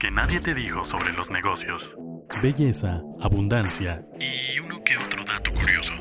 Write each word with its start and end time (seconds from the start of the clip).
que 0.00 0.10
nadie 0.10 0.40
te 0.40 0.54
dijo 0.54 0.82
sobre 0.86 1.12
los 1.12 1.30
negocios. 1.30 1.94
Belleza, 2.42 3.02
abundancia 3.20 4.02
y 4.18 4.58
uno 4.58 4.82
que 4.82 4.96
otro 4.96 5.22
dato 5.26 5.52
curioso. 5.52 5.92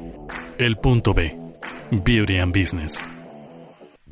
El 0.57 0.77
punto 0.77 1.13
B. 1.13 1.37
Beauty 1.91 2.37
and 2.37 2.57
Business. 2.57 3.05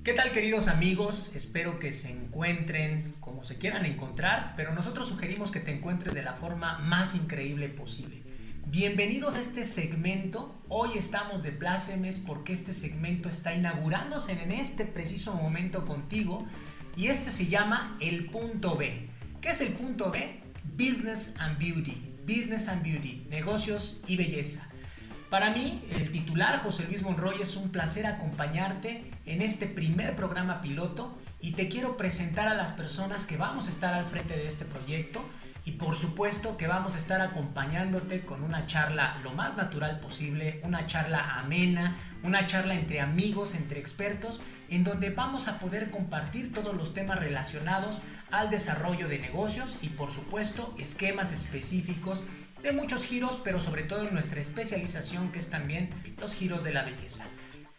¿Qué 0.03 0.11
tal 0.11 0.33
queridos 0.33 0.67
amigos? 0.67 1.31
Espero 1.35 1.79
que 1.79 1.93
se 1.93 2.09
encuentren 2.09 3.15
como 3.21 3.45
se 3.45 3.57
quieran 3.57 3.85
encontrar, 3.85 4.55
pero 4.57 4.73
nosotros 4.73 5.07
sugerimos 5.07 5.51
que 5.51 5.61
te 5.61 5.71
encuentres 5.71 6.13
de 6.13 6.21
la 6.21 6.33
forma 6.33 6.79
más 6.79 7.15
increíble 7.15 7.69
posible. 7.69 8.23
Bienvenidos 8.65 9.37
a 9.37 9.39
este 9.39 9.63
segmento. 9.63 10.53
Hoy 10.67 10.97
estamos 10.97 11.43
de 11.43 11.53
plácemes 11.53 12.19
porque 12.19 12.51
este 12.51 12.73
segmento 12.73 13.29
está 13.29 13.55
inaugurándose 13.55 14.33
en 14.33 14.51
este 14.51 14.83
preciso 14.83 15.33
momento 15.33 15.85
contigo 15.85 16.45
y 16.97 17.07
este 17.07 17.31
se 17.31 17.47
llama 17.47 17.97
el 18.01 18.25
punto 18.25 18.75
B. 18.75 19.15
¿Qué 19.47 19.53
es 19.53 19.61
el 19.61 19.71
punto 19.71 20.11
B? 20.11 20.41
Business 20.77 21.33
and 21.39 21.57
Beauty. 21.57 21.95
Business 22.27 22.67
and 22.67 22.83
Beauty, 22.83 23.25
negocios 23.29 23.95
y 24.05 24.17
belleza. 24.17 24.67
Para 25.29 25.51
mí, 25.51 25.85
el 25.91 26.11
titular 26.11 26.61
José 26.61 26.83
Luis 26.83 27.01
Monroy 27.01 27.41
es 27.41 27.55
un 27.55 27.69
placer 27.69 28.07
acompañarte 28.07 29.09
en 29.25 29.41
este 29.41 29.65
primer 29.65 30.17
programa 30.17 30.59
piloto 30.59 31.17
y 31.39 31.53
te 31.53 31.69
quiero 31.69 31.95
presentar 31.95 32.49
a 32.49 32.55
las 32.55 32.73
personas 32.73 33.25
que 33.25 33.37
vamos 33.37 33.67
a 33.67 33.69
estar 33.69 33.93
al 33.93 34.05
frente 34.05 34.35
de 34.35 34.49
este 34.49 34.65
proyecto 34.65 35.23
y 35.67 35.73
por 35.73 35.95
supuesto 35.95 36.55
que 36.55 36.65
vamos 36.65 36.95
a 36.95 36.97
estar 36.97 37.19
acompañándote 37.19 38.21
con 38.21 38.41
una 38.41 38.67
charla 38.67 39.19
lo 39.21 39.33
más 39.33 39.57
natural 39.57 39.99
posible, 39.99 40.61
una 40.63 40.87
charla 40.87 41.39
amena, 41.39 41.97
una 42.23 42.47
charla 42.47 42.73
entre 42.73 43.01
amigos, 43.01 43.53
entre 43.53 43.77
expertos, 43.77 44.39
en 44.69 44.85
donde 44.85 45.09
vamos 45.09 45.49
a 45.49 45.59
poder 45.59 45.91
compartir 45.91 46.53
todos 46.53 46.73
los 46.73 46.93
temas 46.93 47.19
relacionados 47.19 47.99
al 48.31 48.49
desarrollo 48.49 49.09
de 49.09 49.19
negocios 49.19 49.77
y 49.81 49.89
por 49.89 50.13
supuesto 50.13 50.73
esquemas 50.77 51.33
específicos 51.33 52.23
de 52.63 52.71
muchos 52.71 53.03
giros, 53.03 53.37
pero 53.43 53.59
sobre 53.59 53.83
todo 53.83 54.07
en 54.07 54.13
nuestra 54.13 54.39
especialización 54.39 55.33
que 55.33 55.39
es 55.39 55.49
también 55.49 55.89
los 56.17 56.33
giros 56.33 56.63
de 56.63 56.71
la 56.71 56.83
belleza. 56.83 57.25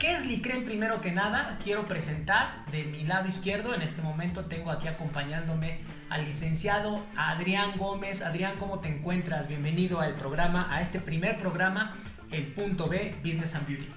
¿Qué 0.00 0.12
es 0.12 0.24
Licren? 0.24 0.64
Primero 0.64 1.00
que 1.00 1.10
nada, 1.10 1.58
quiero 1.60 1.88
presentar 1.88 2.64
de 2.70 2.84
mi 2.84 3.02
lado 3.02 3.26
izquierdo, 3.26 3.74
en 3.74 3.82
este 3.82 4.00
momento 4.00 4.44
tengo 4.44 4.70
aquí 4.70 4.86
acompañándome 4.86 5.80
al 6.08 6.24
licenciado 6.24 7.04
Adrián 7.16 7.76
Gómez. 7.76 8.22
Adrián, 8.22 8.54
¿cómo 8.60 8.78
te 8.78 8.86
encuentras? 8.86 9.48
Bienvenido 9.48 9.98
al 9.98 10.14
programa, 10.14 10.68
a 10.70 10.80
este 10.80 11.00
primer 11.00 11.36
programa, 11.38 11.96
el 12.30 12.46
punto 12.46 12.88
B, 12.88 13.16
Business 13.24 13.56
and 13.56 13.66
Beauty. 13.66 13.88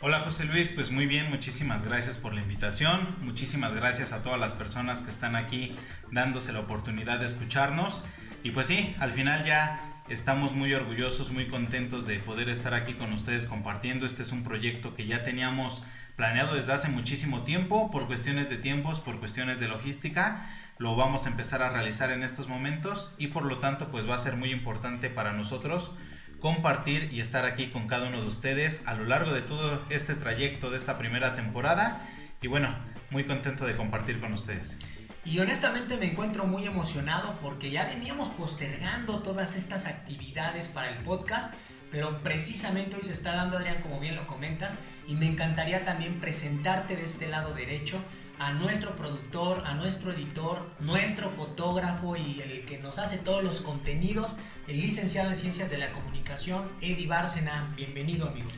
Hola 0.00 0.20
José 0.20 0.44
Luis, 0.44 0.70
pues 0.70 0.92
muy 0.92 1.06
bien, 1.06 1.28
muchísimas 1.28 1.82
gracias 1.82 2.18
por 2.18 2.32
la 2.32 2.42
invitación, 2.42 3.16
muchísimas 3.22 3.74
gracias 3.74 4.12
a 4.12 4.22
todas 4.22 4.38
las 4.38 4.52
personas 4.52 5.02
que 5.02 5.10
están 5.10 5.34
aquí 5.34 5.74
dándose 6.12 6.52
la 6.52 6.60
oportunidad 6.60 7.18
de 7.18 7.26
escucharnos 7.26 8.00
y 8.44 8.52
pues 8.52 8.68
sí, 8.68 8.94
al 9.00 9.10
final 9.10 9.44
ya 9.44 9.95
Estamos 10.08 10.52
muy 10.52 10.72
orgullosos, 10.72 11.32
muy 11.32 11.48
contentos 11.48 12.06
de 12.06 12.20
poder 12.20 12.48
estar 12.48 12.74
aquí 12.74 12.94
con 12.94 13.12
ustedes 13.12 13.48
compartiendo. 13.48 14.06
Este 14.06 14.22
es 14.22 14.30
un 14.30 14.44
proyecto 14.44 14.94
que 14.94 15.04
ya 15.04 15.24
teníamos 15.24 15.82
planeado 16.14 16.54
desde 16.54 16.72
hace 16.72 16.88
muchísimo 16.88 17.42
tiempo, 17.42 17.90
por 17.90 18.06
cuestiones 18.06 18.48
de 18.48 18.56
tiempos, 18.56 19.00
por 19.00 19.18
cuestiones 19.18 19.58
de 19.58 19.66
logística. 19.66 20.48
Lo 20.78 20.94
vamos 20.94 21.26
a 21.26 21.30
empezar 21.30 21.60
a 21.60 21.70
realizar 21.70 22.12
en 22.12 22.22
estos 22.22 22.46
momentos 22.46 23.12
y 23.18 23.28
por 23.28 23.44
lo 23.44 23.58
tanto 23.58 23.90
pues 23.90 24.08
va 24.08 24.14
a 24.14 24.18
ser 24.18 24.36
muy 24.36 24.52
importante 24.52 25.10
para 25.10 25.32
nosotros 25.32 25.90
compartir 26.38 27.08
y 27.12 27.18
estar 27.18 27.44
aquí 27.44 27.70
con 27.70 27.88
cada 27.88 28.06
uno 28.06 28.20
de 28.20 28.28
ustedes 28.28 28.82
a 28.86 28.94
lo 28.94 29.06
largo 29.06 29.32
de 29.32 29.42
todo 29.42 29.82
este 29.90 30.14
trayecto 30.14 30.70
de 30.70 30.76
esta 30.76 30.98
primera 30.98 31.34
temporada. 31.34 32.00
Y 32.40 32.46
bueno, 32.46 32.68
muy 33.10 33.24
contento 33.24 33.66
de 33.66 33.74
compartir 33.74 34.20
con 34.20 34.32
ustedes. 34.32 34.78
Y 35.26 35.40
honestamente 35.40 35.96
me 35.96 36.12
encuentro 36.12 36.46
muy 36.46 36.66
emocionado 36.66 37.36
porque 37.42 37.72
ya 37.72 37.84
veníamos 37.84 38.28
postergando 38.28 39.18
todas 39.18 39.56
estas 39.56 39.86
actividades 39.86 40.68
para 40.68 40.90
el 40.90 41.02
podcast, 41.02 41.52
pero 41.90 42.22
precisamente 42.22 42.94
hoy 42.94 43.02
se 43.02 43.12
está 43.12 43.34
dando, 43.34 43.56
Adrián, 43.56 43.82
como 43.82 43.98
bien 43.98 44.14
lo 44.14 44.28
comentas, 44.28 44.76
y 45.04 45.16
me 45.16 45.26
encantaría 45.26 45.84
también 45.84 46.20
presentarte 46.20 46.94
de 46.94 47.02
este 47.02 47.26
lado 47.26 47.54
derecho 47.54 47.98
a 48.38 48.52
nuestro 48.52 48.94
productor, 48.94 49.64
a 49.66 49.74
nuestro 49.74 50.12
editor, 50.12 50.70
nuestro 50.78 51.28
fotógrafo 51.28 52.14
y 52.14 52.40
el 52.40 52.64
que 52.64 52.78
nos 52.78 52.98
hace 52.98 53.18
todos 53.18 53.42
los 53.42 53.60
contenidos, 53.60 54.36
el 54.68 54.80
licenciado 54.80 55.30
en 55.30 55.36
Ciencias 55.36 55.70
de 55.70 55.78
la 55.78 55.90
Comunicación, 55.90 56.68
Eddie 56.80 57.08
Bárcena. 57.08 57.72
Bienvenido, 57.76 58.28
amigo. 58.28 58.48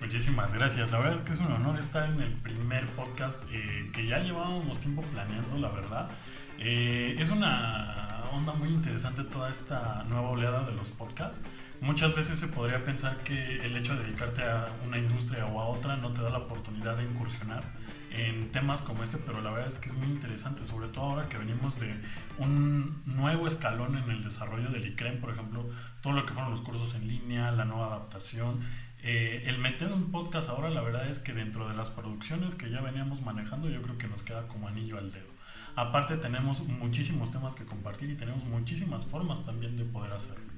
Muchísimas 0.00 0.52
gracias. 0.52 0.90
La 0.90 0.98
verdad 0.98 1.14
es 1.14 1.22
que 1.22 1.32
es 1.32 1.38
un 1.38 1.50
honor 1.52 1.78
estar 1.78 2.08
en 2.08 2.20
el 2.20 2.32
primer 2.34 2.86
podcast 2.88 3.44
eh, 3.50 3.90
que 3.92 4.06
ya 4.06 4.18
llevábamos 4.18 4.78
tiempo 4.78 5.02
planeando, 5.02 5.56
la 5.56 5.70
verdad. 5.70 6.10
Eh, 6.58 7.16
es 7.18 7.30
una 7.30 8.24
onda 8.32 8.52
muy 8.52 8.68
interesante 8.68 9.24
toda 9.24 9.50
esta 9.50 10.04
nueva 10.08 10.30
oleada 10.30 10.64
de 10.64 10.72
los 10.72 10.90
podcasts. 10.90 11.40
Muchas 11.80 12.14
veces 12.14 12.38
se 12.38 12.48
podría 12.48 12.82
pensar 12.84 13.18
que 13.18 13.64
el 13.64 13.76
hecho 13.76 13.94
de 13.94 14.04
dedicarte 14.04 14.42
a 14.42 14.68
una 14.86 14.98
industria 14.98 15.44
o 15.46 15.60
a 15.60 15.66
otra 15.66 15.96
no 15.96 16.12
te 16.12 16.22
da 16.22 16.30
la 16.30 16.38
oportunidad 16.38 16.96
de 16.96 17.04
incursionar 17.04 17.64
en 18.10 18.50
temas 18.50 18.80
como 18.80 19.04
este, 19.04 19.18
pero 19.18 19.42
la 19.42 19.50
verdad 19.50 19.68
es 19.68 19.74
que 19.74 19.90
es 19.90 19.94
muy 19.94 20.06
interesante, 20.06 20.64
sobre 20.64 20.88
todo 20.88 21.04
ahora 21.04 21.28
que 21.28 21.36
venimos 21.36 21.78
de 21.78 21.94
un 22.38 23.02
nuevo 23.04 23.46
escalón 23.46 23.98
en 23.98 24.10
el 24.10 24.24
desarrollo 24.24 24.70
del 24.70 24.86
ICREM, 24.86 25.20
por 25.20 25.30
ejemplo, 25.30 25.68
todo 26.00 26.14
lo 26.14 26.24
que 26.24 26.32
fueron 26.32 26.50
los 26.50 26.62
cursos 26.62 26.94
en 26.94 27.06
línea, 27.06 27.52
la 27.52 27.66
nueva 27.66 27.88
adaptación 27.88 28.60
eh, 29.08 29.44
el 29.46 29.58
meter 29.58 29.92
un 29.92 30.10
podcast 30.10 30.48
ahora, 30.48 30.68
la 30.68 30.80
verdad 30.80 31.08
es 31.08 31.20
que 31.20 31.32
dentro 31.32 31.68
de 31.68 31.76
las 31.76 31.90
producciones 31.90 32.56
que 32.56 32.70
ya 32.70 32.80
veníamos 32.80 33.22
manejando, 33.22 33.68
yo 33.68 33.80
creo 33.80 33.98
que 33.98 34.08
nos 34.08 34.24
queda 34.24 34.48
como 34.48 34.66
anillo 34.66 34.98
al 34.98 35.12
dedo. 35.12 35.35
Aparte 35.76 36.16
tenemos 36.16 36.62
muchísimos 36.62 37.30
temas 37.30 37.54
que 37.54 37.66
compartir 37.66 38.08
y 38.10 38.14
tenemos 38.14 38.44
muchísimas 38.44 39.04
formas 39.04 39.44
también 39.44 39.76
de 39.76 39.84
poder 39.84 40.10
hacerlo. 40.12 40.56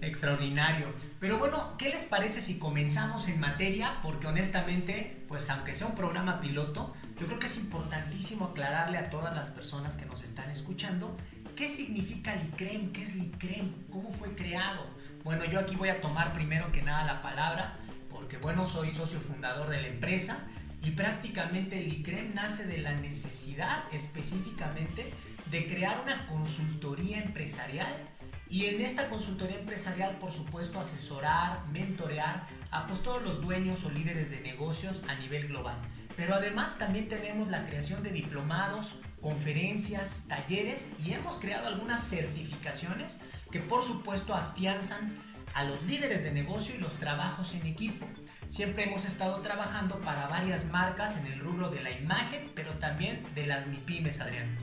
Extraordinario. 0.00 0.88
Pero 1.20 1.38
bueno, 1.38 1.76
¿qué 1.78 1.88
les 1.88 2.04
parece 2.04 2.40
si 2.40 2.58
comenzamos 2.58 3.28
en 3.28 3.38
materia? 3.38 4.00
Porque 4.02 4.26
honestamente, 4.26 5.24
pues 5.28 5.48
aunque 5.48 5.76
sea 5.76 5.86
un 5.86 5.94
programa 5.94 6.40
piloto, 6.40 6.92
yo 7.20 7.26
creo 7.26 7.38
que 7.38 7.46
es 7.46 7.56
importantísimo 7.56 8.46
aclararle 8.46 8.98
a 8.98 9.10
todas 9.10 9.32
las 9.36 9.50
personas 9.50 9.94
que 9.94 10.06
nos 10.06 10.24
están 10.24 10.50
escuchando 10.50 11.16
qué 11.54 11.68
significa 11.68 12.34
LICREM, 12.34 12.90
qué 12.90 13.04
es 13.04 13.14
LICREM, 13.14 13.70
cómo 13.92 14.10
fue 14.10 14.34
creado. 14.34 14.84
Bueno, 15.22 15.44
yo 15.44 15.60
aquí 15.60 15.76
voy 15.76 15.90
a 15.90 16.00
tomar 16.00 16.34
primero 16.34 16.72
que 16.72 16.82
nada 16.82 17.04
la 17.04 17.22
palabra, 17.22 17.76
porque 18.10 18.38
bueno, 18.38 18.66
soy 18.66 18.90
socio 18.90 19.20
fundador 19.20 19.68
de 19.68 19.82
la 19.82 19.86
empresa 19.86 20.38
y 20.82 20.90
prácticamente 20.92 21.78
el 21.78 21.92
ICREM 21.92 22.34
nace 22.34 22.66
de 22.66 22.78
la 22.78 22.94
necesidad 22.94 23.84
específicamente 23.92 25.12
de 25.50 25.66
crear 25.66 26.00
una 26.00 26.26
consultoría 26.26 27.22
empresarial 27.22 27.94
y 28.48 28.66
en 28.66 28.82
esta 28.82 29.08
consultoría 29.08 29.58
empresarial, 29.58 30.18
por 30.18 30.30
supuesto, 30.30 30.78
asesorar, 30.78 31.66
mentorear 31.68 32.46
a 32.70 32.86
pues, 32.86 33.02
todos 33.02 33.22
los 33.22 33.40
dueños 33.40 33.84
o 33.84 33.90
líderes 33.90 34.28
de 34.30 34.40
negocios 34.40 35.00
a 35.08 35.14
nivel 35.14 35.48
global. 35.48 35.76
Pero 36.16 36.34
además 36.34 36.78
también 36.78 37.08
tenemos 37.08 37.48
la 37.48 37.64
creación 37.64 38.02
de 38.02 38.10
diplomados, 38.10 38.94
conferencias, 39.22 40.26
talleres 40.28 40.90
y 41.02 41.12
hemos 41.12 41.38
creado 41.38 41.66
algunas 41.66 42.06
certificaciones 42.06 43.18
que 43.50 43.60
por 43.60 43.82
supuesto 43.82 44.34
afianzan 44.34 45.16
a 45.54 45.64
los 45.64 45.82
líderes 45.84 46.24
de 46.24 46.32
negocio 46.32 46.74
y 46.74 46.78
los 46.78 46.98
trabajos 46.98 47.54
en 47.54 47.66
equipo. 47.66 48.06
Siempre 48.52 48.84
hemos 48.84 49.06
estado 49.06 49.40
trabajando 49.40 49.98
para 50.02 50.26
varias 50.26 50.66
marcas 50.66 51.16
en 51.16 51.26
el 51.26 51.38
rubro 51.38 51.70
de 51.70 51.80
la 51.80 51.90
imagen, 51.90 52.50
pero 52.54 52.74
también 52.74 53.22
de 53.34 53.46
las 53.46 53.66
MIPIMES, 53.66 54.20
Adrián. 54.20 54.58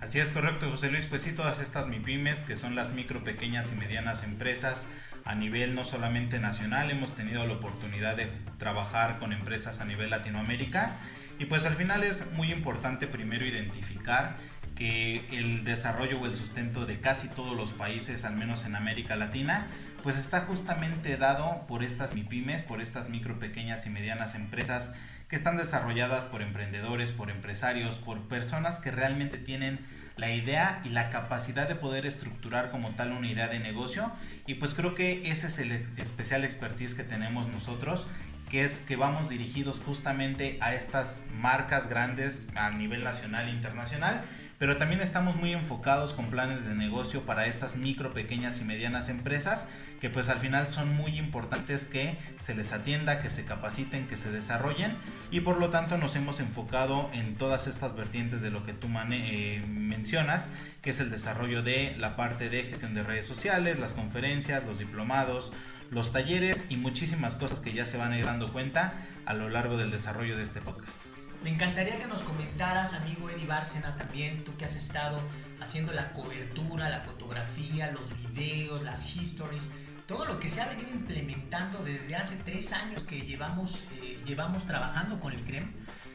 Así 0.00 0.18
es 0.18 0.32
correcto, 0.32 0.68
José 0.68 0.90
Luis. 0.90 1.06
Pues 1.06 1.22
sí, 1.22 1.30
todas 1.30 1.60
estas 1.60 1.86
MIPIMES, 1.86 2.42
que 2.42 2.56
son 2.56 2.74
las 2.74 2.90
micro, 2.90 3.22
pequeñas 3.22 3.70
y 3.70 3.76
medianas 3.76 4.24
empresas 4.24 4.88
a 5.24 5.36
nivel 5.36 5.76
no 5.76 5.84
solamente 5.84 6.40
nacional, 6.40 6.90
hemos 6.90 7.14
tenido 7.14 7.46
la 7.46 7.52
oportunidad 7.52 8.16
de 8.16 8.32
trabajar 8.58 9.20
con 9.20 9.32
empresas 9.32 9.80
a 9.80 9.84
nivel 9.84 10.10
Latinoamérica. 10.10 10.96
Y 11.38 11.44
pues 11.44 11.66
al 11.66 11.76
final 11.76 12.02
es 12.02 12.32
muy 12.32 12.50
importante 12.50 13.06
primero 13.06 13.46
identificar 13.46 14.38
que 14.74 15.22
el 15.30 15.62
desarrollo 15.62 16.18
o 16.20 16.26
el 16.26 16.34
sustento 16.34 16.84
de 16.84 16.98
casi 16.98 17.28
todos 17.28 17.56
los 17.56 17.72
países, 17.72 18.24
al 18.24 18.34
menos 18.34 18.64
en 18.64 18.74
América 18.74 19.14
Latina, 19.14 19.68
pues 20.02 20.16
está 20.16 20.42
justamente 20.42 21.16
dado 21.16 21.66
por 21.66 21.82
estas 21.82 22.14
MIPIMES, 22.14 22.62
por 22.62 22.80
estas 22.80 23.08
micro, 23.08 23.38
pequeñas 23.38 23.86
y 23.86 23.90
medianas 23.90 24.34
empresas 24.34 24.92
que 25.28 25.36
están 25.36 25.56
desarrolladas 25.56 26.26
por 26.26 26.42
emprendedores, 26.42 27.12
por 27.12 27.30
empresarios, 27.30 27.98
por 27.98 28.28
personas 28.28 28.80
que 28.80 28.90
realmente 28.90 29.38
tienen 29.38 29.78
la 30.16 30.32
idea 30.32 30.82
y 30.84 30.90
la 30.90 31.08
capacidad 31.10 31.68
de 31.68 31.76
poder 31.76 32.04
estructurar 32.04 32.70
como 32.70 32.90
tal 32.90 33.12
una 33.12 33.28
idea 33.28 33.48
de 33.48 33.58
negocio. 33.58 34.12
Y 34.46 34.54
pues 34.54 34.74
creo 34.74 34.94
que 34.94 35.30
ese 35.30 35.46
es 35.46 35.58
el 35.58 35.72
especial 35.96 36.44
expertise 36.44 36.94
que 36.94 37.04
tenemos 37.04 37.46
nosotros 37.48 38.06
que 38.50 38.64
es 38.64 38.80
que 38.80 38.96
vamos 38.96 39.28
dirigidos 39.28 39.80
justamente 39.80 40.58
a 40.60 40.74
estas 40.74 41.20
marcas 41.32 41.88
grandes 41.88 42.48
a 42.56 42.70
nivel 42.70 43.04
nacional 43.04 43.48
e 43.48 43.52
internacional 43.52 44.24
pero 44.60 44.76
también 44.76 45.00
estamos 45.00 45.36
muy 45.36 45.54
enfocados 45.54 46.12
con 46.12 46.26
planes 46.26 46.66
de 46.66 46.74
negocio 46.74 47.24
para 47.24 47.46
estas 47.46 47.76
micro, 47.76 48.12
pequeñas 48.12 48.60
y 48.60 48.64
medianas 48.64 49.08
empresas 49.08 49.66
que 50.02 50.10
pues 50.10 50.28
al 50.28 50.38
final 50.38 50.68
son 50.70 50.94
muy 50.94 51.18
importantes 51.18 51.86
que 51.86 52.18
se 52.36 52.54
les 52.54 52.72
atienda, 52.72 53.22
que 53.22 53.30
se 53.30 53.46
capaciten, 53.46 54.06
que 54.06 54.18
se 54.18 54.30
desarrollen 54.30 54.98
y 55.30 55.40
por 55.40 55.58
lo 55.58 55.70
tanto 55.70 55.96
nos 55.96 56.14
hemos 56.14 56.40
enfocado 56.40 57.08
en 57.14 57.36
todas 57.36 57.68
estas 57.68 57.96
vertientes 57.96 58.42
de 58.42 58.50
lo 58.50 58.66
que 58.66 58.74
tú 58.74 58.88
eh, 59.10 59.64
mencionas, 59.66 60.50
que 60.82 60.90
es 60.90 61.00
el 61.00 61.08
desarrollo 61.08 61.62
de 61.62 61.96
la 61.96 62.14
parte 62.14 62.50
de 62.50 62.64
gestión 62.64 62.92
de 62.92 63.02
redes 63.02 63.24
sociales, 63.24 63.78
las 63.78 63.94
conferencias, 63.94 64.66
los 64.66 64.78
diplomados, 64.78 65.54
los 65.90 66.12
talleres 66.12 66.66
y 66.68 66.76
muchísimas 66.76 67.34
cosas 67.34 67.60
que 67.60 67.72
ya 67.72 67.86
se 67.86 67.96
van 67.96 68.12
a 68.12 68.18
ir 68.18 68.26
dando 68.26 68.52
cuenta 68.52 68.92
a 69.24 69.32
lo 69.32 69.48
largo 69.48 69.78
del 69.78 69.90
desarrollo 69.90 70.36
de 70.36 70.42
este 70.42 70.60
podcast. 70.60 71.06
Me 71.42 71.48
encantaría 71.48 71.98
que 71.98 72.06
nos 72.06 72.22
comentaras, 72.22 72.92
amigo 72.92 73.30
Eddie 73.30 73.46
Bárcena, 73.46 73.96
también, 73.96 74.44
tú 74.44 74.54
que 74.58 74.66
has 74.66 74.74
estado 74.74 75.18
haciendo 75.58 75.90
la 75.90 76.12
cobertura, 76.12 76.90
la 76.90 77.00
fotografía, 77.00 77.90
los 77.92 78.14
videos, 78.14 78.82
las 78.82 79.16
histories, 79.16 79.70
todo 80.06 80.26
lo 80.26 80.38
que 80.38 80.50
se 80.50 80.60
ha 80.60 80.68
venido 80.68 80.90
implementando 80.90 81.82
desde 81.82 82.14
hace 82.14 82.36
tres 82.36 82.74
años 82.74 83.04
que 83.04 83.22
llevamos, 83.22 83.86
eh, 84.02 84.20
llevamos 84.26 84.66
trabajando 84.66 85.18
con 85.18 85.32
el 85.32 85.42
CREM. 85.44 85.72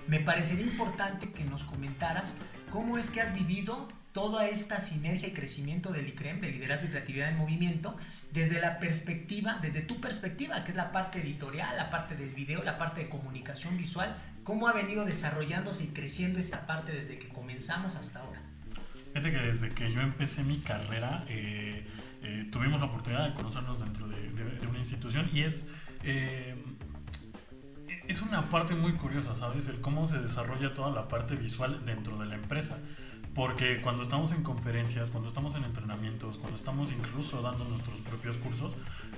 Me 0.07 0.19
parecería 0.19 0.65
importante 0.65 1.31
que 1.31 1.43
nos 1.43 1.63
comentaras 1.63 2.35
cómo 2.69 2.99
es 2.99 3.09
que 3.09 3.21
has 3.21 3.33
vivido 3.33 3.87
toda 4.11 4.47
esta 4.47 4.79
sinergia 4.79 5.27
y 5.27 5.33
crecimiento 5.33 5.91
del 5.91 6.07
ICREM, 6.07 6.39
de 6.39 6.49
liderazgo 6.49 6.85
y 6.85 6.89
creatividad 6.89 7.29
en 7.29 7.37
movimiento, 7.37 7.97
desde 8.31 8.61
la 8.61 8.79
perspectiva, 8.79 9.59
desde 9.61 9.81
tu 9.81 9.99
perspectiva, 9.99 10.63
que 10.63 10.71
es 10.71 10.77
la 10.77 10.91
parte 10.91 11.19
editorial, 11.19 11.75
la 11.75 11.89
parte 11.89 12.15
del 12.15 12.29
video, 12.29 12.63
la 12.63 12.77
parte 12.77 13.01
de 13.01 13.09
comunicación 13.09 13.75
visual, 13.75 14.15
cómo 14.45 14.67
ha 14.67 14.73
venido 14.73 15.03
desarrollándose 15.03 15.83
y 15.83 15.87
creciendo 15.87 16.39
esta 16.39 16.67
parte 16.67 16.93
desde 16.93 17.17
que 17.17 17.27
comenzamos 17.27 17.95
hasta 17.95 18.19
ahora. 18.19 18.41
Fíjate 19.11 19.31
que 19.31 19.39
desde 19.39 19.69
que 19.69 19.91
yo 19.91 20.01
empecé 20.01 20.43
mi 20.43 20.59
carrera, 20.59 21.25
eh, 21.27 21.83
eh, 22.21 22.47
tuvimos 22.51 22.79
la 22.79 22.85
oportunidad 22.85 23.27
de 23.27 23.33
conocernos 23.33 23.79
dentro 23.79 24.07
de, 24.07 24.67
una 24.69 24.79
institución 24.79 25.29
y 25.33 25.41
es... 25.41 25.69
Eh, 26.03 26.55
es 28.07 28.21
una 28.21 28.43
parte 28.51 28.75
muy 28.75 28.93
curiosa, 28.93 29.35
¿sabes? 29.35 29.67
El 29.67 29.81
cómo 29.81 30.07
se 30.07 30.19
desarrolla 30.19 30.75
toda 30.75 30.91
la 30.91 31.07
parte 31.07 31.35
visual 31.35 31.83
dentro 31.87 32.19
de 32.19 32.27
la 32.27 32.35
empresa. 32.35 32.77
Porque 33.35 33.81
cuando 33.81 34.01
estamos 34.01 34.31
en 34.31 34.43
conferencias, 34.43 35.09
cuando 35.09 35.27
estamos 35.27 35.55
en 35.55 35.65
entrenamientos, 35.65 36.37
cuando 36.37 36.55
estamos 36.55 36.93
incluso 36.93 37.41
dando 37.41 37.65
nuestros 37.65 37.99
propios 37.99 38.37
cursos, 38.37 38.73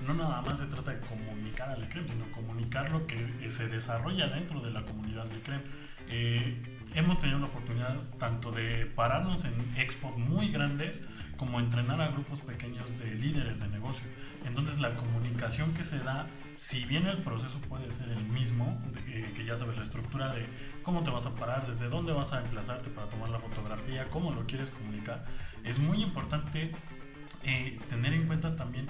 no 0.08 0.16
nada 0.16 0.42
más 0.42 0.58
se 0.58 0.66
trata 0.66 0.92
de 0.92 1.00
comunicar 1.02 1.70
al 1.70 1.84
ICREM, 1.84 2.08
sino 2.08 2.32
comunicar 2.32 2.92
lo 2.92 3.06
que 3.06 3.48
se 3.52 3.68
desarrolla 3.68 4.28
dentro 4.28 4.60
de 4.60 4.72
la 4.72 4.82
comunidad 4.82 5.26
del 5.26 5.38
ICREM. 5.38 5.62
Eh, 6.10 6.78
hemos 6.96 7.20
tenido 7.20 7.38
la 7.38 7.46
oportunidad 7.46 7.96
tanto 8.18 8.52
de 8.52 8.88
pararnos 8.88 9.46
en 9.46 9.54
expos 9.78 10.18
muy 10.18 10.50
grandes 10.50 11.00
como 11.38 11.60
entrenar 11.60 12.02
a 12.02 12.08
grupos 12.08 12.42
pequeños 12.42 12.88
de 12.98 13.14
líderes 13.14 13.60
de 13.60 13.68
negocio. 13.68 14.08
Entonces 14.48 14.80
la 14.80 14.96
comunicación 14.96 15.74
que 15.76 15.84
se 15.84 16.00
da, 16.00 16.26
si 16.58 16.86
bien 16.86 17.06
el 17.06 17.20
proceso 17.20 17.60
puede 17.70 17.92
ser 17.94 18.10
el 18.10 18.24
mismo, 18.30 18.82
eh, 19.08 19.32
que 19.36 19.46
ya 19.46 19.56
sabes 19.56 19.78
la 19.78 19.84
estructura 19.84 20.34
de 20.34 20.44
cómo 20.82 21.04
te 21.04 21.12
vas 21.12 21.28
a 21.28 21.36
parar, 21.36 21.68
desde 21.68 21.88
dónde 21.88 22.12
vas 22.14 22.34
a 22.34 22.42
emplazarte 22.42 22.90
para 22.90 23.08
tomar 23.08 23.30
la 23.30 23.38
fotografía, 23.38 24.10
cómo 24.10 24.32
lo 24.32 24.48
quieres 24.48 24.72
comunicar. 24.72 25.24
Es 25.64 25.78
muy 25.78 26.02
importante 26.02 26.72
eh, 27.44 27.80
tener 27.92 28.14
en 28.14 28.26
cuenta 28.26 28.56
también 28.56 28.88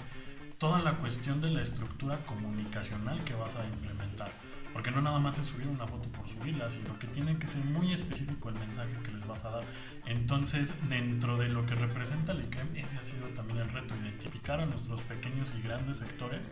toda 0.57 0.79
la 0.79 0.93
cuestión 0.93 1.41
de 1.41 1.49
la 1.51 1.61
estructura 1.61 2.15
comunicacional 2.25 3.21
que 3.25 3.33
vas 3.33 3.57
a 3.57 3.67
implementar. 3.67 4.31
Porque 4.71 4.91
no 4.91 5.01
nada 5.01 5.19
más 5.19 5.37
es 5.37 5.47
subir 5.47 5.67
una 5.67 5.87
foto 5.87 6.07
por 6.09 6.27
subirla, 6.29 6.69
sino 6.69 6.97
que 6.99 7.07
tiene 7.07 7.37
que 7.37 7.47
ser 7.47 7.65
muy 7.65 7.91
específico 7.91 8.47
el 8.47 8.55
mensaje 8.55 8.91
que 9.03 9.11
les 9.11 9.27
vas 9.27 9.43
a 9.43 9.49
dar. 9.49 9.63
Entonces, 10.05 10.73
dentro 10.87 11.35
de 11.37 11.49
lo 11.49 11.65
que 11.65 11.75
representa 11.75 12.31
el 12.31 12.45
ICREM, 12.45 12.75
ese 12.77 12.97
ha 12.99 13.03
sido 13.03 13.27
también 13.29 13.59
el 13.59 13.69
reto, 13.69 13.93
identificar 13.95 14.61
a 14.61 14.65
nuestros 14.65 15.01
pequeños 15.01 15.51
y 15.57 15.61
grandes 15.63 15.97
sectores 15.97 16.47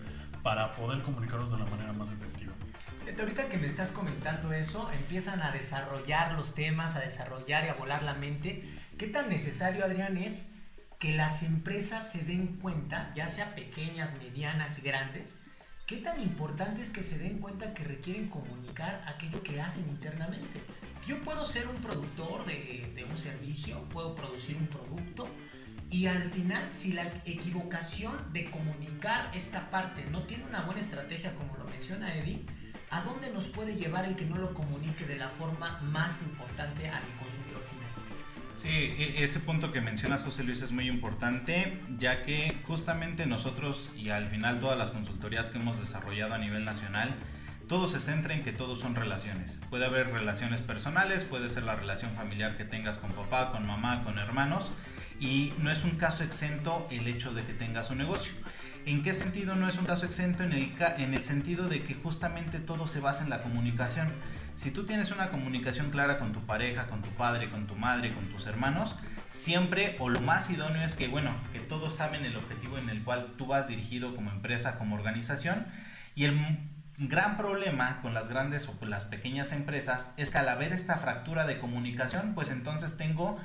para 0.45 0.75
poder 0.75 1.01
comunicarlos 1.01 1.49
de 1.49 1.57
la 1.57 1.65
manera 1.65 1.91
más 1.93 2.11
efectiva. 2.11 2.53
Ahorita 3.19 3.49
que 3.49 3.57
me 3.57 3.65
estás 3.65 3.91
comentando 3.91 4.53
eso, 4.53 4.91
empiezan 4.91 5.41
a 5.41 5.49
desarrollar 5.49 6.33
los 6.33 6.53
temas, 6.53 6.95
a 6.95 6.99
desarrollar 6.99 7.65
y 7.65 7.69
a 7.69 7.73
volar 7.73 8.03
la 8.03 8.13
mente. 8.13 8.63
¿Qué 8.99 9.07
tan 9.07 9.27
necesario, 9.27 9.83
Adrián, 9.83 10.17
es 10.17 10.47
que 10.99 11.15
las 11.15 11.41
empresas 11.41 12.11
se 12.11 12.23
den 12.23 12.57
cuenta, 12.57 13.11
ya 13.15 13.27
sea 13.27 13.55
pequeñas, 13.55 14.13
medianas 14.19 14.77
y 14.77 14.83
grandes, 14.83 15.41
qué 15.87 15.97
tan 15.97 16.21
importante 16.21 16.83
es 16.83 16.91
que 16.91 17.01
se 17.01 17.17
den 17.17 17.39
cuenta 17.39 17.73
que 17.73 17.83
requieren 17.83 18.29
comunicar 18.29 19.03
aquello 19.07 19.41
que 19.41 19.59
hacen 19.59 19.89
internamente? 19.89 20.61
Yo 21.07 21.21
puedo 21.21 21.43
ser 21.45 21.67
un 21.67 21.77
productor 21.77 22.45
de 22.45 23.07
un 23.09 23.17
servicio, 23.17 23.81
puedo 23.89 24.13
producir 24.13 24.57
un 24.57 24.67
producto, 24.67 25.27
y 25.89 26.07
al 26.07 26.31
final, 26.31 26.71
si 26.71 26.93
la 26.93 27.03
equivocación 27.25 28.15
de 28.33 28.49
comunicar 28.49 29.29
esta 29.33 29.69
parte 29.69 30.05
no 30.11 30.23
tiene 30.23 30.45
una 30.45 30.61
buena 30.61 30.81
estrategia, 30.81 31.33
como 31.35 31.55
lo 31.57 31.65
menciona 31.65 32.13
Eddie, 32.15 32.45
¿a 32.89 33.01
dónde 33.01 33.31
nos 33.31 33.47
puede 33.47 33.75
llevar 33.75 34.05
el 34.05 34.15
que 34.15 34.25
no 34.25 34.37
lo 34.37 34.53
comunique 34.53 35.05
de 35.05 35.17
la 35.17 35.29
forma 35.29 35.79
más 35.81 36.21
importante 36.21 36.89
a 36.89 36.99
mi 37.01 37.11
consumidor 37.19 37.61
final? 37.63 37.85
Sí, 38.55 38.69
e, 38.69 39.23
ese 39.23 39.39
punto 39.39 39.71
que 39.71 39.81
mencionas, 39.81 40.23
José 40.23 40.43
Luis, 40.43 40.61
es 40.61 40.71
muy 40.71 40.87
importante, 40.87 41.79
ya 41.97 42.23
que 42.23 42.57
justamente 42.65 43.25
nosotros 43.25 43.91
y 43.95 44.09
al 44.09 44.27
final 44.27 44.59
todas 44.59 44.77
las 44.77 44.91
consultorías 44.91 45.49
que 45.49 45.59
hemos 45.59 45.79
desarrollado 45.79 46.33
a 46.33 46.37
nivel 46.37 46.65
nacional, 46.65 47.13
todo 47.67 47.87
se 47.87 47.99
centra 47.99 48.33
en 48.33 48.43
que 48.43 48.53
todos 48.53 48.79
son 48.79 48.95
relaciones. 48.95 49.59
Puede 49.69 49.85
haber 49.85 50.11
relaciones 50.11 50.61
personales, 50.61 51.25
puede 51.25 51.49
ser 51.49 51.63
la 51.63 51.75
relación 51.75 52.11
familiar 52.11 52.57
que 52.57 52.63
tengas 52.63 52.97
con 52.97 53.11
papá, 53.11 53.51
con 53.51 53.65
mamá, 53.65 54.03
con 54.03 54.19
hermanos, 54.19 54.71
y 55.19 55.53
no 55.59 55.71
es 55.71 55.83
un 55.83 55.91
caso 55.91 56.23
exento 56.23 56.87
el 56.91 57.07
hecho 57.07 57.33
de 57.33 57.43
que 57.43 57.53
tengas 57.53 57.89
un 57.89 57.99
negocio. 57.99 58.33
¿En 58.85 59.01
qué 59.01 59.13
sentido 59.13 59.55
no 59.55 59.67
es 59.67 59.77
un 59.77 59.85
caso 59.85 60.05
exento? 60.05 60.43
En 60.43 60.53
el, 60.53 60.71
en 60.97 61.13
el 61.13 61.23
sentido 61.23 61.67
de 61.67 61.81
que 61.81 61.95
justamente 61.95 62.59
todo 62.59 62.85
se 62.85 62.99
basa 62.99 63.23
en 63.23 63.29
la 63.29 63.41
comunicación. 63.41 64.09
Si 64.55 64.71
tú 64.71 64.85
tienes 64.85 65.11
una 65.11 65.29
comunicación 65.31 65.89
clara 65.89 66.19
con 66.19 66.31
tu 66.31 66.39
pareja, 66.41 66.87
con 66.87 67.01
tu 67.01 67.09
padre, 67.09 67.49
con 67.49 67.67
tu 67.67 67.75
madre, 67.75 68.13
con 68.13 68.25
tus 68.27 68.45
hermanos, 68.45 68.95
siempre 69.31 69.95
o 69.99 70.09
lo 70.09 70.21
más 70.21 70.49
idóneo 70.49 70.83
es 70.83 70.95
que, 70.95 71.07
bueno, 71.07 71.31
que 71.51 71.59
todos 71.59 71.95
saben 71.95 72.25
el 72.25 72.37
objetivo 72.37 72.77
en 72.77 72.89
el 72.89 73.03
cual 73.03 73.33
tú 73.37 73.47
vas 73.47 73.67
dirigido 73.67 74.15
como 74.15 74.31
empresa, 74.31 74.77
como 74.77 74.95
organización. 74.95 75.65
Y 76.13 76.25
el 76.25 76.39
gran 76.97 77.37
problema 77.37 77.99
con 78.01 78.13
las 78.13 78.29
grandes 78.29 78.69
o 78.69 78.77
con 78.79 78.89
las 78.89 79.05
pequeñas 79.05 79.51
empresas 79.51 80.13
es 80.15 80.31
que 80.31 80.37
al 80.37 80.47
haber 80.47 80.71
esta 80.71 80.95
fractura 80.97 81.45
de 81.45 81.57
comunicación, 81.57 82.33
pues 82.35 82.49
entonces 82.51 82.97
tengo 82.97 83.37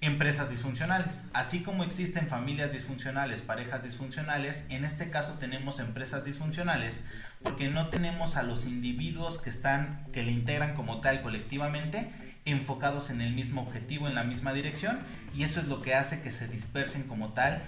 empresas 0.00 0.50
disfuncionales. 0.50 1.24
Así 1.32 1.62
como 1.62 1.82
existen 1.82 2.28
familias 2.28 2.72
disfuncionales, 2.72 3.40
parejas 3.40 3.82
disfuncionales, 3.82 4.66
en 4.68 4.84
este 4.84 5.10
caso 5.10 5.34
tenemos 5.34 5.78
empresas 5.78 6.24
disfuncionales 6.24 7.02
porque 7.42 7.68
no 7.68 7.88
tenemos 7.88 8.36
a 8.36 8.42
los 8.42 8.66
individuos 8.66 9.38
que 9.38 9.50
están 9.50 10.06
que 10.12 10.22
le 10.22 10.32
integran 10.32 10.74
como 10.74 11.00
tal 11.00 11.22
colectivamente 11.22 12.10
enfocados 12.44 13.10
en 13.10 13.20
el 13.20 13.32
mismo 13.32 13.62
objetivo, 13.62 14.06
en 14.06 14.14
la 14.14 14.22
misma 14.22 14.52
dirección 14.52 14.98
y 15.34 15.42
eso 15.42 15.60
es 15.60 15.66
lo 15.66 15.82
que 15.82 15.94
hace 15.94 16.20
que 16.20 16.30
se 16.30 16.46
dispersen 16.46 17.04
como 17.04 17.32
tal 17.32 17.62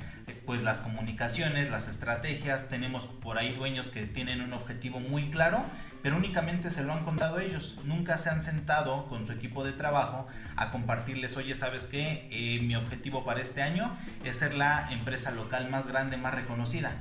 pues 0.46 0.62
las 0.62 0.80
comunicaciones, 0.80 1.70
las 1.70 1.88
estrategias, 1.88 2.68
tenemos 2.68 3.06
por 3.06 3.38
ahí 3.38 3.52
dueños 3.54 3.90
que 3.90 4.06
tienen 4.06 4.42
un 4.42 4.52
objetivo 4.52 5.00
muy 5.00 5.30
claro 5.30 5.64
pero 6.02 6.16
únicamente 6.16 6.70
se 6.70 6.82
lo 6.82 6.92
han 6.92 7.04
contado 7.04 7.40
ellos. 7.40 7.76
Nunca 7.84 8.18
se 8.18 8.30
han 8.30 8.42
sentado 8.42 9.06
con 9.06 9.26
su 9.26 9.32
equipo 9.32 9.64
de 9.64 9.72
trabajo 9.72 10.26
a 10.56 10.70
compartirles, 10.70 11.36
oye, 11.36 11.54
¿sabes 11.54 11.86
qué? 11.86 12.28
Eh, 12.30 12.60
mi 12.62 12.76
objetivo 12.76 13.24
para 13.24 13.40
este 13.40 13.62
año 13.62 13.96
es 14.24 14.36
ser 14.36 14.54
la 14.54 14.90
empresa 14.90 15.30
local 15.30 15.68
más 15.70 15.86
grande, 15.88 16.16
más 16.16 16.34
reconocida. 16.34 16.92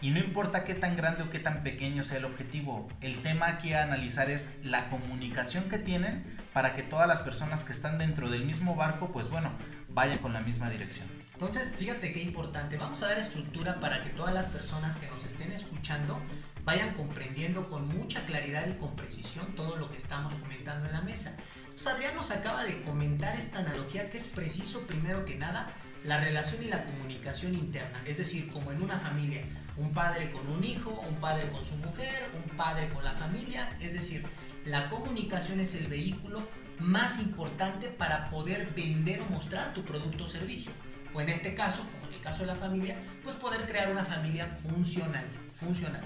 Y 0.00 0.10
no 0.10 0.18
importa 0.18 0.64
qué 0.64 0.74
tan 0.74 0.96
grande 0.96 1.22
o 1.22 1.30
qué 1.30 1.38
tan 1.38 1.62
pequeño 1.62 2.02
sea 2.02 2.18
el 2.18 2.24
objetivo, 2.24 2.88
el 3.00 3.22
tema 3.22 3.46
aquí 3.46 3.72
a 3.72 3.84
analizar 3.84 4.30
es 4.30 4.56
la 4.64 4.90
comunicación 4.90 5.70
que 5.70 5.78
tienen 5.78 6.24
para 6.52 6.74
que 6.74 6.82
todas 6.82 7.06
las 7.06 7.20
personas 7.20 7.62
que 7.62 7.70
están 7.70 7.98
dentro 7.98 8.28
del 8.28 8.44
mismo 8.44 8.74
barco, 8.74 9.12
pues 9.12 9.30
bueno, 9.30 9.52
vayan 9.90 10.18
con 10.18 10.32
la 10.32 10.40
misma 10.40 10.70
dirección. 10.70 11.06
Entonces, 11.34 11.70
fíjate 11.76 12.12
qué 12.12 12.20
importante. 12.20 12.76
Vamos 12.76 13.02
a 13.02 13.08
dar 13.08 13.18
estructura 13.18 13.80
para 13.80 14.02
que 14.02 14.10
todas 14.10 14.34
las 14.34 14.48
personas 14.48 14.96
que 14.96 15.08
nos 15.08 15.24
estén 15.24 15.52
escuchando 15.52 16.20
vayan 16.64 16.94
comprendiendo 16.94 17.68
con 17.68 17.88
mucha 17.88 18.24
claridad 18.24 18.66
y 18.68 18.74
con 18.74 18.94
precisión 18.94 19.54
todo 19.54 19.76
lo 19.76 19.90
que 19.90 19.98
estamos 19.98 20.34
comentando 20.34 20.86
en 20.86 20.92
la 20.92 21.00
mesa. 21.00 21.36
Entonces 21.62 21.86
Adrián 21.86 22.14
nos 22.14 22.30
acaba 22.30 22.64
de 22.64 22.82
comentar 22.82 23.36
esta 23.36 23.60
analogía 23.60 24.10
que 24.10 24.18
es 24.18 24.26
preciso 24.26 24.80
primero 24.86 25.24
que 25.24 25.36
nada 25.36 25.68
la 26.04 26.18
relación 26.18 26.62
y 26.62 26.66
la 26.66 26.84
comunicación 26.84 27.54
interna, 27.54 28.02
es 28.04 28.18
decir, 28.18 28.50
como 28.50 28.72
en 28.72 28.82
una 28.82 28.98
familia, 28.98 29.42
un 29.76 29.92
padre 29.92 30.32
con 30.32 30.48
un 30.48 30.64
hijo, 30.64 30.90
un 31.08 31.16
padre 31.16 31.48
con 31.48 31.64
su 31.64 31.76
mujer, 31.76 32.28
un 32.34 32.56
padre 32.56 32.88
con 32.88 33.04
la 33.04 33.12
familia, 33.12 33.76
es 33.80 33.92
decir, 33.92 34.24
la 34.64 34.88
comunicación 34.88 35.60
es 35.60 35.74
el 35.74 35.86
vehículo 35.86 36.42
más 36.78 37.20
importante 37.20 37.88
para 37.88 38.28
poder 38.30 38.72
vender 38.74 39.20
o 39.20 39.26
mostrar 39.26 39.72
tu 39.74 39.84
producto 39.84 40.24
o 40.24 40.28
servicio. 40.28 40.72
O 41.14 41.20
en 41.20 41.28
este 41.28 41.54
caso, 41.54 41.84
como 41.92 42.08
en 42.08 42.14
el 42.14 42.20
caso 42.20 42.40
de 42.40 42.46
la 42.46 42.56
familia, 42.56 42.96
pues 43.22 43.36
poder 43.36 43.62
crear 43.62 43.90
una 43.90 44.04
familia 44.04 44.46
funcional, 44.46 45.24
funcional. 45.52 46.02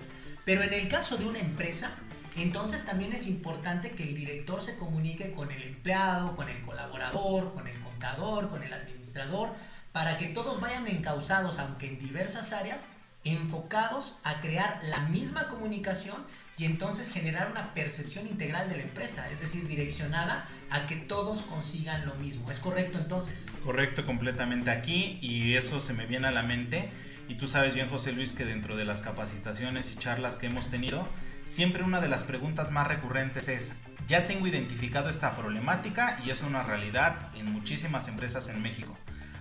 Pero 0.46 0.62
en 0.62 0.72
el 0.72 0.88
caso 0.88 1.16
de 1.16 1.26
una 1.26 1.40
empresa, 1.40 1.90
entonces 2.36 2.84
también 2.84 3.12
es 3.12 3.26
importante 3.26 3.90
que 3.90 4.04
el 4.04 4.14
director 4.14 4.62
se 4.62 4.76
comunique 4.76 5.32
con 5.32 5.50
el 5.50 5.60
empleado, 5.60 6.36
con 6.36 6.48
el 6.48 6.62
colaborador, 6.62 7.52
con 7.52 7.66
el 7.66 7.78
contador, 7.80 8.48
con 8.48 8.62
el 8.62 8.72
administrador, 8.72 9.50
para 9.90 10.16
que 10.16 10.26
todos 10.26 10.60
vayan 10.60 10.86
encausados, 10.86 11.58
aunque 11.58 11.88
en 11.88 11.98
diversas 11.98 12.52
áreas, 12.52 12.86
enfocados 13.24 14.16
a 14.22 14.40
crear 14.40 14.80
la 14.84 15.00
misma 15.00 15.48
comunicación 15.48 16.24
y 16.56 16.64
entonces 16.64 17.12
generar 17.12 17.50
una 17.50 17.74
percepción 17.74 18.28
integral 18.28 18.68
de 18.68 18.76
la 18.76 18.82
empresa, 18.84 19.28
es 19.30 19.40
decir, 19.40 19.66
direccionada 19.66 20.48
a 20.70 20.86
que 20.86 20.94
todos 20.94 21.42
consigan 21.42 22.06
lo 22.06 22.14
mismo. 22.14 22.52
¿Es 22.52 22.60
correcto 22.60 22.98
entonces? 22.98 23.48
Correcto 23.64 24.06
completamente 24.06 24.70
aquí 24.70 25.18
y 25.20 25.54
eso 25.54 25.80
se 25.80 25.92
me 25.92 26.06
viene 26.06 26.28
a 26.28 26.30
la 26.30 26.44
mente 26.44 26.88
y 27.28 27.35
tú 27.35 27.49
sabes 27.49 27.75
bien 27.75 27.88
José 27.88 28.12
Luis 28.12 28.35
que 28.35 28.45
dentro 28.45 28.76
de 28.76 28.85
las 28.85 29.02
capacitaciones 29.02 29.92
y 29.92 29.99
charlas 29.99 30.38
que 30.38 30.47
hemos 30.47 30.68
tenido, 30.68 31.06
siempre 31.45 31.83
una 31.83 32.00
de 32.00 32.09
las 32.09 32.25
preguntas 32.25 32.71
más 32.71 32.87
recurrentes 32.87 33.49
es, 33.49 33.75
ya 34.06 34.26
tengo 34.26 34.47
identificado 34.47 35.09
esta 35.09 35.35
problemática 35.35 36.21
y 36.25 36.30
es 36.30 36.42
una 36.42 36.62
realidad 36.62 37.16
en 37.35 37.52
muchísimas 37.52 38.09
empresas 38.09 38.49
en 38.49 38.62
México. 38.62 38.97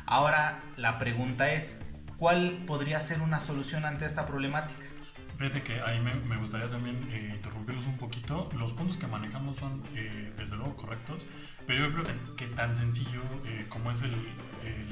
Ahora 0.05 0.59
la 0.77 0.97
pregunta 0.97 1.51
es, 1.51 1.77
¿cuál 2.17 2.63
podría 2.65 3.01
ser 3.01 3.21
una 3.21 3.39
solución 3.39 3.85
ante 3.85 4.05
esta 4.05 4.25
problemática? 4.25 4.85
Fíjate 5.37 5.63
que 5.63 5.81
ahí 5.81 5.99
me, 5.99 6.37
gustaría 6.37 6.69
también 6.69 6.95
eh, 7.11 7.33
interrumpirlos 7.35 7.85
un 7.87 7.97
poquito. 7.97 8.49
Los 8.57 8.71
puntos 8.71 8.95
que 8.95 9.05
manejamos 9.05 9.57
son 9.57 9.83
eh, 9.93 10.31
desde 10.37 10.55
luego 10.55 10.77
correctos, 10.77 11.23
pero 11.67 11.87
yo 11.89 11.93
creo 11.93 12.35
que, 12.37 12.47
tan 12.47 12.73
sencillo 12.73 13.21
eh, 13.45 13.65
como 13.67 13.91
es 13.91 14.01
el, 14.01 14.13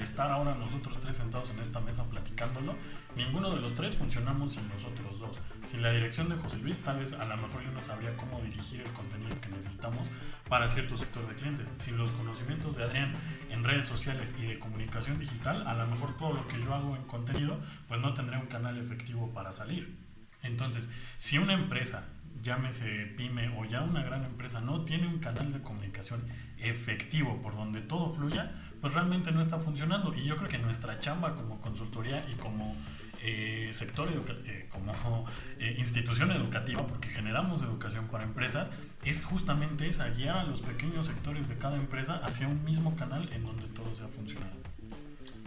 estar 0.02 0.30
ahora 0.30 0.54
nosotros 0.56 1.00
tres 1.00 1.16
sentados 1.16 1.50
en 1.50 1.60
esta 1.60 1.80
mesa 1.80 2.04
platicándolo, 2.04 2.76
ninguno 3.16 3.52
de 3.52 3.62
los 3.62 3.74
tres 3.74 3.96
funcionamos 3.96 4.54
sin 4.54 4.68
nosotros 4.68 5.18
dos. 5.18 5.40
Sin 5.66 5.82
la 5.82 5.92
dirección 5.92 6.28
de 6.28 6.36
José 6.36 6.58
Luis, 6.58 6.78
tal 6.84 7.00
vez 7.00 7.14
a 7.14 7.24
lo 7.24 7.38
mejor 7.38 7.64
yo 7.64 7.72
no 7.72 7.80
sabría 7.80 8.16
cómo 8.18 8.42
dirigir 8.42 8.82
el 8.82 8.92
contenido 8.92 9.40
que 9.40 9.48
necesitamos 9.48 10.10
para 10.50 10.68
cierto 10.68 10.98
sector 10.98 11.26
de 11.26 11.36
clientes. 11.36 11.72
Sin 11.78 11.98
los 11.98 12.12
conocimientos 12.12 12.76
de 12.76 12.84
Adrián 12.84 13.14
en 13.50 13.64
redes 13.64 13.86
sociales 13.86 14.34
y 14.38 14.46
de 14.46 14.60
comunicación 14.60 15.18
digital, 15.20 15.66
a 15.66 15.74
lo 15.74 15.88
mejor 15.88 16.18
todo 16.18 16.34
lo 16.34 16.48
que 16.48 16.60
yo 16.62 16.74
hago 16.74 16.98
en 16.98 17.04
contenido, 17.04 17.58
pues 17.88 18.02
no 18.02 18.14
tendría 18.14 18.40
un 18.40 18.48
canal 18.48 18.78
efectivo 18.78 19.34
para 19.34 19.54
salir. 19.54 20.03
Entonces, 20.44 20.90
si 21.18 21.38
una 21.38 21.54
empresa, 21.54 22.06
llámese 22.42 23.06
pyme 23.18 23.50
o 23.58 23.66
ya 23.66 23.82
una 23.82 24.04
gran 24.04 24.26
empresa, 24.26 24.62
no 24.62 24.84
tiene 24.84 25.08
un 25.08 25.20
canal 25.20 25.52
de 25.52 25.62
comunicación 25.62 26.22
efectivo 26.58 27.42
por 27.42 27.56
donde 27.56 27.82
todo 27.82 28.10
fluya, 28.10 28.52
pues 28.82 28.94
realmente 28.94 29.32
no 29.32 29.42
está 29.42 29.60
funcionando. 29.60 30.14
Y 30.14 30.26
yo 30.26 30.36
creo 30.38 30.50
que 30.50 30.58
nuestra 30.58 31.00
chamba 31.00 31.36
como 31.36 31.62
consultoría 31.62 32.24
y 32.30 32.36
como 32.36 32.76
eh, 33.22 33.70
sector, 33.72 34.10
eh, 34.46 34.68
como 34.70 35.26
eh, 35.60 35.76
institución 35.78 36.32
educativa, 36.32 36.86
porque 36.86 37.08
generamos 37.08 37.64
educación 37.64 38.08
para 38.08 38.26
empresas, 38.26 38.70
es 39.06 39.24
justamente 39.24 39.88
esa, 39.88 40.10
guiar 40.10 40.38
a 40.38 40.44
los 40.44 40.62
pequeños 40.62 41.08
sectores 41.08 41.48
de 41.48 41.56
cada 41.56 41.78
empresa 41.78 42.22
hacia 42.24 42.48
un 42.50 42.64
mismo 42.66 42.96
canal 42.98 43.32
en 43.32 43.46
donde 43.46 43.68
todo 43.68 43.96
sea 43.96 44.08
funcional. 44.10 44.52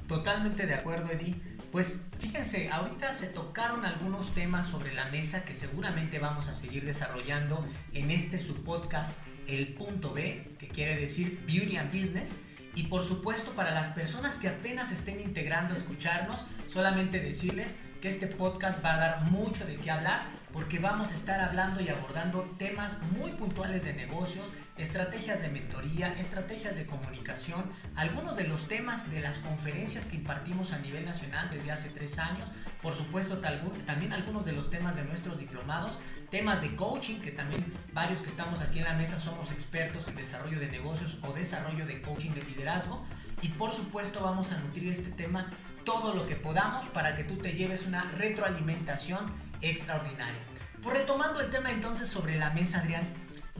Totalmente 0.08 0.66
de 0.66 0.74
acuerdo, 0.74 1.10
Eddie. 1.10 1.34
Pues 1.76 2.00
fíjense, 2.20 2.70
ahorita 2.70 3.12
se 3.12 3.26
tocaron 3.26 3.84
algunos 3.84 4.32
temas 4.32 4.66
sobre 4.66 4.94
la 4.94 5.10
mesa 5.10 5.44
que 5.44 5.52
seguramente 5.52 6.18
vamos 6.18 6.48
a 6.48 6.54
seguir 6.54 6.86
desarrollando 6.86 7.68
en 7.92 8.10
este 8.10 8.38
su 8.38 8.64
podcast 8.64 9.18
El 9.46 9.74
Punto 9.74 10.14
B, 10.14 10.54
que 10.58 10.68
quiere 10.68 10.96
decir 10.96 11.44
Beauty 11.46 11.76
and 11.76 11.92
Business. 11.92 12.40
Y 12.74 12.84
por 12.84 13.02
supuesto, 13.02 13.50
para 13.50 13.74
las 13.74 13.90
personas 13.90 14.38
que 14.38 14.48
apenas 14.48 14.90
estén 14.90 15.20
integrando 15.20 15.74
a 15.74 15.76
escucharnos, 15.76 16.46
solamente 16.66 17.20
decirles 17.20 17.76
que 18.00 18.08
este 18.08 18.26
podcast 18.26 18.82
va 18.82 18.94
a 18.94 18.98
dar 18.98 19.24
mucho 19.24 19.66
de 19.66 19.76
qué 19.76 19.90
hablar 19.90 20.28
porque 20.54 20.78
vamos 20.78 21.12
a 21.12 21.14
estar 21.14 21.40
hablando 21.40 21.82
y 21.82 21.90
abordando 21.90 22.44
temas 22.56 23.02
muy 23.18 23.32
puntuales 23.32 23.84
de 23.84 23.92
negocios, 23.92 24.46
estrategias 24.76 25.40
de 25.40 25.48
mentoría, 25.48 26.12
estrategias 26.18 26.76
de 26.76 26.86
comunicación, 26.86 27.64
algunos 27.94 28.36
de 28.36 28.46
los 28.46 28.68
temas 28.68 29.10
de 29.10 29.20
las 29.20 29.38
conferencias 29.38 30.06
que 30.06 30.16
impartimos 30.16 30.72
a 30.72 30.78
nivel 30.78 31.04
nacional 31.04 31.48
desde 31.50 31.72
hace 31.72 31.88
tres 31.90 32.18
años, 32.18 32.48
por 32.82 32.94
supuesto 32.94 33.38
también 33.38 34.12
algunos 34.12 34.44
de 34.44 34.52
los 34.52 34.70
temas 34.70 34.96
de 34.96 35.04
nuestros 35.04 35.38
diplomados, 35.38 35.98
temas 36.30 36.60
de 36.60 36.74
coaching, 36.76 37.20
que 37.20 37.30
también 37.30 37.64
varios 37.92 38.20
que 38.20 38.28
estamos 38.28 38.60
aquí 38.60 38.78
en 38.78 38.84
la 38.84 38.94
mesa 38.94 39.18
somos 39.18 39.50
expertos 39.50 40.08
en 40.08 40.16
desarrollo 40.16 40.60
de 40.60 40.68
negocios 40.68 41.18
o 41.22 41.32
desarrollo 41.32 41.86
de 41.86 42.02
coaching 42.02 42.32
de 42.32 42.42
liderazgo, 42.44 43.04
y 43.42 43.48
por 43.48 43.72
supuesto 43.72 44.22
vamos 44.22 44.52
a 44.52 44.58
nutrir 44.58 44.88
este 44.88 45.10
tema 45.10 45.50
todo 45.84 46.14
lo 46.14 46.26
que 46.26 46.34
podamos 46.34 46.84
para 46.86 47.14
que 47.14 47.24
tú 47.24 47.36
te 47.36 47.52
lleves 47.52 47.86
una 47.86 48.10
retroalimentación 48.12 49.32
extraordinaria. 49.62 50.40
Pues 50.82 50.98
retomando 50.98 51.40
el 51.40 51.50
tema 51.50 51.70
entonces 51.70 52.08
sobre 52.08 52.38
la 52.38 52.50
mesa, 52.50 52.80
Adrián, 52.80 53.04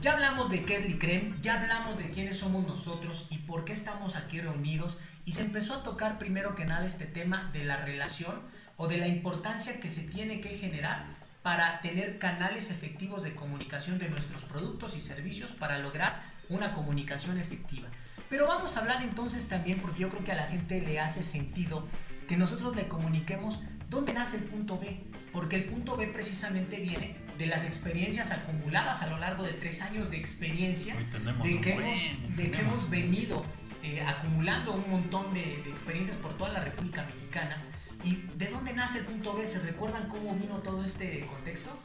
ya 0.01 0.13
hablamos 0.13 0.49
de 0.49 0.63
Kedley 0.63 0.99
Creme, 0.99 1.35
ya 1.41 1.59
hablamos 1.59 1.97
de 1.97 2.09
quiénes 2.09 2.37
somos 2.37 2.65
nosotros 2.67 3.27
y 3.29 3.39
por 3.39 3.65
qué 3.65 3.73
estamos 3.73 4.15
aquí 4.15 4.39
reunidos 4.39 4.97
y 5.25 5.31
se 5.31 5.41
empezó 5.41 5.73
a 5.73 5.83
tocar 5.83 6.19
primero 6.19 6.55
que 6.55 6.65
nada 6.65 6.85
este 6.85 7.05
tema 7.05 7.49
de 7.53 7.63
la 7.63 7.77
relación 7.77 8.41
o 8.77 8.87
de 8.87 8.97
la 8.97 9.07
importancia 9.07 9.79
que 9.79 9.89
se 9.89 10.03
tiene 10.03 10.39
que 10.39 10.57
generar 10.57 11.05
para 11.41 11.81
tener 11.81 12.19
canales 12.19 12.69
efectivos 12.69 13.23
de 13.23 13.33
comunicación 13.33 13.97
de 13.97 14.09
nuestros 14.09 14.43
productos 14.43 14.95
y 14.95 15.01
servicios 15.01 15.51
para 15.51 15.79
lograr 15.79 16.21
una 16.49 16.73
comunicación 16.73 17.37
efectiva. 17.37 17.87
Pero 18.29 18.45
vamos 18.47 18.75
a 18.75 18.81
hablar 18.81 19.01
entonces 19.01 19.47
también, 19.47 19.79
porque 19.79 20.01
yo 20.01 20.09
creo 20.09 20.23
que 20.23 20.33
a 20.33 20.35
la 20.35 20.47
gente 20.47 20.81
le 20.81 20.99
hace 20.99 21.23
sentido 21.23 21.87
que 22.27 22.37
nosotros 22.37 22.75
le 22.75 22.87
comuniquemos 22.87 23.59
¿Dónde 23.89 24.13
nace 24.13 24.37
el 24.37 24.43
punto 24.43 24.77
B? 24.77 24.99
Porque 25.31 25.55
el 25.55 25.65
punto 25.65 25.95
B 25.95 26.07
precisamente 26.07 26.77
viene 26.77 27.15
de 27.37 27.45
las 27.45 27.63
experiencias 27.63 28.31
acumuladas 28.31 29.01
a 29.01 29.07
lo 29.07 29.17
largo 29.17 29.43
de 29.43 29.53
tres 29.53 29.81
años 29.81 30.09
de 30.09 30.17
experiencia, 30.17 30.95
de 31.43 31.61
que, 31.61 31.71
hemos, 31.71 31.99
de 32.35 32.51
que 32.51 32.59
hemos 32.59 32.89
venido 32.89 33.45
eh, 33.83 34.01
acumulando 34.01 34.73
un 34.73 34.89
montón 34.89 35.33
de, 35.33 35.61
de, 35.63 35.69
experiencias 35.69 36.17
por 36.17 36.37
toda 36.37 36.51
la 36.51 36.61
República 36.61 37.03
Mexicana. 37.03 37.57
¿Y 38.03 38.23
de 38.35 38.47
dónde 38.47 38.73
nace 38.73 38.99
el 38.99 39.05
punto 39.05 39.35
B? 39.35 39.47
¿Se 39.47 39.59
recuerdan 39.59 40.07
cómo 40.07 40.35
vino 40.35 40.55
todo 40.57 40.83
este 40.83 41.21
contexto? 41.21 41.77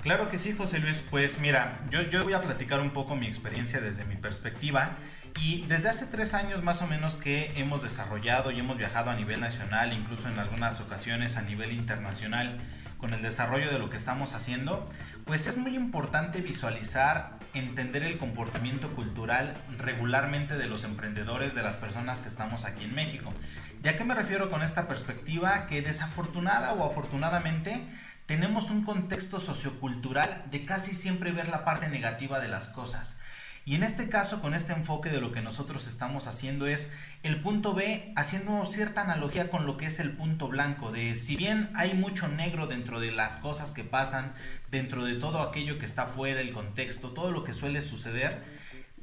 Claro 0.00 0.30
que 0.30 0.38
sí, 0.38 0.54
José 0.56 0.78
Luis. 0.78 1.02
Pues 1.10 1.40
mira, 1.40 1.80
yo, 1.90 2.02
yo 2.02 2.22
voy 2.22 2.32
a 2.32 2.40
platicar 2.40 2.80
un 2.80 2.90
poco 2.90 3.16
mi 3.16 3.26
experiencia 3.26 3.80
desde 3.80 4.04
mi 4.04 4.16
perspectiva. 4.16 4.96
Y 5.40 5.64
desde 5.66 5.88
hace 5.88 6.06
tres 6.06 6.34
años 6.34 6.62
más 6.62 6.82
o 6.82 6.86
menos 6.86 7.14
que 7.16 7.52
hemos 7.56 7.82
desarrollado 7.82 8.50
y 8.50 8.58
hemos 8.58 8.76
viajado 8.76 9.10
a 9.10 9.14
nivel 9.14 9.40
nacional, 9.40 9.92
incluso 9.92 10.28
en 10.28 10.38
algunas 10.38 10.80
ocasiones 10.80 11.36
a 11.36 11.42
nivel 11.42 11.72
internacional, 11.72 12.58
con 12.98 13.14
el 13.14 13.22
desarrollo 13.22 13.70
de 13.70 13.78
lo 13.78 13.90
que 13.90 13.96
estamos 13.96 14.34
haciendo, 14.34 14.86
pues 15.24 15.46
es 15.46 15.56
muy 15.56 15.74
importante 15.74 16.40
visualizar, 16.40 17.38
entender 17.54 18.02
el 18.02 18.18
comportamiento 18.18 18.94
cultural 18.94 19.56
regularmente 19.78 20.56
de 20.56 20.66
los 20.66 20.84
emprendedores, 20.84 21.54
de 21.54 21.62
las 21.62 21.76
personas 21.76 22.20
que 22.20 22.28
estamos 22.28 22.64
aquí 22.64 22.84
en 22.84 22.94
México. 22.94 23.32
¿Ya 23.82 23.96
que 23.96 24.04
me 24.04 24.14
refiero 24.14 24.50
con 24.50 24.62
esta 24.62 24.88
perspectiva? 24.88 25.66
Que 25.66 25.82
desafortunada 25.82 26.72
o 26.72 26.84
afortunadamente 26.84 27.86
tenemos 28.26 28.70
un 28.70 28.84
contexto 28.84 29.40
sociocultural 29.40 30.44
de 30.50 30.64
casi 30.64 30.94
siempre 30.94 31.32
ver 31.32 31.48
la 31.48 31.64
parte 31.64 31.88
negativa 31.88 32.40
de 32.40 32.48
las 32.48 32.68
cosas. 32.68 33.18
Y 33.68 33.74
en 33.74 33.82
este 33.82 34.08
caso, 34.08 34.40
con 34.40 34.54
este 34.54 34.72
enfoque 34.72 35.10
de 35.10 35.20
lo 35.20 35.30
que 35.30 35.42
nosotros 35.42 35.88
estamos 35.88 36.26
haciendo 36.26 36.66
es 36.66 36.90
el 37.22 37.42
punto 37.42 37.74
B, 37.74 38.14
haciendo 38.16 38.64
cierta 38.64 39.02
analogía 39.02 39.50
con 39.50 39.66
lo 39.66 39.76
que 39.76 39.84
es 39.84 40.00
el 40.00 40.12
punto 40.12 40.48
blanco, 40.48 40.90
de 40.90 41.14
si 41.16 41.36
bien 41.36 41.68
hay 41.74 41.92
mucho 41.92 42.28
negro 42.28 42.66
dentro 42.66 42.98
de 42.98 43.10
las 43.10 43.36
cosas 43.36 43.72
que 43.72 43.84
pasan, 43.84 44.32
dentro 44.70 45.04
de 45.04 45.16
todo 45.16 45.42
aquello 45.42 45.78
que 45.78 45.84
está 45.84 46.06
fuera, 46.06 46.40
el 46.40 46.54
contexto, 46.54 47.10
todo 47.10 47.30
lo 47.30 47.44
que 47.44 47.52
suele 47.52 47.82
suceder, 47.82 48.42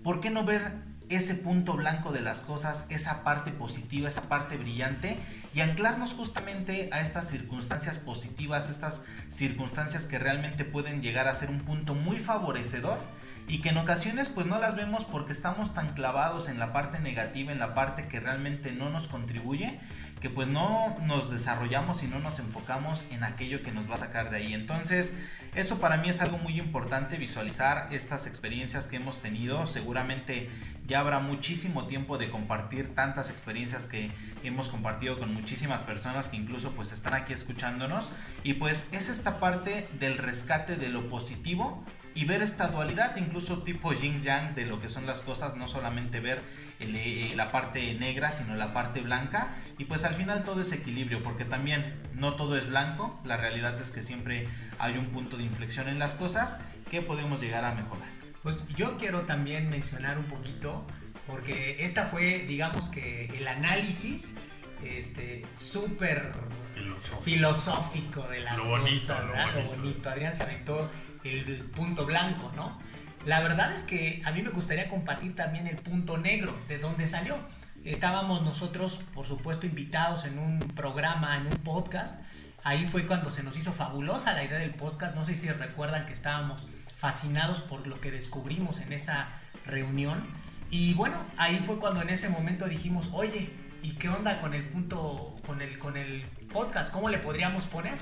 ¿por 0.03 0.19
qué 0.19 0.31
no 0.31 0.45
ver 0.45 0.71
ese 1.09 1.35
punto 1.35 1.73
blanco 1.73 2.11
de 2.11 2.21
las 2.21 2.41
cosas, 2.41 2.87
esa 2.89 3.23
parte 3.23 3.51
positiva, 3.51 4.09
esa 4.09 4.23
parte 4.23 4.57
brillante 4.57 5.17
y 5.53 5.61
anclarnos 5.61 6.13
justamente 6.13 6.89
a 6.91 7.01
estas 7.01 7.29
circunstancias 7.29 7.99
positivas, 7.99 8.71
estas 8.71 9.03
circunstancias 9.29 10.07
que 10.07 10.17
realmente 10.17 10.65
pueden 10.65 11.03
llegar 11.03 11.27
a 11.27 11.35
ser 11.35 11.51
un 11.51 11.59
punto 11.59 11.93
muy 11.93 12.17
favorecedor 12.17 12.97
y 13.47 13.59
que 13.59 13.69
en 13.69 13.77
ocasiones 13.77 14.29
pues 14.29 14.47
no 14.47 14.59
las 14.59 14.75
vemos 14.75 15.05
porque 15.05 15.31
estamos 15.31 15.73
tan 15.73 15.93
clavados 15.93 16.47
en 16.47 16.59
la 16.59 16.73
parte 16.73 16.99
negativa, 16.99 17.51
en 17.51 17.59
la 17.59 17.75
parte 17.75 18.07
que 18.07 18.19
realmente 18.19 18.71
no 18.71 18.89
nos 18.89 19.07
contribuye, 19.07 19.79
que 20.19 20.29
pues 20.29 20.47
no 20.47 20.95
nos 21.03 21.29
desarrollamos 21.29 22.01
y 22.01 22.07
no 22.07 22.19
nos 22.19 22.39
enfocamos 22.39 23.05
en 23.11 23.23
aquello 23.23 23.61
que 23.61 23.71
nos 23.71 23.89
va 23.89 23.95
a 23.95 23.97
sacar 23.97 24.31
de 24.31 24.37
ahí. 24.37 24.53
Entonces, 24.53 25.15
eso 25.53 25.79
para 25.79 25.97
mí 25.97 26.09
es 26.09 26.21
algo 26.21 26.39
muy 26.39 26.59
importante, 26.59 27.17
visualizar 27.17 27.89
estas 27.91 28.25
experiencias 28.25 28.87
que 28.87 28.95
hemos 28.95 29.21
tenido. 29.21 29.67
Seguramente 29.67 30.49
ya 30.87 31.01
habrá 31.01 31.19
muchísimo 31.19 31.85
tiempo 31.85 32.17
de 32.17 32.29
compartir 32.31 32.95
tantas 32.95 33.29
experiencias 33.29 33.87
que 33.87 34.09
hemos 34.43 34.69
compartido 34.69 35.19
con 35.19 35.33
muchísimas 35.33 35.83
personas 35.83 36.29
que 36.29 36.37
incluso 36.37 36.71
pues 36.71 36.91
están 36.91 37.13
aquí 37.13 37.33
escuchándonos. 37.33 38.09
Y 38.43 38.53
pues 38.53 38.87
es 38.91 39.09
esta 39.09 39.39
parte 39.39 39.87
del 39.99 40.17
rescate 40.17 40.77
de 40.77 40.89
lo 40.89 41.09
positivo 41.09 41.83
y 42.15 42.25
ver 42.25 42.41
esta 42.41 42.67
dualidad, 42.67 43.15
incluso 43.17 43.61
tipo 43.63 43.93
yin 43.93 44.23
yang 44.23 44.55
de 44.55 44.65
lo 44.65 44.81
que 44.81 44.89
son 44.89 45.05
las 45.05 45.21
cosas, 45.21 45.55
no 45.55 45.67
solamente 45.67 46.19
ver 46.21 46.41
eh, 46.79 47.33
la 47.35 47.51
parte 47.51 47.93
negra, 47.95 48.31
sino 48.31 48.55
la 48.55 48.73
parte 48.73 49.01
blanca. 49.01 49.49
Y 49.77 49.85
pues 49.85 50.05
al 50.05 50.13
final 50.15 50.43
todo 50.43 50.61
es 50.61 50.71
equilibrio, 50.71 51.21
porque 51.21 51.45
también 51.45 52.01
no 52.13 52.35
todo 52.35 52.57
es 52.57 52.67
blanco, 52.69 53.19
la 53.25 53.37
realidad 53.37 53.79
es 53.81 53.91
que 53.91 54.01
siempre 54.01 54.47
hay 54.79 54.97
un 54.97 55.07
punto 55.07 55.35
de 55.37 55.43
inflexión 55.43 55.87
en 55.89 55.99
las 55.99 56.15
cosas 56.15 56.57
que 56.89 57.01
podemos 57.01 57.41
llegar 57.41 57.65
a 57.65 57.75
mejorar. 57.75 58.07
Pues 58.43 58.57
yo 58.75 58.97
quiero 58.97 59.21
también 59.21 59.69
mencionar 59.69 60.17
un 60.17 60.25
poquito 60.25 60.85
porque 61.27 61.83
esta 61.83 62.05
fue, 62.05 62.45
digamos 62.47 62.87
que 62.89 63.25
el 63.37 63.47
análisis 63.47 64.35
este 64.83 65.43
súper 65.55 66.31
Filosófico. 66.75 67.21
filosófico 67.21 68.21
de 68.27 68.39
las 68.41 68.57
Lo 68.57 68.67
bonito, 68.67 68.99
cosas, 69.07 69.25
lo 69.25 69.31
¿verdad? 69.31 69.53
bonito. 69.55 69.71
Lo 69.75 69.81
bonito. 69.81 70.09
Adrián 70.09 70.35
se 70.35 70.43
aventó 70.43 70.91
el 71.25 71.63
punto 71.75 72.05
blanco, 72.05 72.51
¿no? 72.55 72.77
La 73.25 73.39
verdad 73.39 73.73
es 73.73 73.83
que 73.83 74.21
a 74.23 74.31
mí 74.31 74.41
me 74.43 74.51
gustaría 74.51 74.87
compartir 74.87 75.35
también 75.35 75.67
el 75.67 75.77
punto 75.77 76.17
negro, 76.17 76.55
de 76.67 76.77
dónde 76.77 77.07
salió. 77.07 77.37
Estábamos 77.83 78.43
nosotros, 78.43 78.99
por 79.13 79.25
supuesto, 79.25 79.65
invitados 79.65 80.25
en 80.25 80.37
un 80.37 80.59
programa, 80.59 81.37
en 81.37 81.47
un 81.47 81.57
podcast. 81.63 82.21
Ahí 82.63 82.85
fue 82.85 83.05
cuando 83.05 83.31
se 83.31 83.43
nos 83.43 83.57
hizo 83.57 83.73
fabulosa 83.73 84.33
la 84.33 84.43
idea 84.43 84.59
del 84.59 84.75
podcast. 84.75 85.15
No 85.15 85.23
sé 85.23 85.35
si 85.35 85.49
recuerdan 85.49 86.05
que 86.05 86.13
estábamos 86.13 86.67
fascinados 86.97 87.61
por 87.61 87.85
lo 87.87 87.99
que 87.99 88.11
descubrimos 88.11 88.79
en 88.79 88.93
esa 88.93 89.27
reunión. 89.65 90.23
Y 90.69 90.93
bueno, 90.93 91.17
ahí 91.37 91.59
fue 91.59 91.79
cuando 91.79 92.01
en 92.01 92.09
ese 92.09 92.29
momento 92.29 92.67
dijimos, 92.67 93.09
oye, 93.13 93.49
¿y 93.81 93.91
qué 93.93 94.09
onda 94.09 94.39
con 94.39 94.53
el 94.53 94.63
punto, 94.63 95.35
con 95.45 95.61
el, 95.61 95.77
con 95.79 95.97
el 95.97 96.23
podcast? 96.51 96.91
¿Cómo 96.91 97.09
le 97.09 97.19
podríamos 97.19 97.65
poner? 97.65 97.93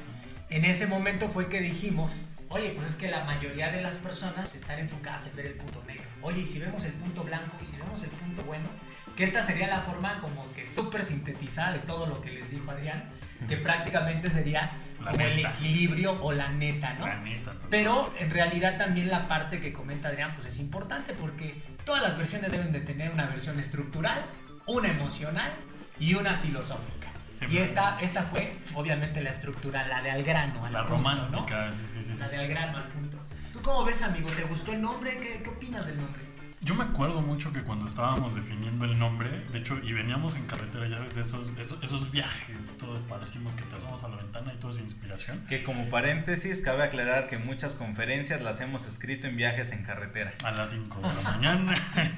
En 0.49 0.65
ese 0.65 0.87
momento 0.87 1.29
fue 1.29 1.49
que 1.49 1.61
dijimos, 1.61 2.21
oye, 2.53 2.69
pues 2.75 2.91
es 2.91 2.95
que 2.95 3.09
la 3.09 3.23
mayoría 3.23 3.71
de 3.71 3.81
las 3.81 3.97
personas 3.97 4.53
están 4.53 4.77
enfocadas 4.77 5.25
en 5.27 5.35
ver 5.35 5.47
el 5.47 5.53
punto 5.53 5.83
negro. 5.87 6.05
Oye, 6.21 6.41
y 6.41 6.45
si 6.45 6.59
vemos 6.59 6.83
el 6.85 6.93
punto 6.93 7.23
blanco 7.23 7.57
y 7.61 7.65
si 7.65 7.77
vemos 7.77 8.03
el 8.03 8.11
punto 8.11 8.43
bueno, 8.43 8.67
que 9.15 9.23
esta 9.23 9.41
sería 9.41 9.67
la 9.67 9.81
forma 9.81 10.19
como 10.21 10.51
que 10.53 10.67
súper 10.67 11.03
sintetizada 11.03 11.73
de 11.73 11.79
todo 11.79 12.05
lo 12.05 12.21
que 12.21 12.31
les 12.31 12.51
dijo 12.51 12.69
Adrián, 12.69 13.09
que 13.47 13.57
prácticamente 13.57 14.29
sería 14.29 14.71
La 15.03 15.11
como 15.11 15.25
el 15.25 15.39
equilibrio 15.39 16.23
o 16.23 16.31
la 16.31 16.49
neta, 16.49 16.93
¿no? 16.93 17.07
La 17.07 17.19
neta. 17.19 17.53
Pero 17.71 18.13
en 18.19 18.29
realidad 18.29 18.77
también 18.77 19.09
la 19.09 19.27
parte 19.27 19.59
que 19.59 19.73
comenta 19.73 20.09
Adrián 20.09 20.33
pues 20.35 20.47
es 20.47 20.59
importante 20.59 21.13
porque 21.13 21.59
todas 21.85 22.03
las 22.03 22.17
versiones 22.17 22.51
deben 22.51 22.71
de 22.71 22.81
tener 22.81 23.11
una 23.11 23.25
versión 23.25 23.59
estructural, 23.59 24.21
una 24.67 24.89
emocional 24.89 25.51
y 25.99 26.13
una 26.13 26.37
filosófica. 26.37 27.02
Y 27.49 27.57
esta, 27.57 27.99
esta 28.01 28.23
fue 28.23 28.53
obviamente 28.75 29.21
la 29.21 29.31
estructural, 29.31 29.89
la 29.89 30.01
de 30.01 30.11
al 30.11 30.23
grano. 30.23 30.65
al 30.65 30.73
La 30.73 30.85
punto, 30.85 30.99
¿no? 31.03 31.17
romántica, 31.17 31.71
sí, 31.71 31.79
sí, 31.85 32.03
sí. 32.03 32.13
sí. 32.13 32.19
La 32.19 32.29
de 32.29 32.37
al 32.37 32.47
grano, 32.47 32.77
al 32.77 32.83
punto. 32.85 33.17
¿Tú 33.51 33.61
cómo 33.61 33.83
ves, 33.83 34.01
amigo? 34.01 34.29
¿Te 34.31 34.43
gustó 34.43 34.71
el 34.73 34.81
nombre? 34.81 35.17
¿Qué, 35.19 35.41
qué 35.43 35.49
opinas 35.49 35.85
del 35.85 35.97
nombre? 35.97 36.22
Yo 36.63 36.75
me 36.75 36.83
acuerdo 36.85 37.21
mucho 37.21 37.51
que 37.51 37.61
cuando 37.61 37.85
estábamos 37.85 38.35
definiendo 38.35 38.85
el 38.85 38.97
nombre, 38.97 39.29
de 39.51 39.59
hecho, 39.59 39.77
y 39.83 39.91
veníamos 39.91 40.35
en 40.35 40.45
carretera, 40.45 40.87
ya 40.87 40.99
ves, 40.99 41.13
de 41.13 41.19
esos, 41.19 41.49
esos, 41.59 41.83
esos 41.83 42.09
viajes, 42.09 42.77
todos 42.77 42.99
padrísimos 42.99 43.53
que 43.55 43.63
te 43.63 43.75
asomas 43.75 44.01
a 44.05 44.07
la 44.07 44.15
ventana 44.15 44.53
y 44.53 44.57
todo 44.59 44.71
es 44.71 44.79
inspiración. 44.79 45.43
Que 45.49 45.61
como 45.61 45.89
paréntesis, 45.89 46.61
cabe 46.61 46.83
aclarar 46.83 47.27
que 47.27 47.37
muchas 47.37 47.75
conferencias 47.75 48.41
las 48.41 48.61
hemos 48.61 48.87
escrito 48.87 49.27
en 49.27 49.35
viajes 49.35 49.73
en 49.73 49.83
carretera. 49.83 50.33
A 50.43 50.51
las 50.51 50.69
5 50.69 51.01
de 51.01 51.13
la 51.13 51.21
mañana, 51.31 51.73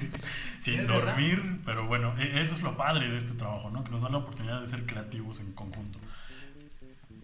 sin 0.60 0.86
dormir, 0.86 1.60
pero 1.64 1.86
bueno, 1.88 2.14
e- 2.16 2.40
eso 2.40 2.54
es 2.54 2.62
lo 2.62 2.76
padre 2.76 3.08
de 3.08 3.16
este 3.16 3.32
trabajo, 3.34 3.70
¿no? 3.70 3.82
Que 3.82 3.90
nos 3.90 4.02
dan 4.02 4.12
la 4.12 4.18
oportunidad 4.18 4.60
de 4.60 4.66
ser 4.68 4.86
creativos 4.86 5.40
en 5.40 5.52
conjunto. 5.54 5.98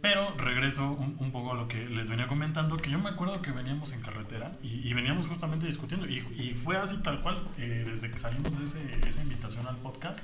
Pero 0.03 0.35
regreso 0.37 0.91
un, 0.91 1.17
un 1.21 1.31
poco 1.31 1.53
a 1.53 1.55
lo 1.55 1.69
que 1.69 1.89
les 1.89 2.11
venía 2.11 2.27
comentando, 2.27 2.77
que 2.77 2.91
yo 2.91 2.99
me 2.99 3.09
acuerdo 3.11 3.41
que 3.41 3.53
veníamos 3.53 3.93
en 3.93 4.01
carretera 4.01 4.51
y, 4.63 4.87
y 4.89 4.93
veníamos 4.95 5.29
justamente 5.29 5.65
discutiendo, 5.67 6.09
y, 6.09 6.19
y 6.37 6.55
fue 6.55 6.77
así 6.77 6.97
tal 6.99 7.23
cual, 7.23 7.37
eh, 7.57 7.85
desde 7.87 8.11
que 8.11 8.19
salimos 8.19 8.59
de 8.59 8.65
ese- 8.67 9.09
esa 9.09 9.23
invitación 9.23 9.65
al 9.67 9.77
podcast, 9.77 10.21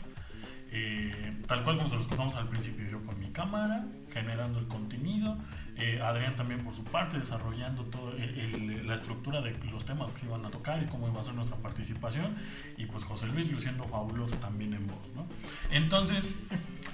eh, 0.70 1.32
tal 1.46 1.62
cual 1.64 1.76
como 1.78 1.88
se 1.88 1.96
los 1.96 2.08
contamos 2.08 2.34
al 2.36 2.48
principio, 2.48 2.86
yo 2.90 3.02
con 3.06 3.18
mi 3.20 3.30
cámara, 3.30 3.86
generando 4.12 4.58
el 4.58 4.66
contenido, 4.66 5.38
eh, 5.76 6.00
Adrián 6.02 6.34
también 6.34 6.60
por 6.64 6.74
su 6.74 6.82
parte, 6.82 7.16
desarrollando 7.16 7.84
toda 7.84 8.14
la 8.14 8.94
estructura 8.94 9.40
de 9.40 9.56
los 9.70 9.84
temas 9.86 10.10
que 10.10 10.18
se 10.18 10.26
iban 10.26 10.44
a 10.44 10.50
tocar 10.50 10.82
y 10.82 10.86
cómo 10.86 11.08
iba 11.08 11.20
a 11.20 11.22
ser 11.24 11.34
nuestra 11.34 11.56
participación, 11.56 12.34
y 12.76 12.86
pues 12.86 13.04
José 13.04 13.28
Luis 13.28 13.50
luciendo 13.50 13.84
fabuloso 13.84 14.34
también 14.38 14.74
en 14.74 14.86
voz, 14.88 15.14
¿no? 15.14 15.24
Entonces, 15.70 16.28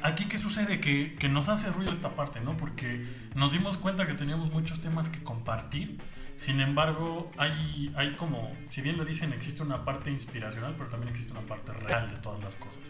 aquí 0.02 0.26
qué 0.26 0.38
sucede 0.38 0.80
que, 0.80 1.14
que 1.14 1.28
nos 1.28 1.48
hace 1.48 1.70
ruido 1.70 1.92
esta 1.92 2.10
parte, 2.10 2.40
¿no? 2.40 2.56
Porque 2.56 3.04
nos 3.34 3.52
dimos 3.52 3.78
cuenta 3.78 4.06
que 4.06 4.14
teníamos 4.14 4.52
muchos 4.52 4.80
temas 4.80 5.08
que 5.08 5.22
compartir. 5.22 5.98
Sin 6.36 6.60
embargo, 6.60 7.30
hay, 7.36 7.92
hay 7.96 8.12
como, 8.12 8.52
si 8.68 8.82
bien 8.82 8.96
lo 8.96 9.04
dicen, 9.04 9.32
existe 9.32 9.62
una 9.62 9.84
parte 9.84 10.10
inspiracional, 10.10 10.74
pero 10.76 10.90
también 10.90 11.10
existe 11.10 11.32
una 11.32 11.42
parte 11.42 11.72
real 11.72 12.10
de 12.10 12.16
todas 12.16 12.42
las 12.42 12.56
cosas. 12.56 12.82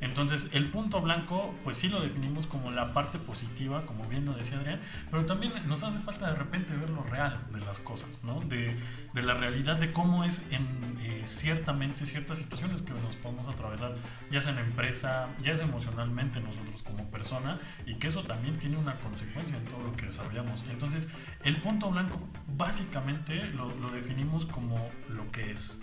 Entonces, 0.00 0.48
el 0.52 0.70
punto 0.70 1.00
blanco, 1.00 1.54
pues 1.64 1.76
sí 1.76 1.88
lo 1.88 2.00
definimos 2.00 2.46
como 2.46 2.70
la 2.70 2.92
parte 2.92 3.18
positiva, 3.18 3.86
como 3.86 4.04
bien 4.08 4.24
lo 4.24 4.34
decía 4.34 4.58
Adrián, 4.58 4.80
pero 5.10 5.24
también 5.24 5.52
nos 5.66 5.82
hace 5.82 5.98
falta 6.00 6.30
de 6.30 6.36
repente 6.36 6.74
ver 6.74 6.90
lo 6.90 7.02
real 7.04 7.38
de 7.52 7.60
las 7.60 7.78
cosas, 7.80 8.22
¿no? 8.22 8.40
De, 8.40 8.76
de 9.14 9.22
la 9.22 9.34
realidad 9.34 9.78
de 9.78 9.92
cómo 9.92 10.24
es 10.24 10.42
en 10.50 10.66
eh, 11.00 11.22
ciertamente 11.26 12.06
ciertas 12.06 12.38
situaciones 12.38 12.82
que 12.82 12.92
nos 12.92 13.16
podemos 13.16 13.48
atravesar, 13.48 13.94
ya 14.30 14.40
sea 14.40 14.52
en 14.52 14.58
empresa, 14.58 15.28
ya 15.42 15.56
sea 15.56 15.66
emocionalmente 15.66 16.40
nosotros 16.40 16.82
como 16.82 17.10
persona, 17.10 17.58
y 17.86 17.94
que 17.94 18.08
eso 18.08 18.22
también 18.22 18.58
tiene 18.58 18.76
una 18.76 18.94
consecuencia 18.96 19.56
en 19.56 19.64
todo 19.64 19.82
lo 19.82 19.92
que 19.92 20.06
desarrollamos. 20.06 20.64
Entonces, 20.70 21.08
el 21.44 21.56
punto 21.56 21.90
blanco 21.90 22.18
básicamente 22.56 23.44
lo, 23.50 23.68
lo 23.76 23.90
definimos 23.90 24.46
como 24.46 24.90
lo 25.08 25.30
que 25.32 25.52
es 25.52 25.80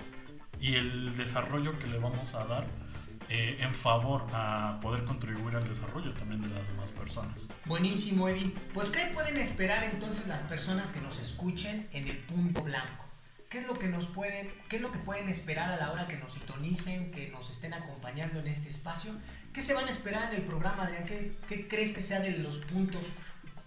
y 0.60 0.76
el 0.76 1.18
desarrollo 1.18 1.78
que 1.78 1.88
le 1.88 2.00
vamos 2.00 2.34
a 2.36 2.46
dar 2.46 2.66
eh, 3.30 3.58
en 3.60 3.74
favor 3.74 4.26
a 4.34 4.80
poder 4.82 5.04
contribuir 5.04 5.56
al 5.56 5.68
desarrollo 5.68 6.14
también 6.14 6.42
de 6.42 6.50
las 6.50 6.68
demás 6.68 6.92
personas. 6.92 7.48
Buenísimo, 7.66 8.28
Eddie. 8.28 8.54
Pues, 8.74 8.90
¿qué 8.90 9.06
pueden 9.14 9.38
esperar 9.38 9.84
entonces 9.84 10.28
las 10.28 10.44
personas 10.44 10.92
que 10.92 11.02
nos 11.02 11.20
escuchen 11.20 11.88
en 11.94 12.08
el 12.08 12.18
punto 12.18 12.64
blanco? 12.64 13.06
¿Qué 13.50 13.60
es 13.60 13.68
lo 13.68 13.78
que 13.78 13.88
nos 13.88 14.08
pueden, 14.08 14.52
qué 14.68 14.78
es 14.78 14.82
lo 14.82 14.92
que 14.92 14.98
pueden 14.98 15.30
esperar 15.30 15.72
a 15.72 15.78
la 15.78 15.92
hora 15.92 16.08
que 16.08 16.18
nos 16.18 16.34
sintonicen, 16.34 17.12
que 17.12 17.30
nos 17.30 17.52
estén 17.52 17.74
acompañando 17.76 18.40
en 18.40 18.48
este 18.48 18.68
espacio? 18.70 19.14
¿Qué 19.54 19.62
se 19.62 19.76
van 19.76 19.86
a 19.86 19.92
esperar 19.92 20.34
en 20.34 20.40
el 20.40 20.46
programa, 20.46 20.86
Adrián? 20.86 21.06
¿Qué, 21.06 21.38
qué 21.48 21.68
crees 21.68 21.94
que 21.94 22.02
sea 22.02 22.20
de 22.20 22.32
los 22.40 22.58
puntos? 22.58 23.06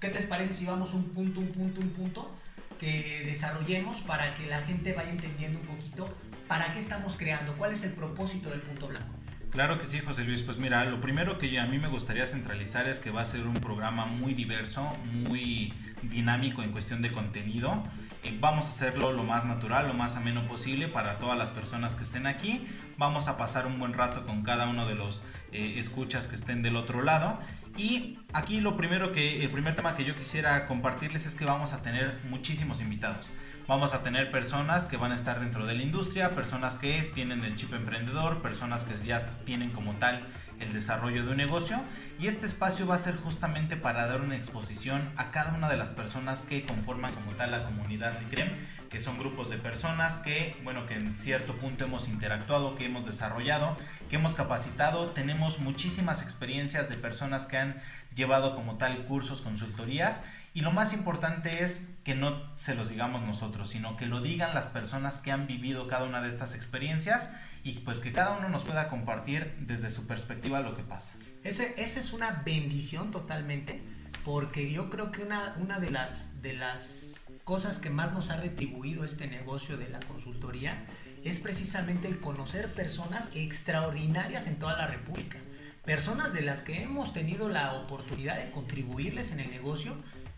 ¿Qué 0.01 0.09
te 0.09 0.23
parece 0.23 0.55
si 0.55 0.67
vamos 0.67 0.93
un 0.93 1.05
punto, 1.11 1.41
un 1.41 1.53
punto, 1.53 1.81
un 1.81 1.91
punto 1.91 2.37
que 2.81 3.23
desarrollemos 3.25 4.01
para 4.01 4.35
que 4.35 4.47
la 4.47 4.61
gente 4.63 4.93
vaya 4.93 5.11
entendiendo 5.11 5.61
un 5.61 5.67
poquito 5.67 6.13
para 6.49 6.73
qué 6.73 6.81
estamos 6.81 7.17
creando? 7.17 7.57
¿Cuál 7.57 7.71
es 7.71 7.85
el 7.85 7.93
propósito 7.93 8.51
del 8.51 8.63
punto 8.63 8.89
blanco? 8.89 9.16
Claro 9.57 9.79
que 9.79 9.87
sí, 9.87 10.01
José 10.01 10.23
Luis. 10.23 10.43
Pues 10.43 10.59
mira, 10.59 10.85
lo 10.85 11.01
primero 11.01 11.39
que 11.39 11.59
a 11.59 11.65
mí 11.65 11.79
me 11.79 11.89
gustaría 11.89 12.27
centralizar 12.27 12.87
es 12.87 13.01
que 13.01 13.11
va 13.11 13.23
a 13.23 13.25
ser 13.25 13.47
un 13.47 13.55
programa 13.55 14.05
muy 14.05 14.35
diverso, 14.35 14.95
muy 15.31 15.73
dinámico 16.03 16.63
en 16.63 16.73
cuestión 16.73 17.01
de 17.01 17.11
contenido. 17.11 17.83
Eh, 18.23 18.37
vamos 18.39 18.67
a 18.67 18.69
hacerlo 18.69 19.13
lo 19.13 19.25
más 19.25 19.47
natural, 19.47 19.89
lo 19.89 19.95
más 19.95 20.15
ameno 20.15 20.47
posible 20.47 20.89
para 20.89 21.17
todas 21.17 21.39
las 21.39 21.53
personas 21.53 21.95
que 21.95 22.03
estén 22.03 22.27
aquí. 22.27 22.67
Vamos 22.99 23.29
a 23.29 23.39
pasar 23.39 23.67
un 23.67 23.79
buen 23.79 23.95
rato 23.95 24.27
con 24.27 24.43
cada 24.43 24.69
uno 24.69 24.87
de 24.87 24.95
los 24.95 25.25
eh, 25.53 25.77
escuchas 25.79 26.29
que 26.29 26.35
estén 26.35 26.61
del 26.61 26.77
otro 26.77 27.03
lado. 27.03 27.39
Y 27.79 28.19
aquí 28.35 28.61
lo 28.61 28.77
primero 28.77 29.11
que, 29.11 29.43
el 29.43 29.49
primer 29.49 29.75
tema 29.75 29.97
que 29.97 30.05
yo 30.05 30.15
quisiera 30.17 30.67
compartirles 30.67 31.25
es 31.25 31.35
que 31.35 31.47
vamos 31.47 31.73
a 31.73 31.81
tener 31.81 32.21
muchísimos 32.29 32.83
invitados. 32.83 33.31
Vamos 33.69 33.95
a 33.95 34.05
tener 34.05 34.31
personas 34.31 34.87
que 34.87 34.97
van 34.97 35.11
a 35.11 35.17
estar 35.17 35.41
dentro 35.41 35.67
de 35.67 35.75
la 35.75 35.83
industria, 35.83 36.31
personas 36.31 36.77
que 36.77 37.03
tienen 37.03 37.43
el 37.43 37.57
chip 37.57 37.75
emprendedor, 37.75 38.41
personas 38.41 38.85
que 38.85 38.95
ya 39.05 39.19
tienen 39.45 39.71
como 39.71 39.95
tal 39.95 40.25
el 40.61 40.73
desarrollo 40.73 41.25
de 41.25 41.33
un 41.33 41.37
negocio. 41.37 41.81
Y 42.21 42.29
este 42.29 42.47
espacio 42.47 42.87
va 42.87 42.95
a 42.95 42.99
ser 42.99 43.17
justamente 43.17 43.77
para 43.77 44.07
dar 44.07 44.21
una 44.21 44.37
exposición 44.37 45.11
a 45.17 45.33
cada 45.33 45.53
una 45.53 45.69
de 45.69 45.77
las 45.77 45.91
personas 45.91 46.43
que 46.43 46.65
conforman 46.65 47.13
como 47.13 47.33
tal 47.33 47.51
la 47.51 47.65
comunidad 47.65 48.13
de 48.13 48.27
CREM, 48.29 48.53
que 48.89 49.01
son 49.01 49.19
grupos 49.19 49.51
de 49.51 49.57
personas 49.59 50.21
que, 50.21 50.57
bueno, 50.63 50.87
que 50.87 50.95
en 50.95 51.17
cierto 51.17 51.57
punto 51.57 51.87
hemos 51.87 52.07
interactuado, 52.07 52.77
que 52.77 52.87
hemos 52.87 53.05
desarrollado, 53.05 53.77
que 54.09 54.15
hemos 54.15 54.37
capacitado, 54.37 55.07
tenemos 55.07 55.59
muchísimas 55.59 56.23
experiencias 56.23 56.89
de 56.89 56.97
personas 56.97 57.49
que 57.49 57.59
han 57.59 57.83
llevado 58.15 58.55
como 58.55 58.77
tal 58.79 59.07
cursos, 59.07 59.43
consultorías 59.43 60.23
y 60.57 60.63
lo 60.63 60.73
más 60.73 60.95
importante 60.95 61.63
es 61.65 61.87
que 62.03 62.15
no 62.15 62.43
se 62.57 62.75
los 62.75 62.89
digamos 62.89 63.21
nosotros, 63.21 63.69
sino 63.69 63.99
que 63.99 64.07
lo 64.07 64.23
digan 64.23 64.55
las 64.55 64.69
personas 64.69 65.19
que 65.19 65.31
han 65.31 65.47
vivido 65.47 65.87
cada 65.87 66.07
una 66.07 66.23
de 66.23 66.31
estas 66.31 66.55
experiencias 66.55 67.31
y 67.63 67.81
pues 67.81 68.01
que 68.01 68.11
cada 68.11 68.39
uno 68.39 68.49
nos 68.49 68.65
pueda 68.65 68.89
compartir 68.89 69.55
desde 69.61 69.91
su 69.91 70.07
perspectiva 70.07 70.61
lo 70.61 70.75
que 70.75 70.83
pasa. 70.83 71.13
Ese, 71.45 71.75
esa 71.77 72.01
es 72.01 72.15
una 72.15 72.43
bendición 72.43 73.11
totalmente, 73.11 73.83
porque 74.25 74.73
yo 74.73 74.89
creo 74.89 75.13
que 75.13 75.25
una, 75.25 75.57
una 75.59 75.79
de, 75.79 75.91
las, 75.91 76.41
de 76.41 76.55
las 76.55 77.29
cosas 77.45 77.79
que 77.79 77.91
más 77.91 78.13
nos 78.15 78.31
ha 78.31 78.39
retribuido 78.39 79.05
este 79.05 79.27
negocio 79.27 79.77
de 79.77 79.91
la 79.91 80.01
consultoría 80.01 80.87
es 81.23 81.39
precisamente 81.39 82.09
el 82.09 82.19
conocer 82.19 82.73
personas 82.73 83.31
extraordinarias 83.35 84.47
en 84.47 84.59
toda 84.59 84.79
la 84.79 84.87
República. 84.87 85.37
Personas 85.85 86.33
de 86.33 86.41
las 86.41 86.63
que 86.63 86.83
hemos 86.83 87.13
tenido 87.13 87.49
la 87.49 87.75
oportunidad 87.75 88.39
de 88.39 88.51
contribuirles 88.51 89.31
en 89.31 89.39
el 89.39 89.51
negocio, 89.51 89.95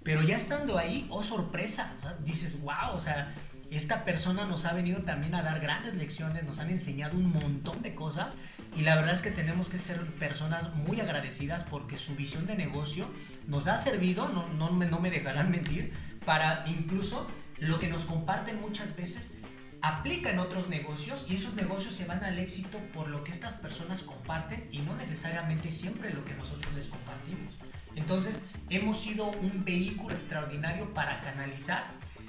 pero 0.08 0.22
ya 0.22 0.36
estando 0.36 0.78
ahí, 0.78 1.06
oh 1.10 1.22
sorpresa, 1.22 1.92
dices, 2.24 2.62
wow, 2.62 2.94
o 2.94 2.98
sea, 2.98 3.34
esta 3.70 4.06
persona 4.06 4.46
nos 4.46 4.64
ha 4.64 4.72
venido 4.72 5.02
también 5.02 5.34
a 5.34 5.42
dar 5.42 5.60
grandes 5.60 5.92
lecciones, 5.96 6.44
nos 6.44 6.60
han 6.60 6.70
enseñado 6.70 7.18
un 7.18 7.30
montón 7.30 7.82
de 7.82 7.94
cosas 7.94 8.34
y 8.74 8.80
la 8.80 8.96
verdad 8.96 9.12
es 9.12 9.20
que 9.20 9.30
tenemos 9.30 9.68
que 9.68 9.76
ser 9.76 10.02
personas 10.14 10.72
muy 10.72 10.98
agradecidas 11.02 11.62
porque 11.62 11.98
su 11.98 12.16
visión 12.16 12.46
de 12.46 12.56
negocio 12.56 13.04
nos 13.46 13.68
ha 13.68 13.76
servido, 13.76 14.30
no, 14.30 14.48
no, 14.48 14.72
me, 14.72 14.86
no 14.86 14.98
me 14.98 15.10
dejarán 15.10 15.50
mentir, 15.50 15.92
para 16.24 16.64
incluso 16.66 17.26
lo 17.58 17.78
que 17.78 17.88
nos 17.88 18.06
comparten 18.06 18.62
muchas 18.62 18.96
veces 18.96 19.36
aplica 19.82 20.30
en 20.30 20.38
otros 20.38 20.70
negocios 20.70 21.26
y 21.28 21.34
esos 21.34 21.52
negocios 21.52 21.94
se 21.94 22.06
van 22.06 22.24
al 22.24 22.38
éxito 22.38 22.78
por 22.94 23.08
lo 23.08 23.24
que 23.24 23.32
estas 23.32 23.52
personas 23.52 24.00
comparten 24.00 24.70
y 24.72 24.78
no 24.78 24.96
necesariamente 24.96 25.70
siempre 25.70 26.14
lo 26.14 26.24
que 26.24 26.32
nosotros 26.32 26.72
les 26.72 26.88
compartimos. 26.88 27.67
Entonces, 27.98 28.38
hemos 28.70 29.00
sido 29.00 29.26
un 29.26 29.64
vehículo 29.64 30.14
extraordinario 30.14 30.94
para 30.94 31.20
canalizar 31.20 31.84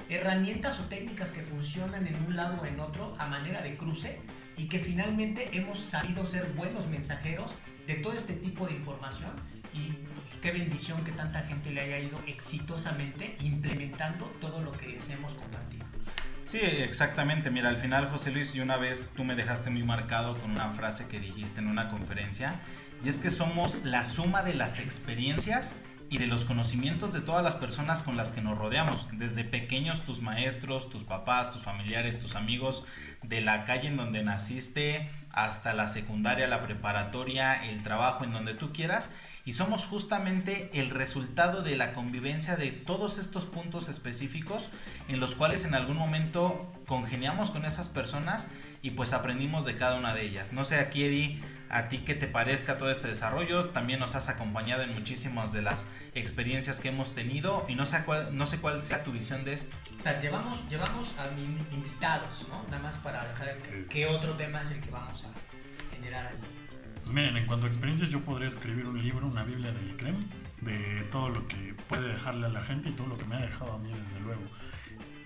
herramientas 0.09 0.79
o 0.79 0.85
técnicas 0.85 1.31
que 1.31 1.41
funcionan 1.41 2.07
en 2.07 2.15
un 2.25 2.35
lado 2.35 2.61
o 2.61 2.65
en 2.65 2.79
otro 2.79 3.15
a 3.19 3.27
manera 3.27 3.61
de 3.61 3.77
cruce 3.77 4.19
y 4.57 4.67
que 4.67 4.79
finalmente 4.79 5.49
hemos 5.53 5.79
sabido 5.79 6.25
ser 6.25 6.45
buenos 6.55 6.87
mensajeros 6.87 7.53
de 7.85 7.95
todo 7.95 8.13
este 8.13 8.33
tipo 8.33 8.65
de 8.65 8.73
información 8.73 9.31
y 9.73 9.91
pues, 9.91 10.41
qué 10.41 10.51
bendición 10.51 11.03
que 11.05 11.11
tanta 11.11 11.41
gente 11.41 11.69
le 11.69 11.81
haya 11.81 11.99
ido 11.99 12.19
exitosamente 12.25 13.37
implementando 13.39 14.25
todo 14.41 14.61
lo 14.61 14.71
que 14.71 14.87
les 14.87 15.07
hemos 15.11 15.35
compartido. 15.35 15.85
Sí, 16.45 16.57
exactamente. 16.57 17.51
Mira, 17.51 17.69
al 17.69 17.77
final, 17.77 18.09
José 18.09 18.31
Luis, 18.31 18.55
y 18.55 18.59
una 18.59 18.77
vez 18.77 19.11
tú 19.15 19.23
me 19.23 19.35
dejaste 19.35 19.69
muy 19.69 19.83
marcado 19.83 20.35
con 20.35 20.49
una 20.49 20.71
frase 20.71 21.07
que 21.07 21.19
dijiste 21.19 21.59
en 21.59 21.67
una 21.67 21.89
conferencia, 21.89 22.55
y 23.03 23.09
es 23.09 23.17
que 23.17 23.29
somos 23.29 23.77
la 23.83 24.05
suma 24.05 24.43
de 24.43 24.53
las 24.53 24.79
experiencias 24.79 25.75
y 26.09 26.17
de 26.17 26.27
los 26.27 26.43
conocimientos 26.43 27.13
de 27.13 27.21
todas 27.21 27.43
las 27.43 27.55
personas 27.55 28.01
con 28.01 28.17
las 28.17 28.31
que 28.31 28.41
nos 28.41 28.57
rodeamos, 28.57 29.07
desde 29.13 29.43
pequeños 29.43 30.01
tus 30.01 30.21
maestros, 30.21 30.89
tus 30.89 31.03
papás, 31.03 31.51
tus 31.51 31.61
familiares, 31.61 32.19
tus 32.19 32.35
amigos, 32.35 32.83
de 33.21 33.41
la 33.41 33.63
calle 33.63 33.89
en 33.89 33.97
donde 33.97 34.23
naciste, 34.23 35.09
hasta 35.31 35.73
la 35.73 35.87
secundaria, 35.87 36.47
la 36.47 36.63
preparatoria, 36.63 37.63
el 37.69 37.83
trabajo 37.83 38.23
en 38.23 38.33
donde 38.33 38.55
tú 38.55 38.73
quieras, 38.73 39.11
y 39.45 39.53
somos 39.53 39.85
justamente 39.85 40.69
el 40.73 40.89
resultado 40.89 41.61
de 41.61 41.77
la 41.77 41.93
convivencia 41.93 42.55
de 42.55 42.71
todos 42.71 43.19
estos 43.19 43.45
puntos 43.45 43.87
específicos 43.87 44.69
en 45.07 45.19
los 45.19 45.35
cuales 45.35 45.63
en 45.63 45.75
algún 45.75 45.97
momento 45.97 46.71
congeniamos 46.87 47.51
con 47.51 47.65
esas 47.65 47.89
personas 47.89 48.49
y 48.81 48.91
pues 48.91 49.13
aprendimos 49.13 49.65
de 49.65 49.77
cada 49.77 49.97
una 49.97 50.13
de 50.13 50.23
ellas. 50.23 50.53
No 50.53 50.65
sé 50.65 50.75
aquí 50.75 51.03
Eddie, 51.03 51.41
a 51.69 51.87
ti 51.87 51.99
qué 51.99 52.15
te 52.15 52.27
parezca 52.27 52.77
todo 52.77 52.89
este 52.89 53.07
desarrollo, 53.07 53.69
también 53.69 53.99
nos 53.99 54.15
has 54.15 54.29
acompañado 54.29 54.81
en 54.81 54.93
muchísimas 54.93 55.53
de 55.53 55.61
las 55.61 55.87
experiencias 56.15 56.79
que 56.79 56.89
hemos 56.89 57.13
tenido 57.13 57.65
y 57.67 57.75
no 57.75 57.85
sé 57.85 58.03
cuál, 58.05 58.35
no 58.35 58.45
sé 58.45 58.59
cuál 58.59 58.81
sea 58.81 59.03
tu 59.03 59.11
visión 59.11 59.45
de 59.45 59.53
esto. 59.53 59.75
O 59.99 60.01
sea, 60.01 60.19
llevamos, 60.19 60.67
llevamos 60.69 61.15
a 61.17 61.27
invitados, 61.71 62.47
¿no? 62.49 62.63
Nada 62.63 62.79
más 62.79 62.97
para 62.97 63.27
dejar 63.27 63.57
qué 63.89 64.07
otro 64.07 64.33
tema 64.33 64.61
es 64.61 64.71
el 64.71 64.81
que 64.81 64.89
vamos 64.89 65.23
a 65.23 65.95
generar 65.95 66.27
ahí. 66.27 66.37
Pues 67.03 67.13
miren, 67.13 67.37
en 67.37 67.45
cuanto 67.45 67.65
a 67.65 67.69
experiencias, 67.69 68.09
yo 68.09 68.19
podría 68.21 68.47
escribir 68.47 68.85
un 68.85 69.01
libro, 69.01 69.27
una 69.27 69.43
Biblia 69.43 69.71
de 69.71 69.83
ICREM, 69.93 70.19
de 70.61 71.03
todo 71.11 71.29
lo 71.29 71.47
que 71.47 71.75
puede 71.87 72.07
dejarle 72.09 72.47
a 72.47 72.49
la 72.49 72.61
gente 72.61 72.89
y 72.89 72.91
todo 72.93 73.07
lo 73.07 73.17
que 73.17 73.25
me 73.25 73.35
ha 73.35 73.39
dejado 73.39 73.73
a 73.73 73.77
mí, 73.77 73.89
desde 73.89 74.19
luego. 74.19 74.41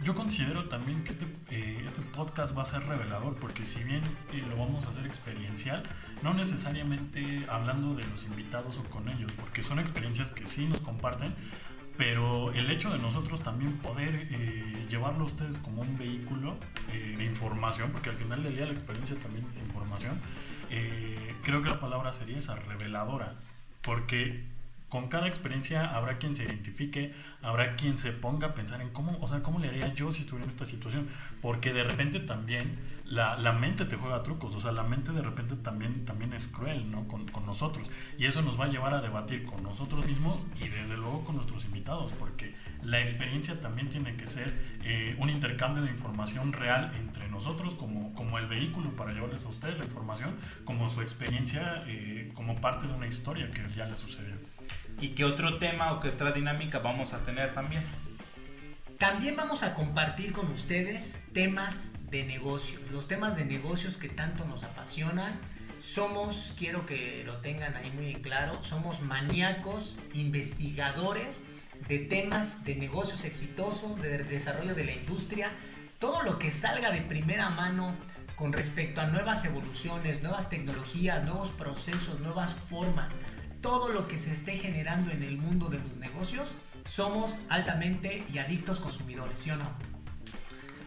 Yo 0.04 0.16
considero 0.16 0.66
también 0.66 1.04
que 1.04 1.12
este, 1.12 1.26
eh, 1.50 1.84
este 1.86 2.02
podcast 2.02 2.58
va 2.58 2.64
a 2.64 2.66
ser 2.66 2.86
revelador, 2.86 3.36
porque 3.36 3.66
si 3.66 3.84
bien 3.84 4.02
eh, 4.34 4.44
lo 4.50 4.58
vamos 4.58 4.86
a 4.86 4.90
hacer 4.90 5.06
experiencial, 5.06 5.84
no 6.22 6.34
necesariamente 6.34 7.46
hablando 7.50 7.96
de 7.96 8.06
los 8.06 8.26
invitados 8.26 8.78
o 8.78 8.84
con 8.84 9.08
ellos, 9.08 9.32
porque 9.40 9.64
son 9.64 9.80
experiencias 9.80 10.32
que 10.32 10.48
sí 10.48 10.66
nos 10.66 10.80
comparten, 10.82 11.34
pero 11.98 12.52
el 12.54 12.70
hecho 12.72 12.90
de 12.92 12.98
nosotros 12.98 13.42
también 13.42 13.78
poder 13.78 14.28
eh, 14.32 14.88
llevarlo 14.90 15.22
a 15.22 15.26
ustedes 15.26 15.58
como 15.58 15.82
un 15.84 15.98
vehículo 15.98 16.58
de 16.92 17.26
información, 17.26 17.92
porque 17.92 18.10
al 18.10 18.16
final 18.16 18.44
del 18.44 18.56
día 18.56 18.66
la 18.66 18.72
experiencia 18.72 19.16
también 19.18 19.46
es 19.52 19.60
información, 19.60 20.20
eh, 20.70 21.36
creo 21.44 21.62
que 21.62 21.70
la 21.70 21.80
palabra 21.80 22.12
sería 22.12 22.40
esa, 22.40 22.56
reveladora, 22.56 23.36
porque 23.84 24.44
con 24.94 25.08
cada 25.08 25.26
experiencia 25.26 25.90
habrá 25.96 26.20
quien 26.20 26.36
se 26.36 26.44
identifique, 26.44 27.16
habrá 27.42 27.76
quien 27.76 27.98
se 27.98 28.12
ponga 28.12 28.50
a 28.50 28.54
pensar 28.54 28.80
en 28.80 28.92
cómo, 28.92 29.18
o 29.20 29.28
sea, 29.28 29.42
cómo 29.42 29.58
le 29.58 29.70
haría 29.70 29.92
yo 29.96 30.12
si 30.12 30.22
estuviera 30.22 30.44
en 30.44 30.52
esta 30.52 30.66
situación, 30.66 31.08
porque 31.42 31.74
de 31.74 31.84
repente 31.84 32.20
también 32.20 32.78
la, 33.08 33.36
la 33.36 33.54
mente 33.54 33.86
te 33.86 33.96
juega 33.96 34.22
trucos, 34.22 34.54
o 34.54 34.60
sea, 34.60 34.72
la 34.72 34.84
mente 34.84 35.12
de 35.12 35.24
repente 35.24 35.56
también, 35.56 36.06
también 36.06 36.32
es 36.34 36.48
cruel, 36.48 36.92
¿no? 36.92 37.08
Con, 37.08 37.28
con, 37.30 37.44
nosotros, 37.44 37.90
y 38.20 38.28
eso 38.28 38.44
nos 38.44 38.60
va 38.60 38.66
a 38.66 38.68
llevar 38.68 38.94
a 38.94 39.02
debatir 39.02 39.46
con 39.46 39.64
nosotros 39.64 40.06
mismos 40.06 40.46
y 40.62 40.68
desde 40.68 40.96
luego 40.96 41.26
con 41.26 41.38
nuestros 41.38 41.66
invitados, 41.66 42.12
porque 42.20 42.54
la 42.84 43.02
experiencia 43.02 43.60
también 43.60 43.90
tiene 43.90 44.16
que 44.16 44.28
ser 44.28 44.54
eh, 44.84 45.16
un 45.18 45.32
intercambio 45.32 45.82
de 45.82 45.90
información 45.90 46.54
real 46.54 46.92
entre 47.00 47.28
nosotros 47.30 47.74
como, 47.74 48.14
como 48.14 48.38
el 48.38 48.46
vehículo 48.46 48.96
para 48.96 49.12
llevarles 49.12 49.44
a 49.48 49.50
ustedes 49.50 49.80
la 49.80 49.86
información, 49.86 50.36
como 50.66 50.88
su 50.88 51.02
experiencia 51.02 51.84
eh, 51.88 52.32
como 52.36 52.62
parte 52.62 52.86
de 52.86 52.94
una 52.94 53.08
historia 53.08 53.50
que 53.50 53.68
ya 53.76 53.88
les 53.88 53.98
sucedió. 53.98 54.36
¿Y 55.04 55.10
qué 55.10 55.26
otro 55.26 55.58
tema 55.58 55.92
o 55.92 56.00
qué 56.00 56.08
otra 56.08 56.32
dinámica 56.32 56.80
vamos 56.80 57.12
a 57.12 57.26
tener 57.26 57.54
también? 57.54 57.84
También 58.98 59.36
vamos 59.36 59.62
a 59.62 59.74
compartir 59.74 60.32
con 60.32 60.50
ustedes 60.50 61.22
temas 61.34 61.92
de 62.10 62.24
negocios, 62.24 62.82
los 62.90 63.10
temas 63.10 63.36
de 63.36 63.44
negocios 63.44 63.98
que 63.98 64.08
tanto 64.08 64.46
nos 64.46 64.64
apasionan. 64.64 65.42
Somos, 65.82 66.54
quiero 66.58 66.86
que 66.86 67.22
lo 67.26 67.40
tengan 67.42 67.76
ahí 67.76 67.92
muy 67.92 68.14
claro, 68.14 68.64
somos 68.64 69.02
maníacos, 69.02 70.00
investigadores 70.14 71.44
de 71.90 72.00
temas 72.00 72.64
de 72.64 72.76
negocios 72.76 73.26
exitosos, 73.26 74.02
de 74.02 74.20
desarrollo 74.20 74.74
de 74.74 74.86
la 74.86 74.94
industria, 74.94 75.52
todo 76.00 76.24
lo 76.24 76.40
que 76.40 76.50
salga 76.50 76.92
de 76.92 77.02
primera 77.02 77.50
mano 77.50 77.94
con 78.38 78.54
respecto 78.54 79.02
a 79.02 79.08
nuevas 79.08 79.44
evoluciones, 79.44 80.22
nuevas 80.22 80.50
tecnologías, 80.50 81.26
nuevos 81.26 81.50
procesos, 81.50 82.22
nuevas 82.22 82.54
formas 82.54 83.18
todo 83.64 83.90
lo 83.90 84.08
que 84.08 84.20
se 84.20 84.32
esté 84.32 84.58
generando 84.58 85.10
en 85.10 85.24
el 85.24 85.38
mundo 85.38 85.70
de 85.70 85.80
los 85.80 85.96
negocios, 85.96 86.54
somos 86.86 87.40
altamente 87.50 88.24
y 88.32 88.38
adictos 88.38 88.80
consumidores, 88.80 89.40
¿sí 89.40 89.50
o 89.50 89.56
no? 89.56 89.72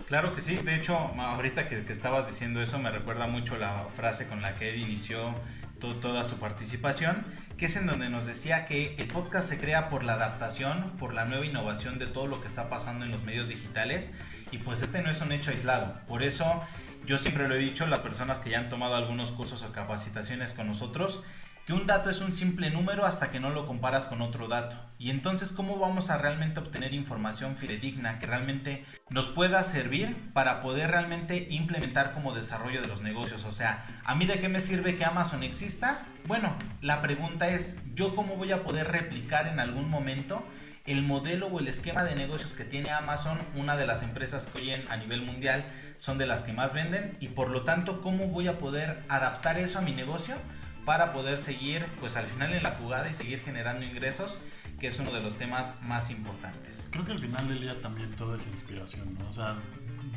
Claro 0.06 0.36
que 0.36 0.42
sí, 0.42 0.56
de 0.56 0.76
hecho, 0.76 0.94
ahorita 0.96 1.68
que, 1.68 1.84
estabas 1.90 2.28
diciendo 2.28 2.62
eso, 2.62 2.78
me 2.78 2.90
recuerda 2.90 3.26
mucho 3.26 3.56
la 3.56 3.86
frase 3.96 4.28
con 4.28 4.42
la 4.42 4.54
que 4.54 4.70
Ed 4.70 4.76
inició 4.76 5.34
toda 5.80 6.24
su 6.24 6.36
participación, 6.36 7.24
que 7.56 7.66
es 7.66 7.76
en 7.76 7.86
donde 7.86 8.10
nos 8.10 8.26
decía 8.26 8.66
que 8.66 8.94
el 8.98 9.08
podcast 9.08 9.48
se 9.48 9.58
crea 9.58 9.88
por 9.88 10.04
la 10.04 10.14
adaptación, 10.14 10.92
por 10.98 11.14
la 11.14 11.24
nueva 11.24 11.46
innovación 11.46 11.98
de 11.98 12.06
todo 12.06 12.26
lo 12.26 12.40
que 12.42 12.48
está 12.48 12.68
pasando 12.68 13.04
en 13.04 13.10
los 13.10 13.22
medios 13.22 13.48
digitales, 13.48 14.10
y 14.52 14.58
pues 14.58 14.82
este 14.82 15.02
no 15.02 15.10
es 15.10 15.20
un 15.22 15.32
hecho 15.32 15.50
aislado. 15.50 15.98
Por 16.06 16.22
eso 16.22 16.62
yo 17.06 17.18
siempre 17.18 17.48
lo 17.48 17.54
he 17.54 17.58
dicho, 17.58 17.86
las 17.86 18.00
personas 18.00 18.40
que 18.40 18.50
ya 18.50 18.58
han 18.58 18.68
tomado 18.68 18.96
algunos 18.96 19.32
cursos 19.32 19.62
o 19.62 19.72
capacitaciones 19.72 20.52
con 20.52 20.66
nosotros, 20.66 21.22
que 21.66 21.72
un 21.72 21.88
dato 21.88 22.10
es 22.10 22.20
un 22.20 22.32
simple 22.32 22.70
número 22.70 23.06
hasta 23.06 23.32
que 23.32 23.40
no 23.40 23.50
lo 23.50 23.66
comparas 23.66 24.06
con 24.06 24.22
otro 24.22 24.46
dato. 24.46 24.76
Y 25.00 25.10
entonces, 25.10 25.50
¿cómo 25.50 25.80
vamos 25.80 26.10
a 26.10 26.16
realmente 26.16 26.60
obtener 26.60 26.94
información 26.94 27.56
fidedigna 27.56 28.20
que 28.20 28.26
realmente 28.26 28.84
nos 29.10 29.28
pueda 29.28 29.60
servir 29.64 30.30
para 30.32 30.62
poder 30.62 30.92
realmente 30.92 31.48
implementar 31.50 32.12
como 32.12 32.32
desarrollo 32.32 32.82
de 32.82 32.86
los 32.86 33.02
negocios? 33.02 33.44
O 33.44 33.50
sea, 33.50 33.84
¿a 34.04 34.14
mí 34.14 34.26
de 34.26 34.38
qué 34.38 34.48
me 34.48 34.60
sirve 34.60 34.96
que 34.96 35.04
Amazon 35.04 35.42
exista? 35.42 36.02
Bueno, 36.28 36.54
la 36.82 37.02
pregunta 37.02 37.48
es, 37.48 37.76
¿yo 37.96 38.14
cómo 38.14 38.36
voy 38.36 38.52
a 38.52 38.62
poder 38.62 38.92
replicar 38.92 39.48
en 39.48 39.58
algún 39.58 39.90
momento 39.90 40.46
el 40.86 41.02
modelo 41.02 41.48
o 41.48 41.58
el 41.58 41.66
esquema 41.66 42.04
de 42.04 42.14
negocios 42.14 42.54
que 42.54 42.64
tiene 42.64 42.90
Amazon, 42.90 43.40
una 43.56 43.76
de 43.76 43.88
las 43.88 44.04
empresas 44.04 44.46
que 44.46 44.58
hoy 44.58 44.70
en, 44.70 44.88
a 44.88 44.96
nivel 44.98 45.22
mundial 45.22 45.64
son 45.96 46.16
de 46.16 46.26
las 46.26 46.44
que 46.44 46.52
más 46.52 46.72
venden? 46.72 47.16
Y 47.18 47.26
por 47.26 47.50
lo 47.50 47.64
tanto, 47.64 48.02
¿cómo 48.02 48.28
voy 48.28 48.46
a 48.46 48.60
poder 48.60 49.02
adaptar 49.08 49.58
eso 49.58 49.80
a 49.80 49.82
mi 49.82 49.90
negocio? 49.90 50.36
Para 50.86 51.12
poder 51.12 51.38
seguir 51.38 51.84
pues 52.00 52.16
al 52.16 52.26
final 52.26 52.54
en 52.54 52.62
la 52.62 52.70
jugada 52.70 53.10
y 53.10 53.14
seguir 53.14 53.40
generando 53.40 53.84
ingresos 53.84 54.38
que 54.78 54.86
es 54.86 54.98
uno 54.98 55.10
de 55.10 55.20
los 55.20 55.34
temas 55.36 55.74
más 55.82 56.10
importantes. 56.10 56.86
Creo 56.90 57.04
que 57.04 57.12
al 57.12 57.18
final 57.18 57.48
del 57.48 57.60
día 57.60 57.80
también 57.80 58.10
todo 58.12 58.36
es 58.36 58.46
inspiración, 58.46 59.14
¿no? 59.18 59.28
O 59.28 59.32
sea, 59.32 59.56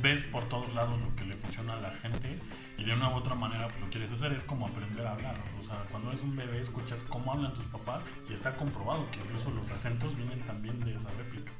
ves 0.01 0.23
por 0.23 0.47
todos 0.47 0.73
lados 0.73 1.01
lo 1.01 1.15
que 1.15 1.23
le 1.25 1.35
funciona 1.35 1.73
a 1.73 1.81
la 1.81 1.91
gente 1.91 2.39
y 2.77 2.83
de 2.83 2.93
una 2.93 3.09
u 3.09 3.15
otra 3.15 3.35
manera 3.35 3.67
pues, 3.67 3.81
lo 3.81 3.89
quieres 3.89 4.11
hacer, 4.11 4.31
es 4.31 4.43
como 4.43 4.67
aprender 4.67 5.07
a 5.07 5.13
hablar. 5.13 5.35
O 5.57 5.63
sea, 5.63 5.77
cuando 5.91 6.11
eres 6.11 6.21
un 6.21 6.35
bebé 6.35 6.59
escuchas 6.59 7.03
cómo 7.09 7.33
hablan 7.33 7.53
tus 7.53 7.65
papás 7.65 8.03
y 8.29 8.33
está 8.33 8.55
comprobado 8.55 9.09
que 9.11 9.19
incluso 9.19 9.49
los 9.51 9.71
acentos 9.71 10.15
vienen 10.15 10.41
también 10.45 10.79
de 10.81 10.93
esa 10.93 11.09
réplica 11.17 11.51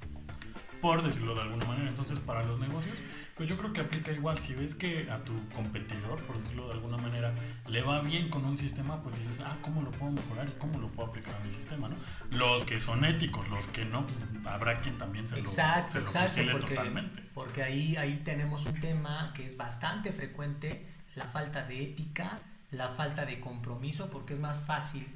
por 0.82 1.04
decirlo 1.04 1.36
de 1.36 1.42
alguna 1.42 1.66
manera. 1.66 1.90
Entonces, 1.90 2.20
para 2.20 2.44
los 2.44 2.60
negocios, 2.60 2.98
pues 3.36 3.48
yo 3.48 3.58
creo 3.58 3.72
que 3.72 3.82
aplica 3.82 4.12
igual. 4.12 4.38
Si 4.38 4.54
ves 4.54 4.76
que 4.76 5.10
a 5.10 5.24
tu 5.24 5.34
competidor, 5.50 6.22
por 6.26 6.38
decirlo 6.38 6.68
de 6.68 6.74
alguna 6.74 6.98
manera, 6.98 7.34
le 7.68 7.82
va 7.82 8.02
bien 8.02 8.30
con 8.30 8.46
un 8.46 8.58
sistema, 8.58 9.02
pues 9.02 9.18
dices, 9.18 9.40
ah, 9.46 9.58
¿cómo 9.62 9.82
lo 9.82 9.92
puedo 9.92 10.12
mejorar 10.12 10.48
y 10.50 10.60
cómo 10.60 10.80
lo 10.80 10.88
puedo 10.90 11.10
aplicar 11.10 11.36
a 11.36 11.40
mi 11.46 11.52
sistema? 11.52 11.90
¿no? 11.90 11.96
Los 12.32 12.66
que 12.66 12.80
son 12.80 13.06
éticos, 13.06 13.48
los 13.50 13.68
que 13.68 13.86
no, 13.86 14.06
pues 14.06 14.18
habrá 14.46 14.80
quien 14.82 14.98
también 14.98 15.28
se 15.28 15.40
exacto, 15.40 16.00
lo, 16.00 16.08
se 16.08 16.20
exacto, 16.20 16.52
porque, 16.52 16.76
totalmente. 16.76 17.22
Porque 17.34 17.64
ahí, 17.64 17.96
ahí 17.96 18.22
tenemos 18.24 18.66
un 18.66 18.80
tema 18.80 19.32
que 19.34 19.46
es 19.46 19.56
bastante 19.58 20.12
frecuente, 20.12 20.86
la 21.16 21.26
falta 21.26 21.66
de 21.66 21.84
ética, 21.84 22.40
la 22.72 22.90
falta 22.90 23.26
de 23.26 23.40
compromiso, 23.40 24.10
porque 24.10 24.34
es 24.34 24.40
más 24.40 24.60
fácil 24.60 25.08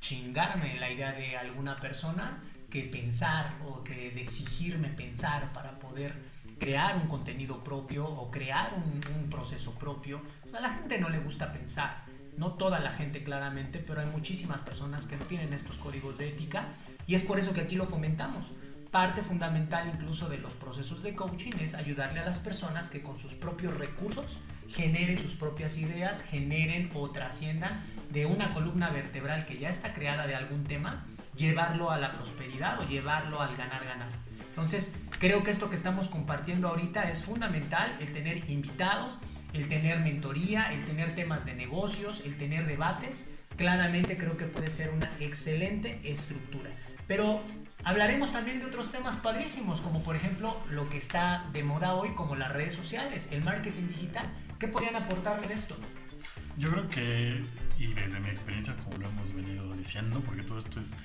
chingarme 0.00 0.78
la 0.78 0.90
idea 0.90 1.12
de 1.12 1.36
alguna 1.36 1.80
persona 1.80 2.42
que 2.70 2.82
pensar 2.82 3.54
o 3.66 3.82
que 3.82 4.10
de 4.10 4.20
exigirme 4.20 4.88
pensar 4.88 5.52
para 5.52 5.78
poder 5.78 6.14
crear 6.58 6.96
un 6.96 7.06
contenido 7.06 7.62
propio 7.62 8.06
o 8.06 8.30
crear 8.30 8.74
un, 8.74 9.30
proceso 9.30 9.72
propio. 9.72 10.20
A 10.52 10.60
la 10.60 10.70
gente 10.70 10.98
no 10.98 11.08
le 11.08 11.18
gusta 11.18 11.52
pensar, 11.52 12.02
no 12.36 12.52
toda 12.52 12.80
la 12.80 12.92
gente 12.92 13.22
claramente, 13.22 13.78
pero 13.78 14.00
hay 14.00 14.06
muchísimas 14.06 14.60
personas 14.60 15.06
que 15.06 15.16
no 15.16 15.24
tienen 15.26 15.52
estos 15.52 15.76
códigos 15.76 16.18
de 16.18 16.28
ética 16.28 16.64
y 17.06 17.14
es 17.14 17.22
por 17.22 17.38
eso 17.38 17.52
que 17.52 17.60
aquí 17.60 17.76
lo 17.76 17.86
fomentamos, 17.86 18.46
parte 18.90 19.22
fundamental 19.22 19.90
incluso 19.94 20.28
de 20.28 20.38
los 20.38 20.54
procesos 20.54 21.02
de 21.02 21.14
coaching 21.14 21.52
es 21.60 21.74
ayudarle 21.74 22.20
a 22.20 22.24
las 22.24 22.38
personas 22.38 22.90
que 22.90 23.02
con 23.02 23.18
sus 23.18 23.34
propios 23.34 23.76
recursos 23.76 24.38
generen 24.68 25.18
sus 25.18 25.34
propias 25.34 25.76
ideas, 25.76 26.22
generen 26.22 26.90
o 26.94 27.10
trasciendan 27.10 27.80
de 28.10 28.26
una 28.26 28.54
columna 28.54 28.90
vertebral 28.90 29.46
que 29.46 29.58
ya 29.58 29.68
está 29.68 29.92
creada 29.92 30.26
de 30.26 30.34
algún 30.34 30.64
tema, 30.64 31.06
llevarlo 31.38 31.90
a 31.90 31.98
la 31.98 32.12
prosperidad 32.12 32.80
o 32.80 32.86
llevarlo 32.86 33.40
al 33.40 33.56
ganar-ganar. 33.56 34.10
Entonces, 34.48 34.92
creo 35.20 35.44
que 35.44 35.52
esto 35.52 35.70
que 35.70 35.76
estamos 35.76 36.08
compartiendo 36.08 36.68
ahorita 36.68 37.10
es 37.10 37.22
fundamental, 37.22 37.96
el 38.00 38.12
tener 38.12 38.50
invitados, 38.50 39.20
el 39.52 39.68
tener 39.68 40.00
mentoría, 40.00 40.72
el 40.72 40.84
tener 40.84 41.14
temas 41.14 41.44
de 41.44 41.54
negocios, 41.54 42.20
el 42.24 42.36
tener 42.36 42.66
debates. 42.66 43.24
Claramente 43.56 44.16
creo 44.16 44.36
que 44.36 44.46
puede 44.46 44.70
ser 44.70 44.90
una 44.90 45.08
excelente 45.20 46.00
estructura. 46.04 46.70
Pero 47.06 47.42
hablaremos 47.84 48.32
también 48.32 48.58
de 48.58 48.66
otros 48.66 48.90
temas 48.90 49.16
padrísimos, 49.16 49.80
como 49.80 50.02
por 50.02 50.16
ejemplo 50.16 50.60
lo 50.70 50.90
que 50.90 50.98
está 50.98 51.46
de 51.52 51.62
moda 51.62 51.94
hoy, 51.94 52.10
como 52.10 52.34
las 52.34 52.52
redes 52.52 52.74
sociales, 52.74 53.28
el 53.30 53.42
marketing 53.42 53.88
digital. 53.88 54.26
¿Qué 54.58 54.68
podrían 54.68 54.96
aportarme 54.96 55.46
de 55.46 55.54
esto? 55.54 55.76
Yo 56.56 56.70
creo 56.72 56.88
que, 56.88 57.44
y 57.78 57.94
desde 57.94 58.18
mi 58.18 58.28
experiencia, 58.28 58.74
como 58.74 58.96
lo 58.96 59.08
hemos 59.08 59.32
venido 59.32 59.72
diciendo, 59.74 60.20
porque 60.26 60.42
todo 60.42 60.58
esto 60.58 60.80
es 60.80 60.96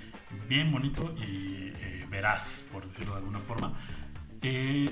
bien 0.47 0.71
bonito 0.71 1.13
y 1.17 1.71
eh, 1.75 2.05
veraz, 2.09 2.65
por 2.71 2.83
decirlo 2.83 3.13
de 3.13 3.19
alguna 3.19 3.39
forma, 3.39 3.73
eh, 4.41 4.89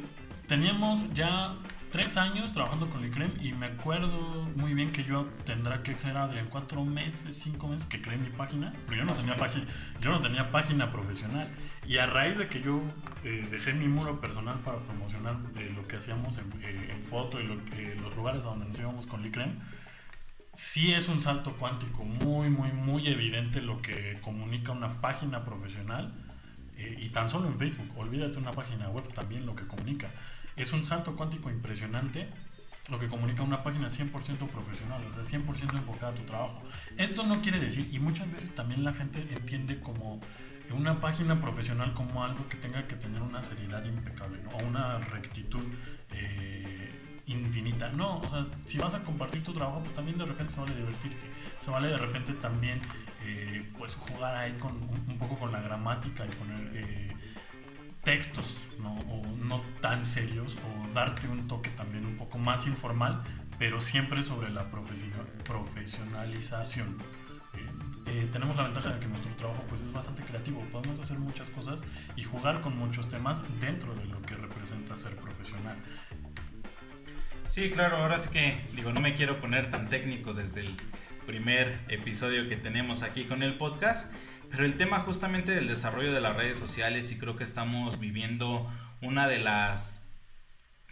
teníamos 0.48 1.14
ya 1.14 1.56
tres 1.92 2.16
años 2.16 2.54
trabajando 2.54 2.90
con 2.90 3.02
Licrem 3.02 3.32
y 3.42 3.52
me 3.52 3.66
acuerdo 3.66 4.48
muy 4.56 4.74
bien 4.74 4.92
que 4.92 5.04
yo 5.04 5.26
tendrá 5.46 5.84
que 5.84 5.94
ser 5.96 6.16
Adrián 6.16 6.48
cuatro 6.50 6.84
meses, 6.86 7.38
cinco 7.38 7.68
meses 7.68 7.86
que 7.86 8.02
creé 8.02 8.18
mi 8.18 8.30
página, 8.30 8.74
pero 8.88 9.00
yo 9.00 9.06
no 9.06 9.14
tenía 9.14 9.36
página, 9.36 9.66
yo 10.00 10.12
no 10.12 10.22
tenía 10.22 10.52
página 10.52 10.92
profesional. 10.92 11.50
Y 11.86 11.98
a 11.98 12.06
raíz 12.06 12.38
de 12.38 12.48
que 12.48 12.62
yo 12.62 12.82
eh, 13.24 13.46
dejé 13.52 13.74
mi 13.74 13.88
muro 13.88 14.22
personal 14.22 14.58
para 14.60 14.78
promocionar 14.80 15.36
eh, 15.58 15.72
lo 15.76 15.86
que 15.86 15.98
hacíamos 15.98 16.38
en, 16.38 16.46
eh, 16.64 16.92
en 16.94 17.04
foto 17.04 17.42
y 17.42 17.44
lo, 17.44 17.56
los 18.02 18.16
lugares 18.16 18.44
a 18.46 18.50
donde 18.50 18.68
nos 18.68 18.80
íbamos 18.80 19.06
con 19.06 19.22
Licrem, 19.22 19.60
sí 20.62 20.94
es 20.94 21.10
un 21.10 21.20
salto 21.20 21.58
cuántico 21.58 22.06
muy, 22.06 22.48
muy, 22.50 22.72
muy 22.72 23.08
evidente 23.08 23.62
lo 23.62 23.82
que 23.82 24.20
comunica 24.22 24.72
una 24.72 25.02
página 25.02 25.44
profesional 25.44 26.14
y 26.78 27.10
tan 27.10 27.30
solo 27.30 27.48
en 27.48 27.58
Facebook, 27.58 27.90
olvídate 27.98 28.38
una 28.38 28.52
página 28.52 28.88
web 28.90 29.12
también 29.14 29.46
lo 29.48 29.56
que 29.56 29.66
comunica. 29.66 30.10
Es 30.56 30.72
un 30.72 30.86
salto 30.86 31.16
cuántico 31.16 31.50
impresionante 31.50 32.30
lo 32.90 33.00
que 33.00 33.08
comunica 33.08 33.42
una 33.42 33.64
página 33.64 33.88
100% 33.88 34.12
profesional, 34.48 35.02
o 35.10 35.24
sea, 35.24 35.40
100% 35.40 35.78
enfocada 35.78 36.12
a 36.12 36.16
tu 36.16 36.24
trabajo. 36.24 36.62
Esto 36.96 37.24
no 37.26 37.42
quiere 37.42 37.60
decir, 37.60 37.90
y 37.92 37.98
muchas 37.98 38.32
veces 38.32 38.54
también 38.54 38.84
la 38.84 38.94
gente 38.94 39.20
entiende 39.20 39.80
como 39.80 40.20
una 40.72 41.02
página 41.02 41.42
profesional 41.42 41.94
como 41.94 42.24
algo 42.24 42.48
que 42.48 42.58
tenga 42.58 42.88
que 42.88 42.96
tener 42.96 43.22
una 43.22 43.42
seriedad 43.42 43.84
impecable, 43.84 44.40
o 44.54 44.64
una 44.64 45.00
rectitud 45.00 45.64
eh, 46.14 46.81
infinita. 47.28 47.90
No, 47.90 48.20
o 48.20 48.30
sea, 48.30 48.48
si 48.66 48.78
vas 48.78 48.94
a 48.94 49.04
compartir 49.04 49.44
tu 49.44 49.54
trabajo, 49.54 49.80
pues 49.80 49.94
también 49.94 50.18
de 50.18 50.26
repente 50.26 50.54
se 50.54 50.60
vale 50.60 50.76
divertirte, 50.76 51.26
se 51.60 51.72
vale 51.72 51.90
de 51.90 51.98
repente 51.98 52.34
también 52.34 52.82
eh, 53.24 53.70
pues 53.78 53.96
jugar 53.96 54.36
ahí 54.36 54.54
con 54.54 54.74
un, 54.74 55.18
poco 55.18 55.38
con 55.38 55.52
la 55.52 55.62
gramática 55.62 56.26
y 56.26 56.30
poner... 56.30 56.72
Eh, 56.74 57.08
textos 58.04 58.56
¿no? 58.80 58.96
O 58.96 59.22
no 59.46 59.62
tan 59.80 60.04
serios 60.04 60.58
o 60.58 60.94
darte 60.94 61.28
un 61.28 61.48
toque 61.48 61.70
también 61.72 62.06
un 62.06 62.18
poco 62.18 62.38
más 62.38 62.68
informal, 62.68 63.24
pero 63.60 63.80
siempre 63.80 64.24
sobre 64.24 64.50
la 64.50 64.70
profesionalización. 64.72 66.98
Eh, 67.54 67.70
eh, 68.08 68.28
tenemos 68.32 68.56
la 68.56 68.64
ventaja 68.64 68.94
de 68.94 69.00
que 69.00 69.08
nuestro 69.08 69.30
trabajo 69.34 69.64
pues, 69.70 69.82
es 69.82 69.94
bastante 69.94 70.24
creativo, 70.24 70.62
podemos 70.72 71.00
hacer 71.00 71.20
muchas 71.20 71.52
cosas 71.52 71.80
y 72.16 72.24
jugar 72.24 72.62
con 72.62 72.76
muchos 72.78 73.08
temas 73.10 73.44
dentro 73.60 73.94
de 73.94 74.06
lo 74.06 74.20
que 74.22 74.36
representa 74.36 74.96
ser 74.96 75.16
profesional. 75.18 75.78
Sí, 77.52 77.70
claro, 77.70 77.98
ahora 77.98 78.18
sí 78.18 78.30
que 78.30 78.62
digo, 78.78 78.94
no 78.94 79.02
me 79.02 79.14
quiero 79.14 79.42
poner 79.42 79.70
tan 79.70 79.90
técnico 79.90 80.34
desde 80.34 80.62
el 80.62 80.74
primer 81.26 81.82
episodio 81.90 82.48
que 82.48 82.56
tenemos 82.56 83.04
aquí 83.04 83.26
con 83.26 83.44
el 83.44 83.58
podcast, 83.58 84.10
pero 84.50 84.64
el 84.64 84.78
tema 84.78 85.00
justamente 85.02 85.52
del 85.52 85.68
desarrollo 85.68 86.14
de 86.14 86.22
las 86.22 86.38
redes 86.38 86.58
sociales 86.58 87.12
y 87.12 87.18
creo 87.18 87.36
que 87.36 87.44
estamos 87.44 88.00
viviendo 88.00 88.72
una 89.02 89.28
de 89.28 89.40
las 89.40 90.02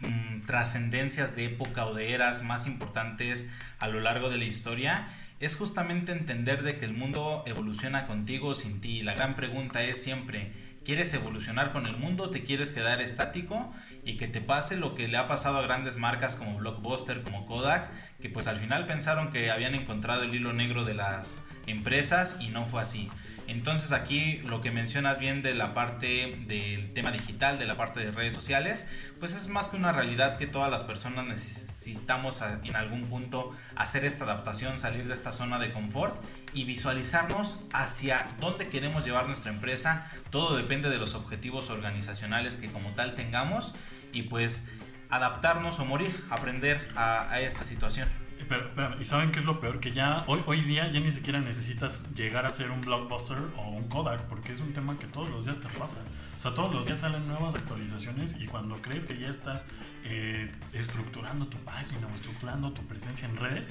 mm, 0.00 0.42
trascendencias 0.42 1.34
de 1.34 1.46
época 1.46 1.86
o 1.86 1.94
de 1.94 2.12
eras 2.12 2.42
más 2.42 2.66
importantes 2.66 3.48
a 3.78 3.88
lo 3.88 4.00
largo 4.00 4.28
de 4.28 4.36
la 4.36 4.44
historia 4.44 5.08
es 5.40 5.56
justamente 5.56 6.12
entender 6.12 6.62
de 6.62 6.76
que 6.76 6.84
el 6.84 6.92
mundo 6.92 7.42
evoluciona 7.46 8.06
contigo 8.06 8.48
o 8.48 8.54
sin 8.54 8.82
ti. 8.82 9.00
La 9.00 9.14
gran 9.14 9.34
pregunta 9.34 9.82
es 9.82 10.02
siempre, 10.02 10.52
¿quieres 10.84 11.14
evolucionar 11.14 11.72
con 11.72 11.86
el 11.86 11.96
mundo 11.96 12.24
o 12.24 12.30
te 12.30 12.44
quieres 12.44 12.70
quedar 12.72 13.00
estático? 13.00 13.72
Y 14.04 14.16
que 14.16 14.28
te 14.28 14.40
pase 14.40 14.76
lo 14.76 14.94
que 14.94 15.08
le 15.08 15.16
ha 15.16 15.28
pasado 15.28 15.58
a 15.58 15.62
grandes 15.62 15.96
marcas 15.96 16.36
como 16.36 16.58
Blockbuster, 16.58 17.22
como 17.22 17.46
Kodak, 17.46 17.90
que 18.20 18.30
pues 18.30 18.46
al 18.46 18.56
final 18.56 18.86
pensaron 18.86 19.30
que 19.30 19.50
habían 19.50 19.74
encontrado 19.74 20.22
el 20.22 20.34
hilo 20.34 20.52
negro 20.52 20.84
de 20.84 20.94
las 20.94 21.42
empresas 21.66 22.36
y 22.40 22.48
no 22.48 22.66
fue 22.66 22.82
así. 22.82 23.10
Entonces 23.50 23.90
aquí 23.90 24.36
lo 24.44 24.60
que 24.60 24.70
mencionas 24.70 25.18
bien 25.18 25.42
de 25.42 25.54
la 25.54 25.74
parte 25.74 26.40
del 26.46 26.92
tema 26.92 27.10
digital, 27.10 27.58
de 27.58 27.66
la 27.66 27.76
parte 27.76 27.98
de 27.98 28.12
redes 28.12 28.32
sociales, 28.32 28.88
pues 29.18 29.34
es 29.34 29.48
más 29.48 29.68
que 29.68 29.76
una 29.76 29.90
realidad 29.90 30.38
que 30.38 30.46
todas 30.46 30.70
las 30.70 30.84
personas 30.84 31.26
necesitamos 31.26 32.40
en 32.62 32.76
algún 32.76 33.06
punto 33.06 33.52
hacer 33.74 34.04
esta 34.04 34.22
adaptación, 34.22 34.78
salir 34.78 35.08
de 35.08 35.14
esta 35.14 35.32
zona 35.32 35.58
de 35.58 35.72
confort 35.72 36.14
y 36.54 36.62
visualizarnos 36.62 37.58
hacia 37.72 38.24
dónde 38.38 38.68
queremos 38.68 39.04
llevar 39.04 39.26
nuestra 39.26 39.50
empresa. 39.50 40.08
Todo 40.30 40.56
depende 40.56 40.88
de 40.88 40.98
los 40.98 41.16
objetivos 41.16 41.70
organizacionales 41.70 42.56
que 42.56 42.68
como 42.68 42.90
tal 42.90 43.16
tengamos 43.16 43.74
y 44.12 44.22
pues 44.22 44.68
adaptarnos 45.08 45.80
o 45.80 45.84
morir, 45.84 46.24
aprender 46.30 46.88
a 46.94 47.40
esta 47.40 47.64
situación. 47.64 48.08
Pero, 48.48 49.00
¿y 49.00 49.04
saben 49.04 49.32
qué 49.32 49.40
es 49.40 49.44
lo 49.44 49.60
peor? 49.60 49.80
Que 49.80 49.92
ya 49.92 50.24
hoy, 50.26 50.42
hoy 50.46 50.60
día 50.62 50.90
ya 50.90 51.00
ni 51.00 51.12
siquiera 51.12 51.40
necesitas 51.40 52.04
llegar 52.14 52.46
a 52.46 52.50
ser 52.50 52.70
un 52.70 52.80
blockbuster 52.80 53.38
o 53.56 53.68
un 53.70 53.88
Kodak, 53.88 54.22
porque 54.22 54.52
es 54.52 54.60
un 54.60 54.72
tema 54.72 54.98
que 54.98 55.06
todos 55.06 55.28
los 55.30 55.44
días 55.44 55.58
te 55.58 55.68
pasa. 55.78 55.96
O 56.36 56.40
sea, 56.40 56.54
todos 56.54 56.72
los 56.72 56.86
días 56.86 57.00
salen 57.00 57.28
nuevas 57.28 57.54
actualizaciones 57.54 58.34
y 58.38 58.46
cuando 58.46 58.76
crees 58.76 59.04
que 59.04 59.18
ya 59.18 59.28
estás 59.28 59.66
eh, 60.04 60.50
estructurando 60.72 61.46
tu 61.46 61.58
página 61.58 62.06
o 62.06 62.14
estructurando 62.14 62.72
tu 62.72 62.82
presencia 62.86 63.28
en 63.28 63.36
redes, 63.36 63.68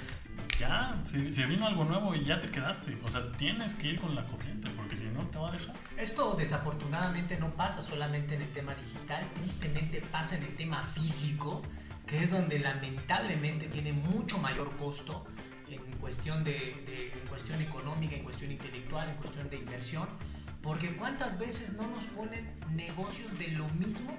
ya 0.57 0.95
se, 1.03 1.45
vino 1.45 1.65
algo 1.65 1.85
nuevo 1.85 2.13
y 2.13 2.23
ya 2.23 2.39
te 2.39 2.49
quedaste. 2.49 2.97
O 3.03 3.09
sea, 3.09 3.31
tienes 3.33 3.73
que 3.73 3.87
ir 3.87 3.99
con 3.99 4.13
la 4.15 4.25
corriente 4.25 4.69
porque 4.75 4.95
si 4.97 5.05
no 5.05 5.21
te 5.27 5.37
va 5.37 5.49
a 5.49 5.51
dejar. 5.51 5.75
Esto 5.97 6.35
desafortunadamente 6.35 7.37
no 7.39 7.49
pasa 7.55 7.81
solamente 7.81 8.35
en 8.35 8.43
el 8.43 8.49
tema 8.49 8.75
digital, 8.75 9.23
tristemente 9.39 10.01
pasa 10.11 10.37
en 10.37 10.43
el 10.43 10.55
tema 10.55 10.83
físico 10.83 11.61
que 12.09 12.23
es 12.23 12.31
donde 12.31 12.57
lamentablemente 12.57 13.67
tiene 13.67 13.93
mucho 13.93 14.39
mayor 14.39 14.75
costo 14.77 15.27
en 15.69 15.79
cuestión, 15.97 16.43
de, 16.43 17.11
en 17.13 17.27
cuestión 17.27 17.61
económica, 17.61 18.15
en 18.15 18.23
cuestión 18.23 18.51
intelectual, 18.51 19.09
en 19.09 19.15
cuestión 19.17 19.47
de 19.49 19.57
inversión, 19.57 20.07
porque 20.63 20.95
cuántas 20.95 21.37
veces 21.37 21.73
no 21.73 21.87
nos 21.87 22.05
ponen 22.05 22.51
negocios 22.73 23.37
de 23.37 23.49
lo 23.49 23.67
mismo. 23.69 24.17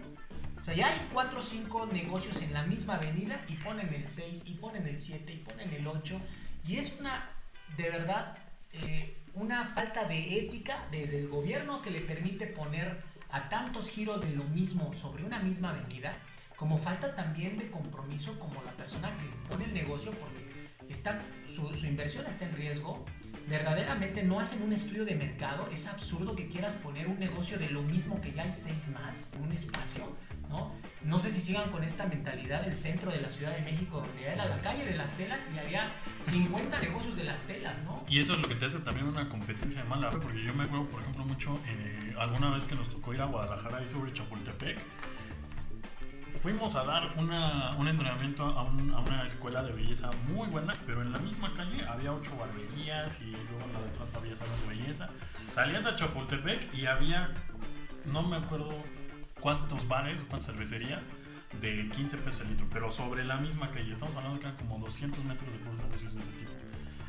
O 0.61 0.64
sea, 0.64 0.74
ya 0.74 0.87
hay 0.87 1.09
cuatro 1.12 1.40
o 1.40 1.42
cinco 1.42 1.87
negocios 1.87 2.40
en 2.42 2.53
la 2.53 2.62
misma 2.62 2.94
avenida 2.94 3.44
y 3.48 3.57
ponen 3.57 3.92
el 3.92 4.09
6 4.09 4.44
y 4.46 4.55
ponen 4.55 4.87
el 4.87 5.00
7 5.00 5.33
y 5.33 5.38
ponen 5.38 5.72
el 5.72 5.87
8 5.87 6.20
y 6.68 6.76
es 6.76 6.94
una, 7.00 7.31
de 7.76 7.90
verdad, 7.90 8.38
eh, 8.72 9.16
una 9.35 9.66
falta 9.66 10.05
de 10.05 10.38
ética 10.38 10.87
desde 10.92 11.18
el 11.18 11.29
gobierno 11.29 11.83
que 11.83 11.90
le 11.90 12.03
permite 12.03 12.46
poner 12.46 13.03
a 13.31 13.48
tantos 13.48 13.88
giros 13.88 14.20
de 14.20 14.31
lo 14.31 14.44
mismo 14.44 14.92
sobre 14.94 15.24
una 15.24 15.40
misma 15.40 15.70
avenida 15.70 16.16
como 16.60 16.76
falta 16.76 17.14
también 17.14 17.56
de 17.56 17.70
compromiso 17.70 18.38
como 18.38 18.62
la 18.62 18.72
persona 18.72 19.10
que 19.16 19.24
pone 19.48 19.64
el 19.64 19.72
negocio 19.72 20.12
porque 20.12 20.68
está, 20.90 21.18
su, 21.48 21.86
inversión 21.86 22.26
está 22.26 22.44
en 22.44 22.54
riesgo, 22.54 23.02
verdaderamente 23.48 24.22
no 24.22 24.38
hacen 24.38 24.60
un 24.60 24.74
estudio 24.74 25.06
de 25.06 25.14
mercado, 25.14 25.66
es 25.72 25.86
absurdo 25.86 26.36
que 26.36 26.48
quieras 26.48 26.74
poner 26.74 27.08
un 27.08 27.18
negocio 27.18 27.56
de 27.58 27.70
lo 27.70 27.80
mismo 27.80 28.20
que 28.20 28.34
ya 28.34 28.42
hay 28.42 28.52
seis 28.52 28.88
más, 28.88 29.30
un 29.42 29.50
espacio, 29.52 30.14
¿no? 30.50 30.74
No 31.02 31.18
sé 31.18 31.30
si 31.30 31.40
sigan 31.40 31.70
con 31.70 31.82
esta 31.82 32.04
mentalidad 32.04 32.60
del 32.60 32.76
centro 32.76 33.10
de 33.10 33.22
la 33.22 33.30
Ciudad 33.30 33.56
de 33.56 33.62
México, 33.62 34.02
donde 34.06 34.26
era 34.26 34.44
la 34.44 34.58
calle 34.58 34.84
de 34.84 34.96
las 34.96 35.12
telas 35.12 35.48
y 35.54 35.58
había 35.58 35.92
50 36.28 36.78
negocios 36.78 37.16
de 37.16 37.24
las 37.24 37.42
telas, 37.44 37.82
¿no? 37.84 38.04
Y 38.06 38.18
eso 38.18 38.34
es 38.34 38.40
lo 38.40 38.48
que 38.48 38.56
te 38.56 38.66
hace 38.66 38.80
también 38.80 39.06
una 39.06 39.26
competencia 39.30 39.82
mala, 39.84 40.10
porque 40.10 40.44
yo 40.44 40.52
me 40.52 40.64
acuerdo, 40.64 40.84
por 40.88 41.00
ejemplo, 41.00 41.24
mucho, 41.24 41.58
eh, 41.66 42.14
alguna 42.18 42.50
vez 42.50 42.66
que 42.66 42.74
nos 42.74 42.90
tocó 42.90 43.14
ir 43.14 43.22
a 43.22 43.24
Guadalajara 43.24 43.82
y 43.82 43.88
sobre 43.88 44.12
Chapultepec, 44.12 44.78
fuimos 46.42 46.74
a 46.74 46.85
dar 46.85 47.11
una, 47.18 47.76
un 47.76 47.87
entrenamiento 47.87 48.44
a, 48.44 48.62
una 48.62 49.24
escuela 49.26 49.62
de 49.62 49.72
belleza 49.72 50.11
muy 50.29 50.48
buena, 50.48 50.74
pero 50.87 51.03
en 51.03 51.12
la 51.12 51.18
misma 51.18 51.53
calle 51.55 51.85
había 51.87 52.12
ocho 52.12 52.35
barberías 52.37 53.20
y 53.20 53.31
luego 53.31 53.61
en 53.66 53.72
la 53.74 53.81
de 53.81 53.88
atrás 53.88 54.14
había 54.14 54.37
salas 54.37 54.61
de 54.62 54.68
belleza. 54.68 55.11
Salías 55.50 55.85
a 55.85 55.96
Chapultepec 55.96 56.72
y 56.74 56.87
había, 56.87 57.35
no 58.07 58.22
me 58.22 58.37
acuerdo 58.37 58.70
cuántos 59.40 59.87
bares 59.87 60.22
o 60.22 60.26
cuántas 60.29 60.46
cervecerías 60.46 61.03
de 61.61 61.88
15 61.90 62.16
pesos 62.18 62.40
el 62.42 62.50
litro, 62.50 62.66
pero 62.72 62.90
sobre 62.90 63.24
la 63.24 63.37
misma 63.37 63.70
calle. 63.70 63.92
Estamos 63.92 64.16
hablando 64.16 64.40
que 64.40 64.46
eran 64.46 64.57
como 64.57 64.79
200 64.79 65.22
metros 65.24 65.53
de 65.53 65.59
puros 65.59 65.79
negocios 65.79 66.14
de 66.14 66.20
ese 66.20 66.33
tipo. 66.33 66.50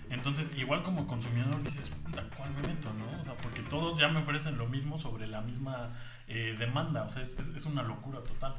Entonces, 0.10 0.52
igual 0.58 0.84
como 0.84 1.08
consumidor 1.08 1.64
dices, 1.64 1.90
¿cuál 2.36 2.50
me 2.50 2.68
meto, 2.68 2.92
no? 2.96 3.22
O 3.22 3.24
sea, 3.24 3.38
porque 3.38 3.62
todos 3.62 3.98
ya 3.98 4.10
me 4.10 4.20
ofrecen 4.20 4.58
lo 4.58 4.68
mismo 4.68 4.98
sobre 4.98 5.26
la 5.26 5.40
misma 5.40 5.94
eh, 6.28 6.58
demanda. 6.60 7.04
O 7.04 7.10
sea, 7.10 7.22
es, 7.22 7.40
es, 7.40 7.48
es 7.48 7.66
una 7.66 7.82
locura 7.82 8.22
total. 8.22 8.56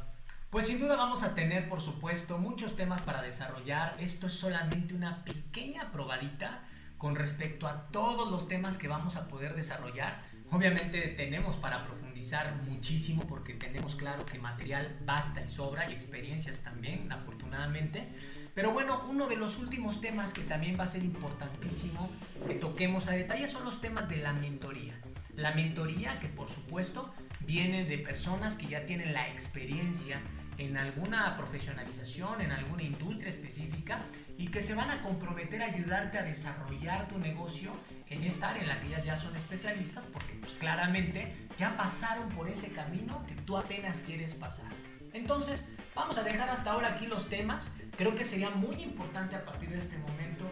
Pues 0.53 0.67
sin 0.67 0.79
duda 0.79 0.97
vamos 0.97 1.23
a 1.23 1.35
tener, 1.35 1.67
por 1.67 1.81
supuesto, 1.81 2.37
muchos 2.37 2.77
temas 2.77 3.01
para 3.01 3.23
desarrollar. 3.23 3.97
Esto 3.99 4.27
es 4.27 4.35
solamente 4.35 4.93
una 4.93 5.25
pequeña 5.25 5.91
probadita 5.91 6.61
con 6.99 7.17
respecto 7.17 7.67
a 7.67 7.87
todos 7.87 8.31
los 8.31 8.49
temas 8.49 8.77
que 8.77 8.87
vamos 8.87 9.17
a 9.17 9.29
poder 9.29 9.55
desarrollar. 9.55 10.21
Obviamente 10.51 11.09
tenemos 11.17 11.57
para 11.57 11.87
profundizar 11.87 12.55
muchísimo 12.69 13.23
porque 13.27 13.55
tenemos 13.55 13.97
claro 13.97 14.27
que 14.27 14.39
material 14.39 14.95
basta 15.07 15.41
y 15.41 15.49
sobra 15.49 15.91
y 15.91 15.95
experiencias 15.95 16.61
también, 16.61 17.11
afortunadamente. 17.11 18.07
Pero 18.55 18.73
bueno, 18.73 19.07
uno 19.09 19.29
de 19.29 19.37
los 19.37 19.57
últimos 19.57 20.03
temas 20.03 20.35
que 20.35 20.43
también 20.43 20.79
va 20.79 20.85
a 20.85 20.89
ser 20.89 21.03
importantísimo 21.03 22.11
que 22.47 22.57
toquemos 22.57 23.09
a 23.09 23.13
detalle 23.13 23.49
son 23.49 23.65
los 23.65 23.81
temas 23.81 24.07
de 24.07 24.17
la 24.17 24.35
mentoría. 24.35 25.01
La 25.35 25.53
mentoría 25.53 26.21
que 26.21 26.29
por 26.29 26.51
supuesto 26.51 27.15
viene 27.41 27.87
de 27.87 27.97
personas 27.97 28.59
que 28.59 28.67
ya 28.67 28.85
tienen 28.85 29.15
la 29.15 29.31
experiencia 29.31 30.21
en 30.59 30.77
alguna 30.77 31.37
profesionalización, 31.37 32.41
en 32.41 32.53
alguna 32.53 32.83
industria 32.83 33.29
específica 33.29 34.01
y 34.39 34.49
que 34.49 34.63
se 34.63 34.75
van 34.75 34.91
a 34.91 35.03
comprometer 35.03 35.63
a 35.63 35.67
ayudarte 35.67 36.19
a 36.19 36.23
desarrollar 36.23 37.09
tu 37.09 37.19
negocio 37.19 37.73
en 38.09 38.25
esta 38.25 38.51
área 38.51 38.63
en 38.63 38.69
la 38.69 38.81
que 38.81 38.89
ellas 38.89 39.05
ya 39.05 39.17
son 39.17 39.35
especialistas 39.37 40.05
porque 40.05 40.35
pues, 40.35 40.53
claramente 40.55 41.35
ya 41.59 41.77
pasaron 41.77 42.29
por 42.31 42.49
ese 42.49 42.73
camino 42.73 43.25
que 43.27 43.35
tú 43.35 43.57
apenas 43.57 44.03
quieres 44.03 44.35
pasar. 44.35 44.71
Entonces, 45.13 45.69
vamos 45.95 46.17
a 46.19 46.23
dejar 46.23 46.49
hasta 46.49 46.73
ahora 46.73 46.89
aquí 46.95 47.07
los 47.07 47.29
temas. 47.29 47.71
Creo 47.97 48.15
que 48.15 48.25
sería 48.25 48.51
muy 48.51 48.83
importante 48.83 49.37
a 49.37 49.45
partir 49.45 49.71
de 49.71 49.79
este 49.79 49.99
momento, 49.99 50.51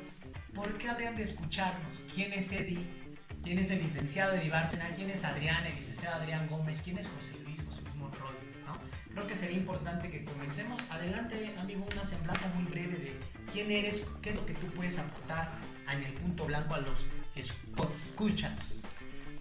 ¿por 0.55 0.77
qué 0.77 0.89
habrían 0.89 1.17
de 1.17 1.23
escucharnos? 1.23 2.05
¿Quién 2.15 2.33
es 2.33 2.53
Eddie? 2.53 2.87
¿Quién 3.43 3.59
es 3.59 3.71
el 3.71 3.81
licenciado 3.81 4.35
Eddie 4.35 4.51
Bárcena? 4.51 4.91
¿Quién 4.95 5.11
es 5.11 5.25
Adrián, 5.25 5.65
el 5.65 5.75
licenciado 5.75 6.17
Adrián 6.17 6.47
Gómez? 6.49 6.83
¿Quién 6.83 6.99
es 6.99 7.07
José 7.07 7.33
Luis, 7.43 7.63
José. 7.63 7.81
Creo 9.13 9.27
que 9.27 9.35
sería 9.35 9.57
importante 9.57 10.09
que 10.09 10.25
comencemos. 10.25 10.81
Adelante, 10.89 11.55
amigo, 11.59 11.87
una 11.93 12.05
semblanza 12.05 12.47
muy 12.55 12.65
breve 12.65 12.97
de 12.97 13.17
quién 13.53 13.71
eres, 13.71 14.07
qué 14.23 14.31
es 14.31 14.37
lo 14.37 14.47
que 14.47 14.55
tú 14.55 14.67
puedes 14.69 14.99
aportar 14.99 15.51
en 15.91 16.03
el 16.05 16.13
punto 16.15 16.47
blanco 16.47 16.75
a 16.75 16.79
los 16.79 17.07
escuchas. 17.35 18.83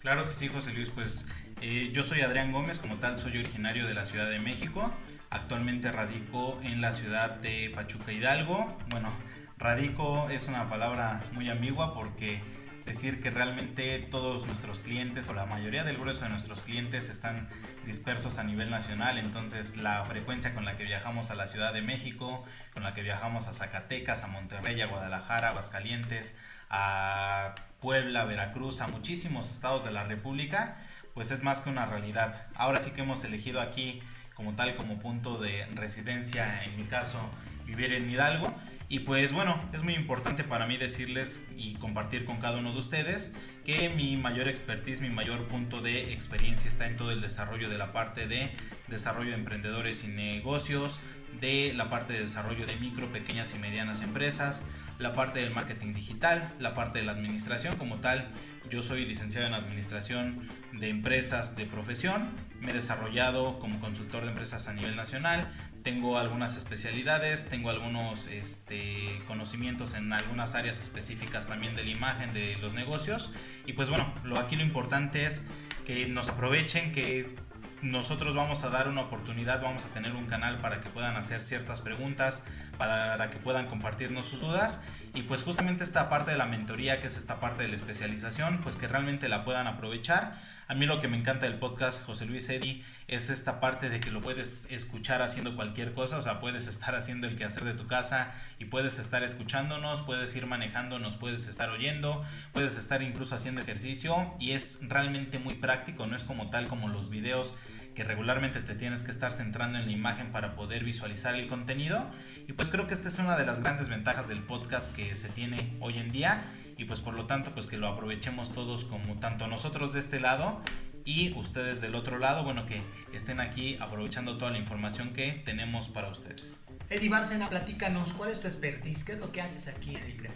Claro 0.02 0.28
que 0.28 0.34
sí, 0.34 0.48
José 0.48 0.74
Luis, 0.74 0.90
pues 0.90 1.26
eh, 1.62 1.92
yo 1.94 2.04
soy 2.04 2.22
Adrián 2.22 2.52
Gómez, 2.52 2.80
como 2.80 2.96
tal 2.96 3.20
soy 3.20 3.38
originario 3.38 3.86
de 3.86 3.94
la 3.94 4.06
Ciudad 4.06 4.30
de 4.30 4.40
México, 4.40 4.92
actualmente 5.30 5.92
radico 5.92 6.60
en 6.64 6.82
la 6.82 6.92
ciudad 6.92 7.32
de 7.36 7.70
Pachuca 7.76 8.12
Hidalgo. 8.12 8.78
Bueno, 8.90 9.12
radico 9.58 10.30
es 10.30 10.48
una 10.48 10.70
palabra 10.70 11.22
muy 11.34 11.50
ambigua 11.50 11.94
porque 11.94 12.42
decir 12.90 13.22
que 13.22 13.30
realmente 13.30 14.00
todos 14.00 14.48
nuestros 14.48 14.82
clientes 14.82 15.30
o 15.30 15.34
la 15.36 15.46
mayoría 15.46 15.84
del 15.84 15.98
grueso 15.98 16.24
de 16.24 16.30
nuestros 16.30 16.64
clientes 16.64 17.10
están 17.10 17.48
dispersos 17.86 18.40
a 18.40 18.44
nivel 18.44 18.72
nacional, 18.72 19.20
entonces 19.20 19.78
la 19.78 20.04
frecuencia 20.06 20.56
con 20.56 20.66
la 20.66 20.76
que 20.76 20.86
viajamos 20.86 21.30
a 21.30 21.36
la 21.36 21.46
Ciudad 21.46 21.72
de 21.72 21.84
México, 21.84 22.44
con 22.74 22.82
la 22.82 22.96
que 22.96 23.04
viajamos 23.04 23.48
a 23.48 23.54
Zacatecas, 23.54 24.24
a 24.24 24.28
Monterrey, 24.28 24.82
a 24.82 24.88
Guadalajara, 24.88 25.50
a 25.50 25.52
Aguascalientes, 25.52 26.36
a 26.72 27.54
Puebla, 27.80 28.26
Veracruz, 28.26 28.82
a 28.82 28.88
muchísimos 28.88 29.52
estados 29.52 29.84
de 29.86 29.92
la 29.92 30.04
República, 30.06 30.76
pues 31.14 31.30
es 31.30 31.44
más 31.44 31.62
que 31.62 31.70
una 31.70 31.86
realidad. 31.86 32.48
Ahora 32.56 32.80
sí 32.80 32.90
que 32.90 33.02
hemos 33.02 33.24
elegido 33.24 33.62
aquí 33.62 34.02
como 34.34 34.56
tal 34.56 34.76
como 34.76 34.98
punto 34.98 35.38
de 35.38 35.68
residencia, 35.76 36.64
en 36.64 36.76
mi 36.76 36.86
caso, 36.86 37.20
vivir 37.68 37.94
en 37.94 38.10
Hidalgo. 38.10 38.52
Y 38.92 39.02
pues 39.02 39.34
bueno, 39.34 39.62
es 39.72 39.84
muy 39.84 39.94
importante 39.94 40.44
para 40.44 40.66
mí 40.66 40.78
decirles 40.78 41.44
y 41.56 41.76
compartir 41.76 42.26
con 42.26 42.38
cada 42.38 42.58
uno 42.58 42.74
de 42.74 42.80
ustedes 42.80 43.32
que 43.64 43.90
mi 43.90 44.18
mayor 44.18 44.48
expertise, 44.48 45.00
mi 45.00 45.12
mayor 45.12 45.48
punto 45.48 45.80
de 45.80 46.12
experiencia 46.12 46.68
está 46.68 46.88
en 46.88 46.98
todo 46.98 47.12
el 47.12 47.22
desarrollo 47.22 47.70
de 47.70 47.78
la 47.78 47.94
parte 47.94 48.26
de 48.26 48.50
desarrollo 48.88 49.30
de 49.30 49.36
emprendedores 49.36 50.04
y 50.04 50.08
negocios, 50.08 51.02
de 51.40 51.72
la 51.76 51.92
parte 51.92 52.14
de 52.14 52.22
desarrollo 52.22 52.66
de 52.66 52.78
micro, 52.78 53.12
pequeñas 53.12 53.54
y 53.54 53.60
medianas 53.60 54.02
empresas, 54.02 54.64
la 54.98 55.14
parte 55.14 55.40
del 55.40 55.52
marketing 55.52 55.94
digital, 55.94 56.52
la 56.58 56.74
parte 56.74 56.98
de 56.98 57.06
la 57.06 57.12
administración 57.12 57.76
como 57.78 57.98
tal. 57.98 58.30
Yo 58.72 58.82
soy 58.82 59.06
licenciado 59.06 59.46
en 59.46 59.54
administración 59.54 60.50
de 60.74 60.90
empresas 60.90 61.56
de 61.56 61.66
profesión, 61.66 62.32
me 62.60 62.72
he 62.72 62.74
desarrollado 62.74 63.60
como 63.60 63.80
consultor 63.80 64.24
de 64.24 64.30
empresas 64.30 64.68
a 64.68 64.74
nivel 64.74 64.96
nacional, 64.96 65.48
tengo 65.90 66.20
algunas 66.20 66.56
especialidades, 66.56 67.50
tengo 67.50 67.72
algunos 67.72 68.28
este, 68.28 69.20
conocimientos 69.28 69.96
en 69.96 70.14
algunas 70.14 70.54
áreas 70.54 70.80
específicas 70.80 71.48
también 71.48 71.74
de 71.74 71.84
la 71.84 71.90
imagen 71.90 72.32
de 72.32 72.58
los 72.58 72.76
negocios. 72.76 73.32
Y 73.66 73.74
pues 73.74 73.90
bueno, 73.90 74.14
lo, 74.24 74.38
aquí 74.38 74.56
lo 74.56 74.62
importante 74.62 75.26
es 75.26 75.42
que 75.88 76.08
nos 76.08 76.30
aprovechen, 76.30 76.92
que 76.92 77.36
nosotros 77.82 78.36
vamos 78.36 78.64
a 78.64 78.70
dar 78.70 78.88
una 78.88 79.02
oportunidad, 79.02 79.64
vamos 79.64 79.84
a 79.84 79.88
tener 79.88 80.14
un 80.14 80.28
canal 80.28 80.60
para 80.60 80.80
que 80.80 80.90
puedan 80.90 81.16
hacer 81.18 81.42
ciertas 81.42 81.82
preguntas, 81.82 82.44
para 82.78 83.32
que 83.32 83.38
puedan 83.38 83.66
compartirnos 83.66 84.28
sus 84.28 84.42
dudas 84.42 84.84
y 85.14 85.24
pues 85.24 85.44
justamente 85.44 85.84
esta 85.84 86.10
parte 86.10 86.32
de 86.32 86.38
la 86.38 86.46
mentoría, 86.46 87.00
que 87.00 87.08
es 87.08 87.18
esta 87.18 87.40
parte 87.40 87.64
de 87.64 87.70
la 87.70 87.76
especialización, 87.76 88.60
pues 88.62 88.76
que 88.76 88.88
realmente 88.88 89.30
la 89.30 89.44
puedan 89.44 89.68
aprovechar. 89.68 90.38
A 90.68 90.76
mí 90.76 90.86
lo 90.86 91.00
que 91.00 91.08
me 91.08 91.18
encanta 91.18 91.48
del 91.48 91.58
podcast 91.58 92.04
José 92.06 92.26
Luis 92.26 92.48
Eddy 92.48 92.84
es 93.08 93.32
esta 93.32 93.60
parte 93.60 93.90
de 93.90 94.00
que 94.00 94.12
lo 94.12 94.22
puedes 94.22 94.68
escuchar 94.70 95.24
haciendo 95.24 95.56
cualquier 95.56 95.94
cosa, 95.94 96.18
o 96.18 96.22
sea, 96.22 96.40
puedes 96.40 96.68
estar 96.68 96.94
haciendo 96.94 97.26
el 97.26 97.38
quehacer 97.38 97.64
de 97.64 97.74
tu 97.74 97.88
casa 97.88 98.34
y 98.60 98.66
puedes 98.66 99.00
estar 99.00 99.24
escuchándonos, 99.24 100.02
puedes 100.04 100.36
ir 100.36 100.46
manejándonos, 100.46 101.18
puedes 101.18 101.48
estar 101.48 101.70
oyendo, 101.70 102.24
puedes 102.54 102.78
estar 102.78 103.02
incluso 103.02 103.34
haciendo 103.34 103.62
ejercicio 103.62 104.30
y 104.40 104.52
es 104.52 104.78
realmente 104.82 105.40
muy 105.40 105.56
práctico, 105.56 106.06
no 106.06 106.16
es 106.16 106.24
como 106.24 106.52
tal 106.52 106.68
como 106.68 106.88
los 106.88 107.10
videos 107.10 107.56
que 108.00 108.06
regularmente 108.06 108.62
te 108.62 108.76
tienes 108.76 109.04
que 109.04 109.12
estar 109.12 109.34
centrando 109.34 109.78
en 109.78 109.88
la 109.88 109.92
imagen 109.92 110.32
para 110.32 110.56
poder 110.56 110.86
visualizar 110.86 111.36
el 111.36 111.50
contenido. 111.50 112.10
Y 112.48 112.54
pues 112.54 112.70
creo 112.70 112.88
que 112.88 112.94
esta 112.94 113.10
es 113.10 113.20
una 113.20 113.36
de 113.36 113.46
las 113.46 113.60
grandes 113.60 113.90
ventajas 113.90 114.30
del 114.30 114.40
podcast 114.40 114.96
que 114.96 115.16
se 115.16 115.28
tiene 115.28 115.76
hoy 115.82 115.98
en 115.98 116.10
día 116.10 116.42
y 116.78 116.86
pues 116.86 117.02
por 117.02 117.14
lo 117.14 117.26
tanto 117.26 117.52
pues 117.52 117.68
que 117.68 117.76
lo 117.76 117.90
aprovechemos 117.90 118.54
todos 118.54 118.86
como 118.86 119.20
tanto 119.20 119.48
nosotros 119.48 119.92
de 119.92 120.00
este 120.00 120.22
lado 120.22 120.62
y 121.04 121.34
ustedes 121.34 121.82
del 121.82 121.94
otro 121.94 122.20
lado, 122.20 122.46
bueno 122.46 122.66
que 122.66 122.82
estén 123.12 123.42
aquí 123.42 123.76
aprovechando 123.82 124.38
toda 124.38 124.52
la 124.52 124.60
información 124.60 125.10
que 125.10 125.34
tenemos 125.44 125.90
para 125.90 126.08
ustedes. 126.08 126.58
Eddie 126.90 127.10
Bárcena, 127.10 127.48
platícanos, 127.48 128.14
¿cuál 128.14 128.32
es 128.32 128.40
tu 128.40 128.48
expertise? 128.48 129.04
¿Qué 129.04 129.12
es 129.12 129.20
lo 129.20 129.34
que 129.34 129.42
haces 129.42 129.68
aquí 129.68 129.94
en 129.94 130.10
ICRE? 130.10 130.30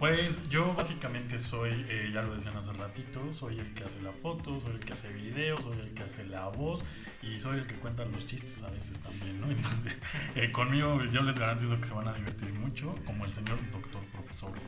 Pues 0.00 0.48
yo 0.48 0.72
básicamente 0.72 1.38
soy, 1.38 1.84
eh, 1.90 2.10
ya 2.10 2.22
lo 2.22 2.34
decían 2.34 2.56
hace 2.56 2.72
ratito, 2.72 3.20
soy 3.34 3.58
el 3.58 3.74
que 3.74 3.84
hace 3.84 4.00
la 4.00 4.12
foto, 4.12 4.58
soy 4.58 4.76
el 4.76 4.80
que 4.82 4.94
hace 4.94 5.12
videos, 5.12 5.60
soy 5.60 5.78
el 5.78 5.92
que 5.92 6.02
hace 6.02 6.24
la 6.24 6.48
voz 6.48 6.82
y 7.20 7.38
soy 7.38 7.58
el 7.58 7.66
que 7.66 7.74
cuenta 7.74 8.06
los 8.06 8.26
chistes 8.26 8.62
a 8.62 8.70
veces 8.70 8.98
también, 9.00 9.38
¿no? 9.42 9.50
Entonces, 9.50 10.00
eh, 10.36 10.50
conmigo 10.52 11.04
yo 11.04 11.20
les 11.20 11.38
garantizo 11.38 11.78
que 11.78 11.84
se 11.86 11.92
van 11.92 12.08
a 12.08 12.14
divertir 12.14 12.50
mucho, 12.54 12.94
como 13.04 13.26
el 13.26 13.34
señor 13.34 13.58
doctor 13.70 14.00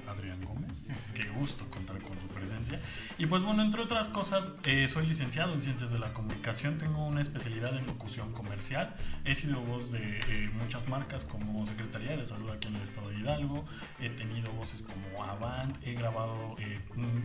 Adrián 0.09 0.41
Gómez, 0.45 0.89
qué 1.15 1.29
gusto 1.31 1.69
contar 1.71 2.01
con 2.01 2.19
su 2.19 2.27
presencia. 2.29 2.81
Y 3.19 3.27
pues 3.27 3.43
bueno, 3.43 3.63
entre 3.63 3.83
otras 3.83 4.09
cosas, 4.09 4.51
eh, 4.65 4.89
soy 4.89 5.07
licenciado 5.07 5.55
en 5.55 5.63
Ciencias 5.63 5.91
de 5.91 5.99
la 5.99 6.13
Comunicación, 6.13 6.79
tengo 6.79 7.07
una 7.07 7.21
especialidad 7.21 7.77
en 7.77 7.87
locución 7.87 8.33
comercial, 8.33 8.95
he 9.25 9.35
sido 9.35 9.61
voz 9.61 9.91
de 9.93 10.51
muchas 10.55 10.89
marcas 10.89 11.25
como 11.25 11.65
Secretaría 11.67 12.17
de 12.17 12.27
Salud 12.27 12.51
aquí 12.51 12.69
en 12.69 12.77
el 12.77 12.83
Estado 12.83 13.09
de 13.11 13.19
Hidalgo, 13.19 13.65
he 14.01 14.11
tenido 14.11 14.53
voces 14.53 14.83
como 14.83 15.25
Avant, 15.25 15.77
he 15.87 15.95
grabado, 15.95 16.57
eh, 16.59 16.79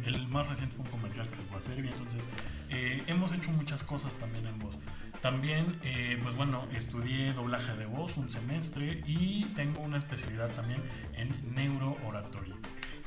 el 0.06 0.28
más 0.28 0.48
reciente 0.48 0.76
fue 0.76 0.86
un 0.86 0.92
comercial 0.92 1.28
que 1.30 1.36
se 1.36 1.42
fue 1.44 1.58
a 1.58 1.62
Serbia, 1.62 1.92
entonces 1.92 2.24
eh, 2.70 3.04
hemos 3.08 3.32
hecho 3.32 3.52
muchas 3.52 3.84
cosas 3.84 4.14
también 4.16 4.46
en 4.48 4.60
voz. 4.60 4.76
También, 5.22 5.80
eh, 5.82 6.20
pues 6.22 6.36
bueno, 6.36 6.68
estudié 6.76 7.34
doblaje 7.34 7.76
de 7.76 7.88
voz 7.88 8.18
un 8.18 8.30
semestre 8.30 9.02
y 9.08 9.46
tengo 9.56 9.82
una 9.82 9.98
especialidad 9.98 10.50
también 10.50 10.82
en 11.16 11.56
neurooratoria. 11.56 12.37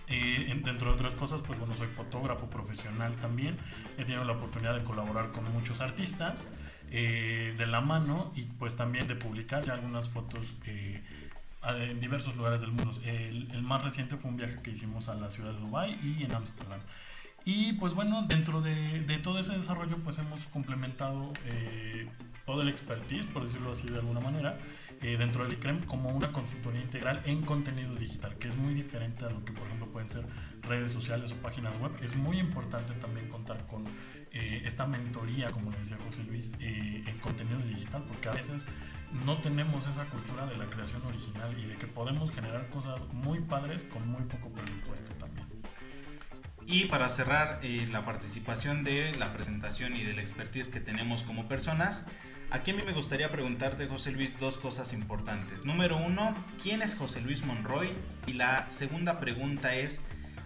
Eh, 0.08 0.60
dentro 0.64 0.88
de 0.88 0.94
otras 0.94 1.14
cosas, 1.14 1.40
pues 1.40 1.58
bueno, 1.58 1.74
soy 1.76 1.86
fotógrafo 1.88 2.50
profesional 2.50 3.14
también. 3.16 3.56
He 3.96 4.04
tenido 4.04 4.24
la 4.24 4.32
oportunidad 4.32 4.74
de 4.74 4.84
colaborar 4.84 5.30
con 5.30 5.50
muchos 5.52 5.80
artistas 5.80 6.44
de 6.90 7.66
la 7.68 7.80
mano 7.80 8.32
y 8.34 8.42
pues 8.42 8.74
también 8.74 9.06
de 9.06 9.14
publicar 9.14 9.64
ya 9.64 9.74
algunas 9.74 10.08
fotos 10.08 10.56
en 10.66 12.00
diversos 12.00 12.34
lugares 12.34 12.60
del 12.60 12.72
mundo. 12.72 12.90
El, 13.04 13.48
el, 13.52 13.62
más 13.62 13.84
reciente 13.84 14.16
fue 14.16 14.30
un 14.30 14.36
viaje 14.36 14.56
que 14.60 14.72
hicimos 14.72 15.08
a 15.08 15.14
la 15.14 15.30
ciudad 15.30 15.52
de 15.52 15.60
Dubai 15.60 15.96
y 16.02 16.24
en 16.24 16.34
Ámsterdam. 16.34 16.80
Y 17.44 17.72
pues 17.74 17.94
bueno, 17.94 18.24
dentro 18.28 18.60
de, 18.60 19.00
de, 19.00 19.18
todo 19.18 19.38
ese 19.38 19.54
desarrollo 19.54 19.96
pues 19.98 20.18
hemos 20.18 20.46
complementado 20.46 21.32
eh, 21.46 22.06
todo 22.50 22.62
el 22.62 22.68
expertise, 22.68 23.26
por 23.26 23.44
decirlo 23.44 23.70
así 23.70 23.88
de 23.88 23.98
alguna 24.00 24.18
manera, 24.18 24.58
eh, 25.02 25.16
dentro 25.16 25.44
del 25.44 25.52
ICREM 25.52 25.84
como 25.84 26.10
una 26.10 26.32
consultoría 26.32 26.80
integral 26.80 27.22
en 27.24 27.42
contenido 27.42 27.94
digital, 27.94 28.34
que 28.38 28.48
es 28.48 28.56
muy 28.56 28.74
diferente 28.74 29.24
a 29.24 29.30
lo 29.30 29.44
que 29.44 29.52
por 29.52 29.68
ejemplo 29.68 29.86
pueden 29.86 30.08
ser 30.08 30.24
redes 30.62 30.90
sociales 30.90 31.30
o 31.30 31.36
páginas 31.36 31.78
web. 31.78 31.92
Es 32.02 32.16
muy 32.16 32.40
importante 32.40 32.92
también 32.94 33.28
contar 33.28 33.68
con 33.68 33.84
eh, 34.32 34.62
esta 34.64 34.84
mentoría, 34.84 35.48
como 35.50 35.70
le 35.70 35.78
decía 35.78 35.96
José 36.04 36.24
Luis, 36.24 36.50
en 36.58 37.18
contenido 37.20 37.60
digital, 37.60 38.02
porque 38.08 38.28
a 38.28 38.32
veces 38.32 38.64
no 39.24 39.38
tenemos 39.38 39.86
esa 39.86 40.04
cultura 40.06 40.44
de 40.46 40.56
la 40.56 40.64
creación 40.64 41.02
original 41.06 41.56
y 41.56 41.66
de 41.66 41.76
que 41.76 41.86
podemos 41.86 42.32
generar 42.32 42.68
cosas 42.70 43.00
muy 43.12 43.38
padres 43.38 43.84
con 43.84 44.08
muy 44.08 44.22
poco 44.22 44.50
presupuesto 44.50 45.12
también. 45.20 45.46
Y 46.66 46.86
para 46.86 47.08
cerrar 47.08 47.58
eh, 47.62 47.86
la 47.90 48.04
participación 48.04 48.84
de 48.84 49.14
la 49.16 49.32
presentación 49.32 49.96
y 49.96 50.04
del 50.04 50.18
expertise 50.18 50.68
que 50.68 50.80
tenemos 50.80 51.22
como 51.22 51.48
personas, 51.48 52.06
aquí 52.50 52.72
a 52.72 52.74
mí 52.74 52.82
me 52.84 52.92
gustaría 52.92 53.30
preguntarte, 53.30 53.86
José 53.86 54.10
Luis, 54.12 54.36
dos 54.38 54.58
cosas 54.58 54.92
importantes. 54.92 55.64
Número 55.64 55.96
uno, 55.96 56.34
¿quién 56.62 56.82
es 56.82 56.94
José 56.94 57.20
Luis 57.20 57.44
Monroy? 57.44 57.90
Y 58.26 58.34
la 58.34 58.68
segunda 58.70 59.18
pregunta 59.20 59.74
es, 59.74 60.02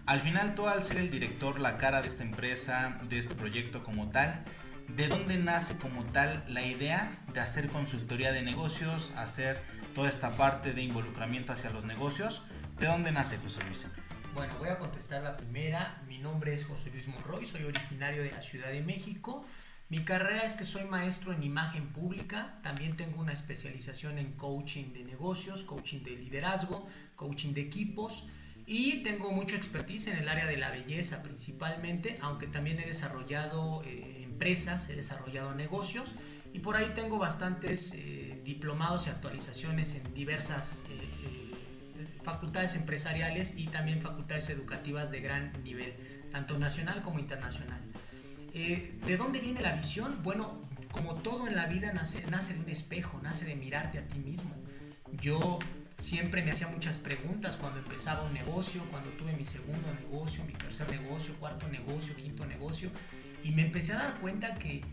al 0.07 0.21
final 0.21 0.55
tú 0.55 0.69
al 0.69 0.85
ser 0.85 0.99
el 0.99 1.11
director, 1.11 1.61
la 1.61 1.79
cara 1.79 2.03
de 2.03 2.09
esta 2.09 2.23
empresa, 2.23 3.01
de 3.09 3.19
este 3.19 3.35
proyecto 3.35 3.83
como 3.83 4.11
tal, 4.11 4.45
¿de 4.89 5.09
dónde 5.09 5.39
nace 5.39 5.77
como 5.79 6.05
tal 6.05 6.45
la 6.47 6.63
idea 6.63 7.11
de 7.33 7.41
hacer 7.41 7.69
consultoría 7.69 8.33
de 8.33 8.43
negocios, 8.43 9.13
hacer 9.17 9.61
toda 9.95 10.09
esta 10.09 10.37
parte 10.37 10.73
de 10.73 10.83
involucramiento 10.83 11.53
hacia 11.53 11.71
los 11.71 11.85
negocios? 11.85 12.43
¿De 12.79 12.87
dónde 12.87 13.13
nace 13.13 13.39
José 13.39 13.63
Luis? 13.65 13.87
Bueno, 14.35 14.53
voy 14.59 14.69
a 14.69 14.79
contestar 14.79 15.23
la 15.23 15.37
primera. 15.37 16.03
Mi 16.09 16.19
nombre 16.19 16.53
es 16.53 16.67
José 16.67 16.91
Luis 16.91 17.07
Monroy, 17.07 17.47
soy 17.47 17.65
originario 17.65 18.23
de 18.23 18.33
la 18.33 18.43
Ciudad 18.43 18.69
de 18.69 18.83
México. 18.83 19.47
Mi 19.91 20.03
carrera 20.03 20.45
es 20.45 20.55
que 20.55 20.65
soy 20.65 20.85
maestro 20.85 21.33
en 21.33 21.43
imagen 21.43 21.89
pública, 21.89 22.59
también 22.63 22.97
tengo 22.97 23.21
una 23.21 23.33
especialización 23.33 24.19
en 24.19 24.33
coaching 24.33 24.93
de 24.93 25.05
negocios, 25.05 25.63
coaching 25.63 26.03
de 26.03 26.13
liderazgo, 26.13 26.89
coaching 27.17 27.53
de 27.53 27.61
equipos 27.61 28.27
y 28.67 29.03
tengo 29.03 29.31
mucha 29.31 29.57
expertise 29.57 30.07
en 30.07 30.17
el 30.17 30.29
área 30.29 30.47
de 30.47 30.57
la 30.57 30.71
belleza 30.71 31.23
principalmente, 31.23 32.19
aunque 32.23 32.47
también 32.47 32.81
he 32.81 32.87
desarrollado 32.87 33.83
eh, 33.85 34.23
empresas, 34.23 34.89
he 34.89 34.97
desarrollado 34.97 35.55
negocios 35.55 36.13
y 36.55 36.61
por 36.61 36.77
ahí 36.77 36.93
tengo 36.95 37.19
bastantes 37.19 37.93
eh, 37.95 38.41
diplomados 38.43 39.07
y 39.07 39.11
actualizaciones 39.11 39.95
en 39.95 40.15
diversas 40.15 40.83
eh, 40.89 41.53
facultades 42.23 42.75
empresariales 42.75 43.53
y 43.55 43.67
también 43.67 44.01
facultades 44.01 44.49
educativas 44.49 45.11
de 45.11 45.21
gran 45.21 45.53
nivel, 45.63 45.93
tanto 46.33 46.59
nacional 46.59 47.03
como 47.03 47.19
internacional. 47.19 47.83
¿De 48.55 49.17
dónde 49.17 49.41
viene 49.41 49.61
la 49.61 49.73
visión? 49.73 50.23
Bueno, 50.23 50.63
como 50.93 51.17
todo 51.17 51.49
en 51.49 51.57
la 51.57 51.67
vida 51.67 51.93
nace, 51.93 52.25
nace 52.31 52.55
de 52.55 52.61
un 52.61 52.69
espejo, 52.71 53.19
nace 53.21 53.45
de 53.45 53.57
mirarte 53.57 53.99
a 53.99 54.07
ti 54.07 54.21
mismo. 54.21 54.55
Yo 55.21 55.59
siempre 55.99 56.41
me 56.41 56.53
hacía 56.53 56.69
muchas 56.69 56.97
preguntas 56.97 57.57
cuando 57.57 57.81
empezaba 57.81 58.23
un 58.23 58.33
negocio, 58.33 58.81
cuando 58.93 59.11
tuve 59.11 59.33
mi 59.33 59.45
segundo 59.45 59.93
negocio, 59.93 60.45
mi 60.45 60.53
tercer 60.53 60.89
negocio, 60.89 61.35
cuarto 61.41 61.67
negocio, 61.67 62.15
quinto 62.15 62.47
negocio, 62.47 62.91
y 63.43 63.51
me 63.51 63.63
empecé 63.63 63.93
a 63.93 63.97
dar 63.97 64.21
cuenta 64.21 64.55
que 64.55 64.85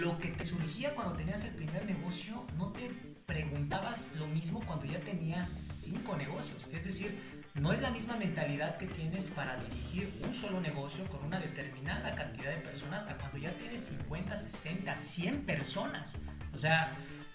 lo 0.00 0.18
que 0.18 0.30
te 0.30 0.44
surgía 0.44 0.96
cuando 0.96 1.14
tenías 1.14 1.44
el 1.44 1.54
primer 1.54 1.86
negocio 1.86 2.44
no 2.56 2.72
te 2.72 2.90
preguntabas 3.26 4.16
lo 4.16 4.26
mismo 4.26 4.58
cuando 4.66 4.86
ya 4.86 4.98
tenías 4.98 5.48
cinco 5.48 6.16
negocios. 6.16 6.68
Es 6.72 6.82
decir, 6.82 7.16
no 7.60 7.72
es 7.72 7.80
la 7.82 7.90
misma 7.90 8.16
mentalidad 8.16 8.76
que 8.76 8.86
tienes 8.86 9.28
para 9.28 9.56
dirigir 9.56 10.20
un 10.24 10.34
solo 10.34 10.60
negocio 10.60 11.04
con 11.06 11.24
una 11.24 11.38
determinada 11.38 12.14
cantidad 12.14 12.50
de 12.50 12.60
personas 12.60 13.06
a 13.08 13.16
cuando 13.16 13.38
ya 13.38 13.50
tienes 13.52 13.84
50, 13.86 14.36
60, 14.36 14.96
100 14.96 15.42
personas. 15.44 16.16
O 16.54 16.58
sea, 16.58 16.92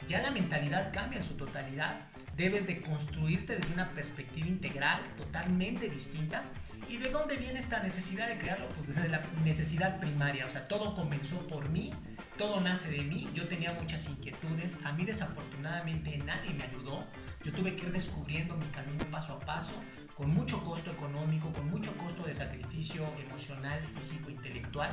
ya 0.08 0.22
la 0.22 0.32
mentalidad 0.32 0.92
cambia 0.94 1.20
en 1.20 1.24
su 1.24 1.36
totalidad 1.36 2.08
debes 2.36 2.66
de 2.66 2.82
construirte 2.82 3.56
desde 3.58 3.74
una 3.74 3.90
perspectiva 3.92 4.48
integral 4.48 5.02
totalmente 5.18 5.90
distinta. 5.90 6.44
¿Y 6.90 6.98
de 6.98 7.10
dónde 7.10 7.38
viene 7.38 7.60
esta 7.60 7.82
necesidad 7.82 8.28
de 8.28 8.38
crearlo? 8.38 8.68
Pues 8.70 8.88
desde 8.88 9.08
la 9.08 9.22
necesidad 9.46 10.00
primaria, 10.00 10.46
o 10.46 10.50
sea, 10.50 10.68
todo 10.68 10.96
comenzó 10.96 11.40
por 11.48 11.70
mí, 11.70 11.94
todo 12.38 12.60
nace 12.60 12.92
de 12.92 13.04
mí, 13.04 13.30
yo 13.34 13.48
tenía 13.48 13.74
muchas 13.74 14.08
inquietudes, 14.10 14.78
a 14.84 14.92
mí 14.92 15.06
desafortunadamente 15.06 16.18
nadie 16.18 16.54
me 16.54 16.64
ayudó, 16.66 17.02
yo 17.44 17.54
tuve 17.54 17.76
que 17.76 17.86
ir 17.86 17.92
descubriendo 17.94 18.56
mi 18.56 18.66
camino 18.68 19.06
paso 19.06 19.34
a 19.34 19.40
paso, 19.40 19.74
con 20.16 20.34
mucho 20.34 20.64
costo 20.64 20.92
económico, 20.92 21.52
con 21.52 21.70
mucho 21.70 21.96
costo 21.98 22.24
de 22.24 22.34
sacrificio 22.34 23.06
emocional, 23.18 23.82
físico, 23.96 24.30
intelectual, 24.30 24.92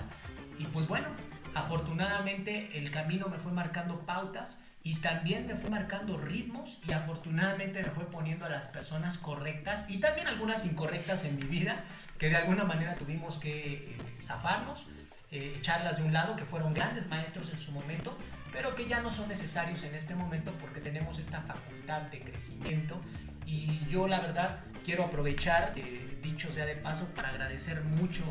y 0.58 0.64
pues 0.66 0.86
bueno, 0.88 1.08
afortunadamente 1.54 2.78
el 2.78 2.90
camino 2.90 3.28
me 3.28 3.38
fue 3.38 3.52
marcando 3.52 4.00
pautas, 4.00 4.58
y 4.82 4.96
también 4.96 5.46
me 5.46 5.56
fue 5.56 5.68
marcando 5.68 6.16
ritmos 6.16 6.78
y 6.86 6.92
afortunadamente 6.92 7.82
me 7.82 7.90
fue 7.90 8.04
poniendo 8.04 8.46
a 8.46 8.48
las 8.48 8.66
personas 8.66 9.18
correctas 9.18 9.86
y 9.90 9.98
también 9.98 10.26
algunas 10.26 10.64
incorrectas 10.64 11.24
en 11.24 11.36
mi 11.36 11.42
vida 11.42 11.84
que 12.18 12.30
de 12.30 12.36
alguna 12.36 12.64
manera 12.64 12.94
tuvimos 12.94 13.38
que 13.38 13.74
eh, 13.74 13.96
zafarnos, 14.22 14.86
eh, 15.30 15.54
echarlas 15.56 15.98
de 15.98 16.04
un 16.04 16.12
lado, 16.12 16.34
que 16.34 16.44
fueron 16.44 16.72
grandes 16.72 17.08
maestros 17.08 17.50
en 17.50 17.58
su 17.58 17.72
momento, 17.72 18.16
pero 18.52 18.74
que 18.74 18.88
ya 18.88 19.02
no 19.02 19.10
son 19.10 19.28
necesarios 19.28 19.82
en 19.84 19.94
este 19.94 20.14
momento 20.14 20.52
porque 20.60 20.80
tenemos 20.80 21.18
esta 21.18 21.42
facultad 21.42 22.02
de 22.02 22.20
crecimiento 22.20 23.00
y 23.46 23.86
yo 23.88 24.06
la 24.06 24.20
verdad 24.20 24.60
quiero 24.84 25.04
aprovechar, 25.04 25.72
eh, 25.76 26.18
dicho 26.22 26.52
sea 26.52 26.66
de 26.66 26.76
paso, 26.76 27.06
para 27.14 27.30
agradecer 27.30 27.82
mucho 27.82 28.22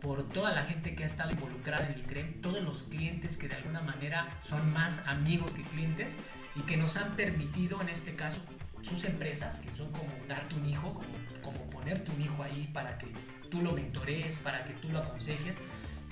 por 0.00 0.28
toda 0.28 0.52
la 0.52 0.62
gente 0.64 0.94
que 0.94 1.04
ha 1.04 1.06
estado 1.06 1.30
involucrada 1.30 1.88
en 1.88 1.98
ICREM, 2.00 2.40
todos 2.40 2.62
los 2.62 2.84
clientes 2.84 3.36
que 3.36 3.48
de 3.48 3.56
alguna 3.56 3.80
manera 3.80 4.28
son 4.40 4.72
más 4.72 5.06
amigos 5.06 5.52
que 5.52 5.62
clientes 5.62 6.14
y 6.54 6.60
que 6.60 6.76
nos 6.76 6.96
han 6.96 7.16
permitido, 7.16 7.80
en 7.80 7.88
este 7.88 8.14
caso, 8.14 8.40
sus 8.82 9.04
empresas, 9.04 9.60
que 9.60 9.74
son 9.74 9.90
como 9.90 10.12
darte 10.28 10.54
un 10.54 10.66
hijo, 10.66 10.94
como, 10.94 11.42
como 11.42 11.70
ponerte 11.70 12.10
un 12.12 12.20
hijo 12.20 12.42
ahí 12.42 12.70
para 12.72 12.98
que 12.98 13.08
tú 13.50 13.62
lo 13.62 13.72
mentorees, 13.72 14.38
para 14.38 14.64
que 14.64 14.74
tú 14.74 14.90
lo 14.90 14.98
aconsejes 14.98 15.60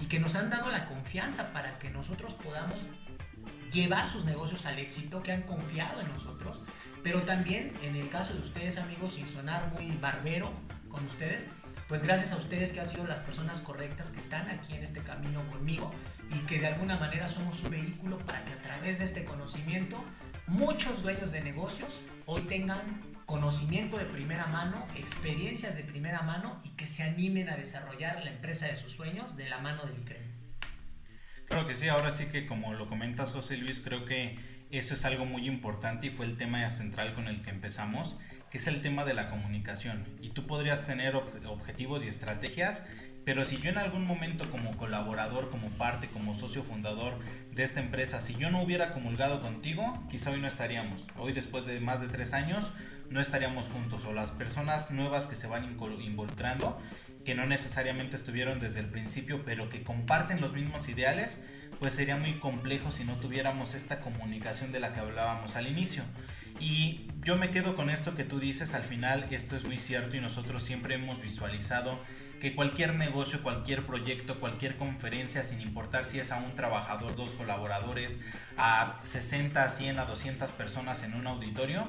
y 0.00 0.06
que 0.06 0.18
nos 0.18 0.34
han 0.34 0.50
dado 0.50 0.70
la 0.70 0.86
confianza 0.86 1.52
para 1.52 1.78
que 1.78 1.90
nosotros 1.90 2.34
podamos 2.34 2.74
llevar 3.72 4.08
sus 4.08 4.24
negocios 4.24 4.66
al 4.66 4.78
éxito, 4.78 5.22
que 5.22 5.32
han 5.32 5.42
confiado 5.42 6.00
en 6.00 6.08
nosotros, 6.08 6.60
pero 7.04 7.22
también 7.22 7.72
en 7.82 7.94
el 7.94 8.08
caso 8.08 8.32
de 8.32 8.40
ustedes 8.40 8.78
amigos, 8.78 9.14
sin 9.14 9.28
sonar 9.28 9.70
muy 9.74 9.92
barbero 9.98 10.50
con 10.88 11.04
ustedes, 11.04 11.46
pues 11.86 12.02
gracias 12.02 12.32
a 12.32 12.38
ustedes 12.38 12.72
que 12.72 12.80
han 12.80 12.88
sido 12.88 13.06
las 13.06 13.20
personas 13.20 13.60
correctas 13.60 14.10
que 14.10 14.18
están 14.18 14.48
aquí 14.48 14.74
en 14.74 14.82
este 14.82 15.00
camino 15.00 15.46
conmigo 15.50 15.92
y 16.34 16.38
que 16.46 16.58
de 16.58 16.66
alguna 16.66 16.98
manera 16.98 17.28
somos 17.28 17.62
un 17.62 17.70
vehículo 17.70 18.16
para 18.20 18.42
que 18.46 18.54
a 18.54 18.62
través 18.62 18.98
de 19.00 19.04
este 19.04 19.24
conocimiento 19.24 20.02
muchos 20.46 21.02
dueños 21.02 21.30
de 21.30 21.42
negocios 21.42 22.00
hoy 22.24 22.40
tengan 22.42 22.80
conocimiento 23.26 23.98
de 23.98 24.06
primera 24.06 24.46
mano, 24.46 24.86
experiencias 24.96 25.76
de 25.76 25.84
primera 25.84 26.22
mano 26.22 26.58
y 26.64 26.70
que 26.70 26.86
se 26.86 27.02
animen 27.02 27.50
a 27.50 27.56
desarrollar 27.56 28.24
la 28.24 28.30
empresa 28.30 28.66
de 28.66 28.76
sus 28.76 28.94
sueños 28.94 29.36
de 29.36 29.50
la 29.50 29.58
mano 29.58 29.84
del 29.84 29.98
ICREM. 29.98 30.22
Creo 31.48 31.66
que 31.66 31.74
sí, 31.74 31.88
ahora 31.88 32.10
sí 32.10 32.26
que 32.26 32.46
como 32.46 32.72
lo 32.72 32.88
comentas 32.88 33.32
José 33.32 33.58
Luis, 33.58 33.82
creo 33.82 34.06
que 34.06 34.53
eso 34.78 34.94
es 34.94 35.04
algo 35.04 35.24
muy 35.24 35.46
importante 35.46 36.06
y 36.06 36.10
fue 36.10 36.26
el 36.26 36.36
tema 36.36 36.70
central 36.70 37.14
con 37.14 37.28
el 37.28 37.42
que 37.42 37.50
empezamos 37.50 38.16
que 38.54 38.58
es 38.58 38.68
el 38.68 38.82
tema 38.82 39.04
de 39.04 39.14
la 39.14 39.30
comunicación. 39.30 40.04
Y 40.22 40.28
tú 40.28 40.46
podrías 40.46 40.86
tener 40.86 41.16
objetivos 41.16 42.04
y 42.04 42.08
estrategias, 42.08 42.84
pero 43.24 43.44
si 43.44 43.56
yo 43.56 43.68
en 43.68 43.78
algún 43.78 44.06
momento 44.06 44.48
como 44.48 44.76
colaborador, 44.76 45.50
como 45.50 45.70
parte, 45.70 46.06
como 46.06 46.36
socio 46.36 46.62
fundador 46.62 47.18
de 47.50 47.64
esta 47.64 47.80
empresa, 47.80 48.20
si 48.20 48.36
yo 48.36 48.52
no 48.52 48.62
hubiera 48.62 48.92
comulgado 48.92 49.40
contigo, 49.40 50.06
quizá 50.08 50.30
hoy 50.30 50.40
no 50.40 50.46
estaríamos. 50.46 51.04
Hoy 51.18 51.32
después 51.32 51.66
de 51.66 51.80
más 51.80 52.00
de 52.00 52.06
tres 52.06 52.32
años, 52.32 52.70
no 53.10 53.20
estaríamos 53.20 53.66
juntos. 53.66 54.04
O 54.04 54.12
las 54.12 54.30
personas 54.30 54.92
nuevas 54.92 55.26
que 55.26 55.34
se 55.34 55.48
van 55.48 55.64
involucrando, 55.64 56.80
que 57.24 57.34
no 57.34 57.46
necesariamente 57.46 58.16
estuvieron 58.16 58.60
desde 58.60 58.80
el 58.80 58.86
principio, 58.86 59.44
pero 59.44 59.70
que 59.70 59.82
comparten 59.82 60.40
los 60.40 60.52
mismos 60.52 60.88
ideales, 60.88 61.42
pues 61.78 61.94
sería 61.94 62.16
muy 62.16 62.34
complejo 62.34 62.90
si 62.90 63.04
no 63.04 63.14
tuviéramos 63.14 63.74
esta 63.74 64.00
comunicación 64.00 64.72
de 64.72 64.80
la 64.80 64.92
que 64.92 65.00
hablábamos 65.00 65.56
al 65.56 65.66
inicio. 65.66 66.02
Y 66.60 67.08
yo 67.22 67.36
me 67.36 67.50
quedo 67.50 67.74
con 67.74 67.90
esto 67.90 68.14
que 68.14 68.24
tú 68.24 68.38
dices, 68.38 68.74
al 68.74 68.84
final 68.84 69.26
esto 69.30 69.56
es 69.56 69.64
muy 69.64 69.78
cierto 69.78 70.16
y 70.16 70.20
nosotros 70.20 70.62
siempre 70.62 70.94
hemos 70.94 71.20
visualizado 71.20 71.98
que 72.40 72.54
cualquier 72.54 72.94
negocio, 72.94 73.42
cualquier 73.42 73.86
proyecto, 73.86 74.38
cualquier 74.38 74.76
conferencia, 74.76 75.42
sin 75.44 75.60
importar 75.60 76.04
si 76.04 76.18
es 76.18 76.30
a 76.30 76.36
un 76.36 76.54
trabajador, 76.54 77.16
dos 77.16 77.30
colaboradores, 77.30 78.20
a 78.56 78.98
60, 79.00 79.66
100, 79.68 79.98
a 79.98 80.04
200 80.04 80.52
personas 80.52 81.02
en 81.02 81.14
un 81.14 81.26
auditorio, 81.26 81.88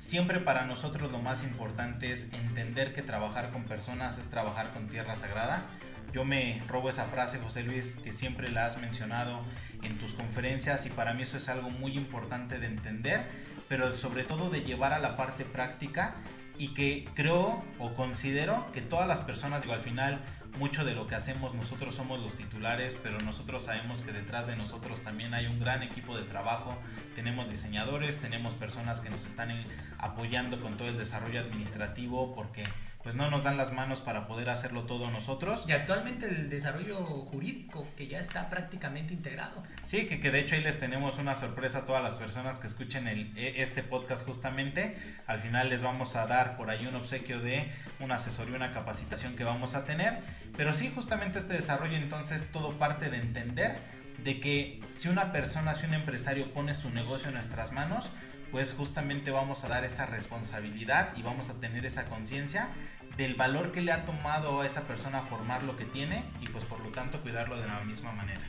siempre 0.00 0.40
para 0.40 0.64
nosotros 0.64 1.12
lo 1.12 1.18
más 1.18 1.44
importante 1.44 2.10
es 2.10 2.32
entender 2.32 2.94
que 2.94 3.02
trabajar 3.02 3.50
con 3.50 3.64
personas 3.64 4.16
es 4.16 4.28
trabajar 4.28 4.72
con 4.72 4.88
tierra 4.88 5.14
sagrada. 5.14 5.66
Yo 6.12 6.24
me 6.24 6.60
robo 6.66 6.88
esa 6.88 7.04
frase, 7.04 7.38
José 7.38 7.62
Luis, 7.62 7.96
que 8.02 8.12
siempre 8.12 8.50
la 8.50 8.66
has 8.66 8.78
mencionado 8.78 9.44
en 9.82 9.98
tus 9.98 10.14
conferencias 10.14 10.86
y 10.86 10.88
para 10.88 11.12
mí 11.12 11.22
eso 11.22 11.36
es 11.36 11.48
algo 11.48 11.70
muy 11.70 11.96
importante 11.96 12.58
de 12.58 12.66
entender 12.66 13.50
pero 13.70 13.92
sobre 13.92 14.24
todo 14.24 14.50
de 14.50 14.62
llevar 14.62 14.92
a 14.92 14.98
la 14.98 15.16
parte 15.16 15.44
práctica 15.44 16.16
y 16.58 16.74
que 16.74 17.08
creo 17.14 17.62
o 17.78 17.94
considero 17.94 18.66
que 18.72 18.82
todas 18.82 19.06
las 19.06 19.20
personas, 19.20 19.62
digo, 19.62 19.74
al 19.74 19.80
final 19.80 20.18
mucho 20.58 20.84
de 20.84 20.94
lo 20.94 21.06
que 21.06 21.14
hacemos 21.14 21.54
nosotros 21.54 21.94
somos 21.94 22.20
los 22.20 22.34
titulares, 22.34 22.96
pero 23.02 23.20
nosotros 23.20 23.64
sabemos 23.64 24.02
que 24.02 24.12
detrás 24.12 24.46
de 24.46 24.56
nosotros 24.56 25.00
también 25.00 25.34
hay 25.34 25.46
un 25.46 25.60
gran 25.60 25.82
equipo 25.82 26.16
de 26.16 26.24
trabajo, 26.24 26.76
tenemos 27.14 27.50
diseñadores, 27.50 28.18
tenemos 28.18 28.54
personas 28.54 29.00
que 29.00 29.10
nos 29.10 29.24
están 29.24 29.50
apoyando 29.98 30.60
con 30.60 30.76
todo 30.76 30.88
el 30.88 30.98
desarrollo 30.98 31.40
administrativo, 31.40 32.34
porque 32.34 32.64
pues 33.02 33.14
no 33.14 33.30
nos 33.30 33.44
dan 33.44 33.56
las 33.56 33.72
manos 33.72 34.00
para 34.00 34.26
poder 34.26 34.50
hacerlo 34.50 34.82
todo 34.82 35.10
nosotros. 35.10 35.64
Y 35.66 35.72
actualmente 35.72 36.26
el 36.26 36.50
desarrollo 36.50 37.02
jurídico 37.02 37.86
que 37.96 38.08
ya 38.08 38.18
está 38.18 38.50
prácticamente 38.50 39.14
integrado. 39.14 39.62
Sí, 39.84 40.06
que, 40.06 40.20
que 40.20 40.30
de 40.30 40.40
hecho 40.40 40.54
ahí 40.54 40.62
les 40.62 40.78
tenemos 40.78 41.18
una 41.18 41.34
sorpresa 41.34 41.78
a 41.78 41.86
todas 41.86 42.02
las 42.02 42.14
personas 42.14 42.58
que 42.58 42.66
escuchen 42.66 43.08
el, 43.08 43.36
e, 43.36 43.62
este 43.62 43.82
podcast 43.82 44.26
justamente. 44.26 44.96
Al 45.26 45.40
final 45.40 45.70
les 45.70 45.82
vamos 45.82 46.14
a 46.16 46.26
dar 46.26 46.56
por 46.56 46.68
ahí 46.68 46.86
un 46.86 46.94
obsequio 46.94 47.40
de 47.40 47.70
una 48.00 48.16
asesoría, 48.16 48.56
una 48.56 48.72
capacitación 48.72 49.34
que 49.34 49.44
vamos 49.44 49.74
a 49.74 49.84
tener. 49.84 50.18
Pero 50.56 50.74
sí, 50.74 50.92
justamente 50.94 51.38
este 51.38 51.54
desarrollo 51.54 51.96
entonces 51.96 52.52
todo 52.52 52.72
parte 52.72 53.08
de 53.08 53.16
entender 53.16 53.76
de 54.24 54.40
que 54.40 54.80
si 54.90 55.08
una 55.08 55.32
persona, 55.32 55.74
si 55.74 55.86
un 55.86 55.94
empresario 55.94 56.52
pone 56.52 56.74
su 56.74 56.90
negocio 56.90 57.28
en 57.28 57.34
nuestras 57.34 57.72
manos, 57.72 58.10
pues 58.50 58.74
justamente 58.74 59.30
vamos 59.30 59.64
a 59.64 59.68
dar 59.68 59.84
esa 59.84 60.06
responsabilidad 60.06 61.16
y 61.16 61.22
vamos 61.22 61.50
a 61.50 61.54
tener 61.54 61.86
esa 61.86 62.06
conciencia 62.06 62.68
del 63.16 63.34
valor 63.34 63.72
que 63.72 63.80
le 63.80 63.92
ha 63.92 64.06
tomado 64.06 64.60
a 64.60 64.66
esa 64.66 64.82
persona 64.82 65.22
formar 65.22 65.62
lo 65.62 65.76
que 65.76 65.84
tiene 65.84 66.24
y 66.40 66.48
pues 66.48 66.64
por 66.64 66.80
lo 66.80 66.90
tanto 66.90 67.20
cuidarlo 67.20 67.56
de 67.56 67.66
la 67.66 67.80
misma 67.80 68.12
manera. 68.12 68.46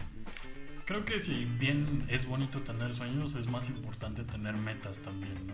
Creo 0.85 1.05
que 1.05 1.19
si 1.19 1.45
bien 1.45 2.05
es 2.09 2.25
bonito 2.25 2.61
tener 2.61 2.93
sueños, 2.93 3.35
es 3.35 3.47
más 3.47 3.69
importante 3.69 4.23
tener 4.23 4.55
metas 4.57 4.99
también, 4.99 5.35
¿no? 5.47 5.53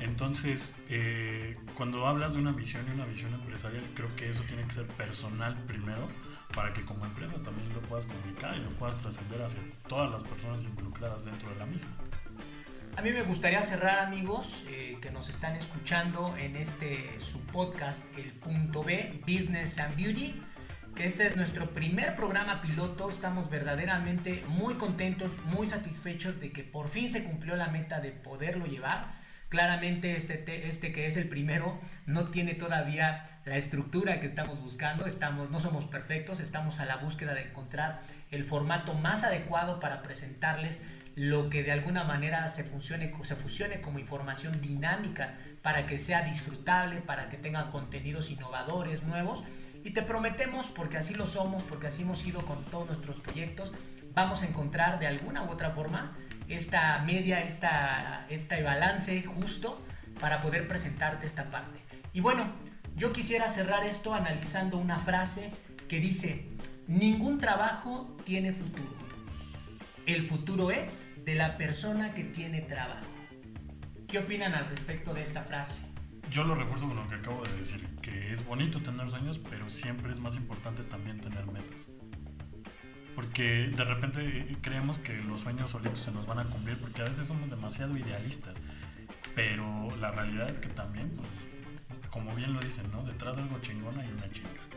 Entonces, 0.00 0.74
eh, 0.88 1.56
cuando 1.76 2.06
hablas 2.06 2.32
de 2.32 2.40
una 2.40 2.52
visión 2.52 2.84
y 2.88 2.90
una 2.90 3.04
visión 3.04 3.32
empresarial, 3.32 3.84
creo 3.94 4.14
que 4.16 4.30
eso 4.30 4.42
tiene 4.42 4.64
que 4.64 4.72
ser 4.72 4.86
personal 4.86 5.56
primero 5.66 6.08
para 6.52 6.72
que 6.72 6.84
como 6.84 7.06
empresa 7.06 7.34
también 7.42 7.72
lo 7.72 7.80
puedas 7.82 8.06
comunicar 8.06 8.56
y 8.56 8.60
lo 8.60 8.70
puedas 8.70 8.96
trascender 8.98 9.42
hacia 9.42 9.60
todas 9.88 10.10
las 10.10 10.22
personas 10.24 10.64
involucradas 10.64 11.24
dentro 11.24 11.48
de 11.50 11.56
la 11.56 11.66
misma. 11.66 11.90
A 12.96 13.00
mí 13.00 13.10
me 13.10 13.22
gustaría 13.22 13.62
cerrar, 13.62 14.00
amigos, 14.00 14.64
eh, 14.68 14.98
que 15.00 15.10
nos 15.10 15.28
están 15.28 15.56
escuchando 15.56 16.36
en 16.36 16.56
este 16.56 17.18
su 17.18 17.40
podcast, 17.46 18.04
El 18.18 18.32
Punto 18.32 18.82
B, 18.84 19.20
Business 19.26 19.78
and 19.78 19.96
Beauty, 19.96 20.34
este 20.96 21.26
es 21.26 21.36
nuestro 21.36 21.70
primer 21.70 22.14
programa 22.14 22.60
piloto. 22.60 23.08
Estamos 23.08 23.50
verdaderamente 23.50 24.44
muy 24.46 24.74
contentos, 24.74 25.32
muy 25.46 25.66
satisfechos 25.66 26.38
de 26.38 26.52
que 26.52 26.62
por 26.62 26.88
fin 26.88 27.08
se 27.08 27.24
cumplió 27.24 27.56
la 27.56 27.68
meta 27.68 28.00
de 28.00 28.12
poderlo 28.12 28.66
llevar. 28.66 29.14
Claramente 29.48 30.14
este, 30.14 30.68
este 30.68 30.92
que 30.92 31.06
es 31.06 31.16
el 31.16 31.28
primero 31.28 31.80
no 32.06 32.30
tiene 32.30 32.54
todavía 32.54 33.40
la 33.44 33.56
estructura 33.56 34.20
que 34.20 34.26
estamos 34.26 34.60
buscando, 34.60 35.06
estamos, 35.06 35.50
no 35.50 35.60
somos 35.60 35.86
perfectos, 35.86 36.40
estamos 36.40 36.78
a 36.78 36.84
la 36.84 36.96
búsqueda 36.96 37.34
de 37.34 37.48
encontrar 37.48 38.00
el 38.30 38.44
formato 38.44 38.94
más 38.94 39.24
adecuado 39.24 39.80
para 39.80 40.02
presentarles 40.02 40.80
lo 41.14 41.50
que 41.50 41.62
de 41.62 41.72
alguna 41.72 42.04
manera 42.04 42.48
se, 42.48 42.64
funcione, 42.64 43.12
se 43.24 43.36
fusione 43.36 43.80
como 43.80 43.98
información 43.98 44.60
dinámica 44.60 45.34
para 45.62 45.86
que 45.86 45.98
sea 45.98 46.22
disfrutable, 46.22 47.00
para 47.00 47.28
que 47.28 47.36
tenga 47.36 47.70
contenidos 47.70 48.30
innovadores, 48.30 49.02
nuevos. 49.02 49.44
Y 49.84 49.90
te 49.90 50.02
prometemos, 50.02 50.70
porque 50.70 50.96
así 50.96 51.14
lo 51.14 51.26
somos, 51.26 51.62
porque 51.64 51.88
así 51.88 52.02
hemos 52.02 52.24
ido 52.26 52.44
con 52.46 52.64
todos 52.64 52.86
nuestros 52.86 53.20
proyectos, 53.20 53.72
vamos 54.14 54.42
a 54.42 54.46
encontrar 54.46 54.98
de 54.98 55.06
alguna 55.06 55.42
u 55.42 55.50
otra 55.50 55.70
forma 55.70 56.16
esta 56.48 56.98
media, 56.98 57.40
esta, 57.40 58.26
este 58.28 58.62
balance 58.62 59.22
justo 59.22 59.80
para 60.20 60.40
poder 60.40 60.68
presentarte 60.68 61.26
esta 61.26 61.50
parte. 61.50 61.80
Y 62.12 62.20
bueno, 62.20 62.46
yo 62.96 63.12
quisiera 63.12 63.48
cerrar 63.48 63.84
esto 63.84 64.14
analizando 64.14 64.78
una 64.78 64.98
frase 64.98 65.50
que 65.88 65.98
dice, 65.98 66.46
ningún 66.86 67.38
trabajo 67.38 68.16
tiene 68.24 68.52
futuro 68.52 69.02
el 70.06 70.22
futuro 70.22 70.70
es 70.70 71.10
de 71.24 71.34
la 71.34 71.56
persona 71.56 72.12
que 72.12 72.24
tiene 72.24 72.62
trabajo. 72.62 73.06
¿Qué 74.08 74.18
opinan 74.18 74.54
al 74.54 74.68
respecto 74.68 75.14
de 75.14 75.22
esta 75.22 75.42
frase? 75.42 75.80
Yo 76.30 76.44
lo 76.44 76.54
refuerzo 76.54 76.88
con 76.88 76.96
lo 76.96 77.08
que 77.08 77.14
acabo 77.16 77.42
de 77.44 77.56
decir, 77.58 77.86
que 78.00 78.32
es 78.32 78.44
bonito 78.44 78.82
tener 78.82 79.08
sueños, 79.10 79.38
pero 79.38 79.68
siempre 79.70 80.12
es 80.12 80.18
más 80.18 80.36
importante 80.36 80.82
también 80.84 81.20
tener 81.20 81.46
metas. 81.46 81.88
Porque 83.14 83.70
de 83.74 83.84
repente 83.84 84.56
creemos 84.60 84.98
que 84.98 85.14
los 85.14 85.42
sueños 85.42 85.70
solitos 85.70 86.00
se 86.00 86.10
nos 86.10 86.26
van 86.26 86.40
a 86.40 86.44
cumplir, 86.44 86.78
porque 86.78 87.02
a 87.02 87.04
veces 87.04 87.26
somos 87.26 87.48
demasiado 87.50 87.96
idealistas. 87.96 88.54
Pero 89.34 89.94
la 90.00 90.10
realidad 90.10 90.48
es 90.48 90.58
que 90.58 90.68
también, 90.68 91.10
pues, 91.16 91.28
como 92.10 92.34
bien 92.34 92.54
lo 92.54 92.60
dicen, 92.60 92.90
¿no? 92.90 93.02
Detrás 93.04 93.36
de 93.36 93.42
algo 93.42 93.60
chingón 93.60 93.98
hay 93.98 94.08
una 94.08 94.30
chinga. 94.30 94.71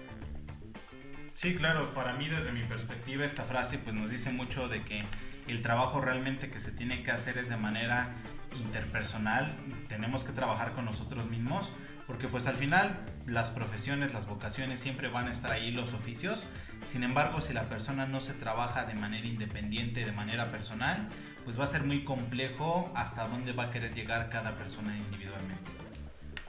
Sí, 1.36 1.54
claro, 1.54 1.94
para 1.94 2.14
mí 2.14 2.30
desde 2.30 2.54
mi 2.54 2.64
perspectiva 2.64 3.26
esta 3.26 3.44
frase 3.44 3.78
pues 3.78 3.94
nos 3.94 4.10
dice 4.10 4.32
mucho 4.32 4.70
de 4.70 4.84
que 4.84 5.04
el 5.48 5.62
trabajo 5.62 6.00
realmente 6.00 6.50
que 6.50 6.62
se 6.62 6.72
tiene 6.72 7.04
que 7.04 7.12
hacer 7.12 7.38
es 7.38 7.50
de 7.50 7.58
manera 7.58 8.16
interpersonal, 8.58 9.54
tenemos 9.90 10.24
que 10.24 10.32
trabajar 10.32 10.72
con 10.72 10.86
nosotros 10.86 11.30
mismos, 11.30 11.74
porque 12.08 12.30
pues 12.30 12.48
al 12.48 12.56
final 12.56 12.98
las 13.26 13.50
profesiones, 13.50 14.14
las 14.14 14.28
vocaciones 14.28 14.80
siempre 14.80 15.10
van 15.10 15.28
a 15.28 15.32
estar 15.32 15.52
ahí, 15.52 15.72
los 15.72 15.94
oficios, 15.94 16.48
sin 16.84 17.04
embargo 17.04 17.42
si 17.42 17.52
la 17.52 17.64
persona 17.64 18.06
no 18.06 18.22
se 18.22 18.34
trabaja 18.34 18.86
de 18.86 18.94
manera 18.94 19.28
independiente, 19.28 20.06
de 20.06 20.14
manera 20.14 20.52
personal, 20.52 21.10
pues 21.44 21.60
va 21.60 21.66
a 21.66 21.68
ser 21.68 21.84
muy 21.84 22.06
complejo 22.06 22.94
hasta 22.96 23.28
dónde 23.28 23.52
va 23.52 23.66
a 23.66 23.72
querer 23.72 23.94
llegar 23.94 24.30
cada 24.30 24.56
persona 24.56 24.96
individualmente. 24.98 25.65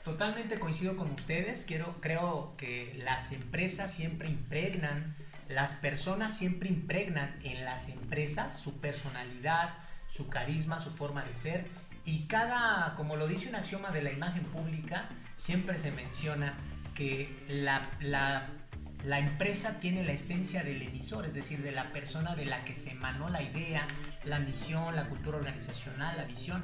Totalmente 0.07 0.61
coincido 0.61 0.97
con 0.97 1.11
ustedes. 1.11 1.65
Quiero, 1.65 1.97
creo 2.01 2.55
que 2.57 2.95
las 3.03 3.33
empresas 3.33 3.93
siempre 3.93 4.29
impregnan, 4.29 5.17
las 5.49 5.75
personas 5.75 6.39
siempre 6.39 6.69
impregnan 6.69 7.37
en 7.43 7.65
las 7.65 7.89
empresas 7.89 8.57
su 8.57 8.79
personalidad, 8.79 9.75
su 10.07 10.29
carisma, 10.29 10.79
su 10.79 10.93
forma 10.93 11.25
de 11.25 11.35
ser. 11.35 11.67
Y 12.05 12.29
cada, 12.29 12.95
como 12.95 13.17
lo 13.17 13.27
dice 13.27 13.49
un 13.49 13.57
axioma 13.57 13.91
de 13.91 14.03
la 14.03 14.13
imagen 14.13 14.45
pública, 14.45 15.09
siempre 15.35 15.77
se 15.77 15.91
menciona 15.91 16.55
que 16.95 17.45
la, 17.49 17.91
la, 17.99 18.47
la 19.05 19.19
empresa 19.19 19.81
tiene 19.81 20.05
la 20.05 20.13
esencia 20.13 20.63
del 20.63 20.83
emisor, 20.83 21.27
es 21.27 21.35
decir, 21.35 21.65
de 21.65 21.73
la 21.73 21.91
persona 21.91 22.37
de 22.37 22.45
la 22.45 22.65
que 22.65 22.77
se 22.77 22.93
emanó 22.93 23.29
la 23.29 23.43
idea, 23.43 23.89
la 24.23 24.39
misión, 24.39 24.95
la 24.95 25.09
cultura 25.09 25.39
organizacional, 25.39 26.17
la 26.17 26.27
visión. 26.27 26.63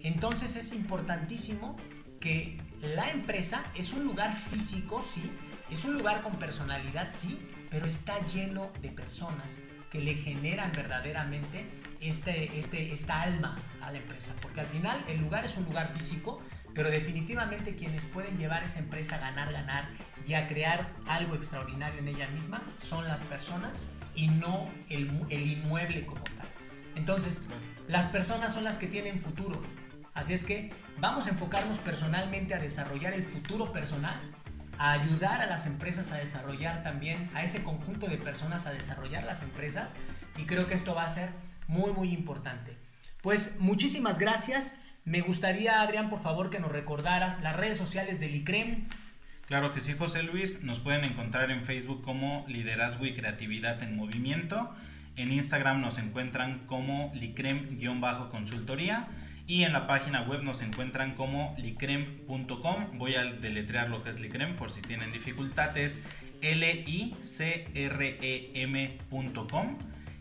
Entonces 0.00 0.54
es 0.54 0.72
importantísimo 0.72 1.76
que 2.24 2.56
la 2.80 3.10
empresa 3.10 3.62
es 3.74 3.92
un 3.92 4.02
lugar 4.04 4.34
físico, 4.34 5.04
sí, 5.12 5.30
es 5.70 5.84
un 5.84 5.92
lugar 5.92 6.22
con 6.22 6.36
personalidad, 6.36 7.10
sí, 7.12 7.38
pero 7.70 7.84
está 7.86 8.18
lleno 8.28 8.72
de 8.80 8.88
personas 8.88 9.60
que 9.90 10.00
le 10.00 10.14
generan 10.14 10.72
verdaderamente 10.72 11.66
este, 12.00 12.58
este, 12.58 12.92
esta 12.92 13.20
alma 13.20 13.58
a 13.82 13.92
la 13.92 13.98
empresa. 13.98 14.34
Porque 14.40 14.60
al 14.60 14.66
final 14.66 15.04
el 15.06 15.20
lugar 15.20 15.44
es 15.44 15.54
un 15.58 15.64
lugar 15.64 15.90
físico, 15.90 16.40
pero 16.72 16.90
definitivamente 16.90 17.76
quienes 17.76 18.06
pueden 18.06 18.38
llevar 18.38 18.64
esa 18.64 18.78
empresa 18.78 19.16
a 19.16 19.18
ganar, 19.18 19.52
ganar 19.52 19.90
y 20.26 20.32
a 20.32 20.48
crear 20.48 20.88
algo 21.06 21.34
extraordinario 21.34 22.00
en 22.00 22.08
ella 22.08 22.28
misma 22.28 22.62
son 22.80 23.06
las 23.06 23.20
personas 23.20 23.86
y 24.14 24.28
no 24.28 24.70
el, 24.88 25.26
el 25.28 25.46
inmueble 25.46 26.06
como 26.06 26.22
tal. 26.22 26.48
Entonces, 26.96 27.42
las 27.86 28.06
personas 28.06 28.54
son 28.54 28.64
las 28.64 28.78
que 28.78 28.86
tienen 28.86 29.20
futuro, 29.20 29.60
Así 30.14 30.32
es 30.32 30.44
que 30.44 30.70
vamos 30.98 31.26
a 31.26 31.30
enfocarnos 31.30 31.78
personalmente 31.78 32.54
a 32.54 32.60
desarrollar 32.60 33.12
el 33.14 33.24
futuro 33.24 33.72
personal, 33.72 34.20
a 34.78 34.92
ayudar 34.92 35.40
a 35.40 35.46
las 35.46 35.66
empresas 35.66 36.12
a 36.12 36.18
desarrollar 36.18 36.84
también, 36.84 37.28
a 37.34 37.42
ese 37.42 37.64
conjunto 37.64 38.06
de 38.06 38.16
personas 38.16 38.66
a 38.66 38.72
desarrollar 38.72 39.24
las 39.24 39.42
empresas 39.42 39.94
y 40.38 40.44
creo 40.44 40.68
que 40.68 40.74
esto 40.74 40.94
va 40.94 41.04
a 41.04 41.08
ser 41.08 41.30
muy 41.66 41.92
muy 41.92 42.12
importante. 42.12 42.78
Pues 43.22 43.56
muchísimas 43.58 44.20
gracias. 44.20 44.78
Me 45.04 45.20
gustaría, 45.20 45.82
Adrián, 45.82 46.08
por 46.10 46.20
favor, 46.20 46.48
que 46.48 46.60
nos 46.60 46.70
recordaras 46.70 47.40
las 47.42 47.56
redes 47.56 47.76
sociales 47.76 48.20
del 48.20 48.36
ICREM. 48.36 48.86
Claro 49.46 49.74
que 49.74 49.80
sí, 49.80 49.94
José 49.98 50.22
Luis. 50.22 50.62
Nos 50.62 50.78
pueden 50.78 51.04
encontrar 51.04 51.50
en 51.50 51.64
Facebook 51.64 52.02
como 52.02 52.44
Liderazgo 52.48 53.04
y 53.04 53.14
Creatividad 53.14 53.82
en 53.82 53.96
Movimiento. 53.96 54.74
En 55.16 55.32
Instagram 55.32 55.80
nos 55.80 55.98
encuentran 55.98 56.60
como 56.66 57.12
licrem-consultoría 57.14 59.08
y 59.46 59.64
en 59.64 59.72
la 59.72 59.86
página 59.86 60.22
web 60.22 60.42
nos 60.42 60.62
encuentran 60.62 61.14
como 61.14 61.54
licrem.com. 61.58 62.98
Voy 62.98 63.14
a 63.14 63.24
deletrear 63.24 63.90
lo 63.90 64.02
que 64.02 64.10
es 64.10 64.18
licrem 64.18 64.56
por 64.56 64.70
si 64.70 64.80
tienen 64.80 65.12
dificultades. 65.12 66.00
L-I-C-R-E-M.com. 66.40 67.18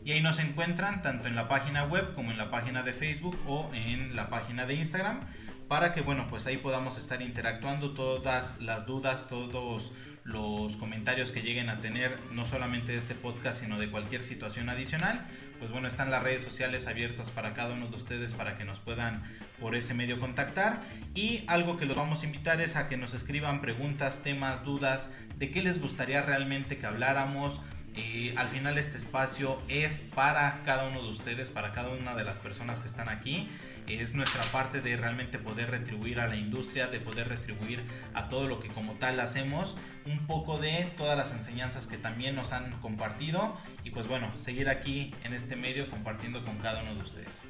Y 0.05 0.11
ahí 0.11 0.21
nos 0.21 0.39
encuentran 0.39 1.01
tanto 1.01 1.29
en 1.29 1.35
la 1.35 1.47
página 1.47 1.85
web 1.85 2.13
como 2.15 2.31
en 2.31 2.37
la 2.37 2.51
página 2.51 2.83
de 2.83 2.91
Facebook 2.91 3.39
o 3.47 3.71
en 3.73 4.15
la 4.15 4.29
página 4.29 4.65
de 4.65 4.75
Instagram 4.75 5.21
para 5.69 5.93
que 5.93 6.01
bueno 6.01 6.27
pues 6.29 6.45
ahí 6.45 6.57
podamos 6.57 6.97
estar 6.97 7.21
interactuando 7.21 7.93
todas 7.93 8.59
las 8.59 8.85
dudas 8.85 9.29
todos 9.29 9.93
los 10.23 10.77
comentarios 10.77 11.31
que 11.31 11.41
lleguen 11.41 11.69
a 11.69 11.79
tener 11.79 12.17
no 12.31 12.45
solamente 12.45 12.93
de 12.93 12.97
este 12.97 13.13
podcast 13.13 13.61
sino 13.61 13.77
de 13.77 13.91
cualquier 13.91 14.23
situación 14.23 14.69
adicional 14.69 15.25
pues 15.59 15.71
bueno 15.71 15.87
están 15.87 16.11
las 16.11 16.23
redes 16.23 16.41
sociales 16.41 16.87
abiertas 16.87 17.29
para 17.29 17.53
cada 17.53 17.73
uno 17.73 17.87
de 17.87 17.95
ustedes 17.95 18.33
para 18.33 18.57
que 18.57 18.63
nos 18.63 18.79
puedan 18.79 19.23
por 19.59 19.75
ese 19.75 19.93
medio 19.93 20.19
contactar 20.19 20.81
y 21.13 21.43
algo 21.47 21.77
que 21.77 21.85
los 21.85 21.97
vamos 21.97 22.23
a 22.23 22.25
invitar 22.25 22.61
es 22.61 22.77
a 22.77 22.87
que 22.87 22.95
nos 22.95 23.13
escriban 23.13 23.59
preguntas 23.59 24.23
temas 24.23 24.63
dudas 24.63 25.11
de 25.37 25.51
qué 25.51 25.61
les 25.61 25.81
gustaría 25.81 26.21
realmente 26.21 26.77
que 26.77 26.85
habláramos 26.85 27.61
Eh, 27.95 28.33
al 28.37 28.49
final 28.49 28.79
este 28.79 28.97
espacio 28.97 29.61
es 29.67 30.01
para 30.15 30.63
cada 30.65 30.87
uno 30.87 31.03
de 31.03 31.09
ustedes, 31.09 31.51
para 31.51 31.73
cada 31.73 31.89
una 31.89 32.15
de 32.15 32.23
las 32.23 32.39
personas 32.39 32.79
que 32.79 32.87
están 32.87 33.07
aquí. 33.07 33.47
Es 33.87 34.13
nuestra 34.13 34.41
parte 34.51 34.81
de 34.81 34.95
realmente 34.97 35.39
poder 35.39 35.69
retribuir 35.71 36.19
a 36.19 36.27
la 36.27 36.35
industria, 36.35 36.87
de 36.87 36.99
poder 36.99 37.27
retribuir 37.29 37.83
a 38.13 38.29
todo 38.29 38.47
lo 38.47 38.59
que 38.59 38.69
como 38.69 38.93
tal 38.93 39.19
hacemos, 39.19 39.75
un 40.05 40.25
poco 40.25 40.57
de 40.57 40.91
todas 40.97 41.17
las 41.17 41.33
enseñanzas 41.33 41.87
que 41.87 41.97
también 41.97 42.35
nos 42.35 42.51
han 42.53 42.79
compartido 42.79 43.57
y 43.83 43.91
pues 43.91 44.07
bueno, 44.07 44.31
seguir 44.37 44.69
aquí 44.69 45.13
en 45.23 45.33
este 45.33 45.55
medio 45.55 45.89
compartiendo 45.89 46.43
con 46.43 46.57
cada 46.57 46.81
uno 46.81 46.95
de 46.95 47.01
ustedes. 47.01 47.43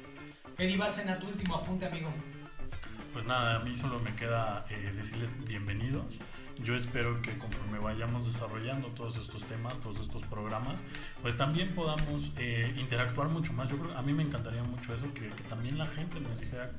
Eddie 0.58 0.76
Bárcena, 0.76 1.18
tu 1.18 1.26
último 1.26 1.56
apunte, 1.56 1.86
amigo. 1.86 2.12
Pues 3.12 3.24
nada, 3.24 3.56
a 3.56 3.58
mí 3.60 3.76
solo 3.76 4.00
me 4.00 4.14
queda 4.14 4.66
eh, 4.70 4.92
decirles 4.96 5.30
bienvenidos. 5.46 6.18
Yo 6.62 6.74
espero 6.74 7.20
que 7.20 7.36
conforme 7.36 7.78
vayamos 7.78 8.26
desarrollando 8.26 8.88
todos 8.88 9.16
estos 9.16 9.42
temas, 9.44 9.80
todos 9.80 10.00
estos 10.00 10.22
programas, 10.22 10.84
pues 11.20 11.36
también 11.36 11.74
podamos 11.74 12.32
eh, 12.36 12.72
interactuar 12.78 13.28
mucho 13.28 13.52
más. 13.52 13.68
Yo 13.68 13.78
creo, 13.78 13.96
a 13.96 14.02
mí 14.02 14.12
me 14.12 14.22
encantaría 14.22 14.62
mucho 14.62 14.94
eso, 14.94 15.12
que, 15.14 15.28
que, 15.28 15.42
también 15.48 15.78
la 15.78 15.86
gente 15.86 16.20
nos 16.20 16.38
dijera 16.40 16.70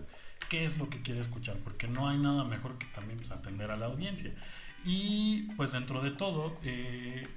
qué 0.50 0.66
es 0.66 0.78
lo 0.78 0.90
que 0.90 1.02
quiere 1.02 1.20
escuchar, 1.20 1.58
porque 1.64 1.88
no 1.88 2.08
hay 2.08 2.18
nada 2.18 2.44
mejor 2.44 2.78
que 2.78 2.86
también 2.88 3.18
pues, 3.20 3.32
atender 3.32 3.72
a 3.72 3.78
la 3.78 3.88
audiencia. 3.88 4.34
Y 4.86 5.52
pues 5.56 5.72
dentro 5.72 6.02
de 6.02 6.12
todo, 6.12 6.58
eh, 6.64 7.28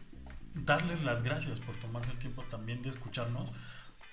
darles 0.55 1.03
las 1.03 1.23
gracias 1.23 1.61
por 1.61 1.75
tomarse 1.77 2.11
el 2.11 2.19
tiempo 2.19 2.43
también 2.45 2.83
de 2.83 2.91
escucharnos, 2.91 3.51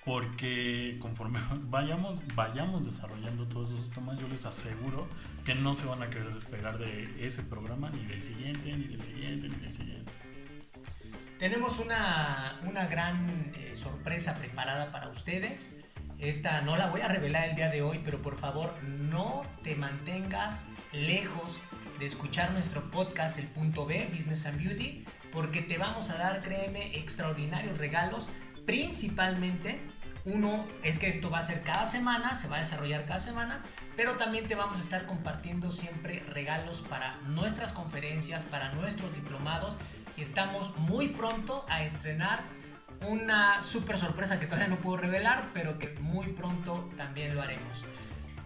porque 0.06 0.96
conforme 1.00 1.40
vayamos, 1.64 2.20
vayamos 2.34 2.84
desarrollando 2.84 3.46
todos 3.48 3.72
esos 3.72 3.90
temas, 3.90 4.18
yo 4.20 4.28
les 4.28 4.46
aseguro 4.46 5.08
que 5.44 5.54
no 5.54 5.74
se 5.74 5.84
van 5.84 6.02
a 6.02 6.08
querer 6.08 6.32
despegar 6.32 6.78
de 6.78 7.26
ese 7.26 7.42
programa, 7.42 7.90
ni 7.90 8.06
del 8.06 8.22
siguiente, 8.22 8.74
ni 8.74 8.86
del 8.86 9.02
siguiente, 9.02 9.48
ni 9.48 9.56
del 9.56 9.74
siguiente. 9.74 10.12
Tenemos 11.40 11.80
una, 11.80 12.60
una 12.64 12.86
gran 12.86 13.52
eh, 13.56 13.74
sorpresa 13.74 14.38
preparada 14.38 14.92
para 14.92 15.08
ustedes. 15.08 15.76
Esta 16.18 16.62
no 16.62 16.76
la 16.76 16.86
voy 16.86 17.02
a 17.02 17.08
revelar 17.08 17.50
el 17.50 17.56
día 17.56 17.68
de 17.68 17.82
hoy, 17.82 18.00
pero 18.04 18.22
por 18.22 18.36
favor 18.36 18.72
no 18.82 19.42
te 19.62 19.74
mantengas 19.74 20.66
lejos 20.92 21.60
de 21.98 22.06
escuchar 22.06 22.52
nuestro 22.52 22.90
podcast 22.90 23.38
El 23.38 23.48
Punto 23.48 23.86
B, 23.86 24.08
Business 24.12 24.46
and 24.46 24.58
Beauty, 24.58 25.04
porque 25.32 25.62
te 25.62 25.78
vamos 25.78 26.10
a 26.10 26.14
dar, 26.16 26.42
créeme, 26.42 26.96
extraordinarios 26.96 27.78
regalos, 27.78 28.28
principalmente 28.66 29.80
uno 30.26 30.66
es 30.82 30.98
que 30.98 31.08
esto 31.08 31.30
va 31.30 31.38
a 31.38 31.42
ser 31.42 31.62
cada 31.62 31.86
semana, 31.86 32.34
se 32.34 32.48
va 32.48 32.56
a 32.56 32.58
desarrollar 32.58 33.06
cada 33.06 33.20
semana, 33.20 33.62
pero 33.96 34.16
también 34.16 34.46
te 34.48 34.56
vamos 34.56 34.76
a 34.78 34.80
estar 34.80 35.06
compartiendo 35.06 35.70
siempre 35.70 36.24
regalos 36.30 36.82
para 36.90 37.16
nuestras 37.28 37.70
conferencias, 37.72 38.42
para 38.42 38.72
nuestros 38.72 39.14
diplomados. 39.14 39.78
Y 40.16 40.22
estamos 40.22 40.76
muy 40.78 41.08
pronto 41.08 41.64
a 41.68 41.84
estrenar 41.84 42.40
una 43.08 43.62
super 43.62 43.98
sorpresa 43.98 44.40
que 44.40 44.46
todavía 44.46 44.68
no 44.68 44.78
puedo 44.78 44.96
revelar, 44.96 45.44
pero 45.54 45.78
que 45.78 45.90
muy 46.00 46.28
pronto 46.28 46.90
también 46.96 47.34
lo 47.34 47.42
haremos. 47.42 47.84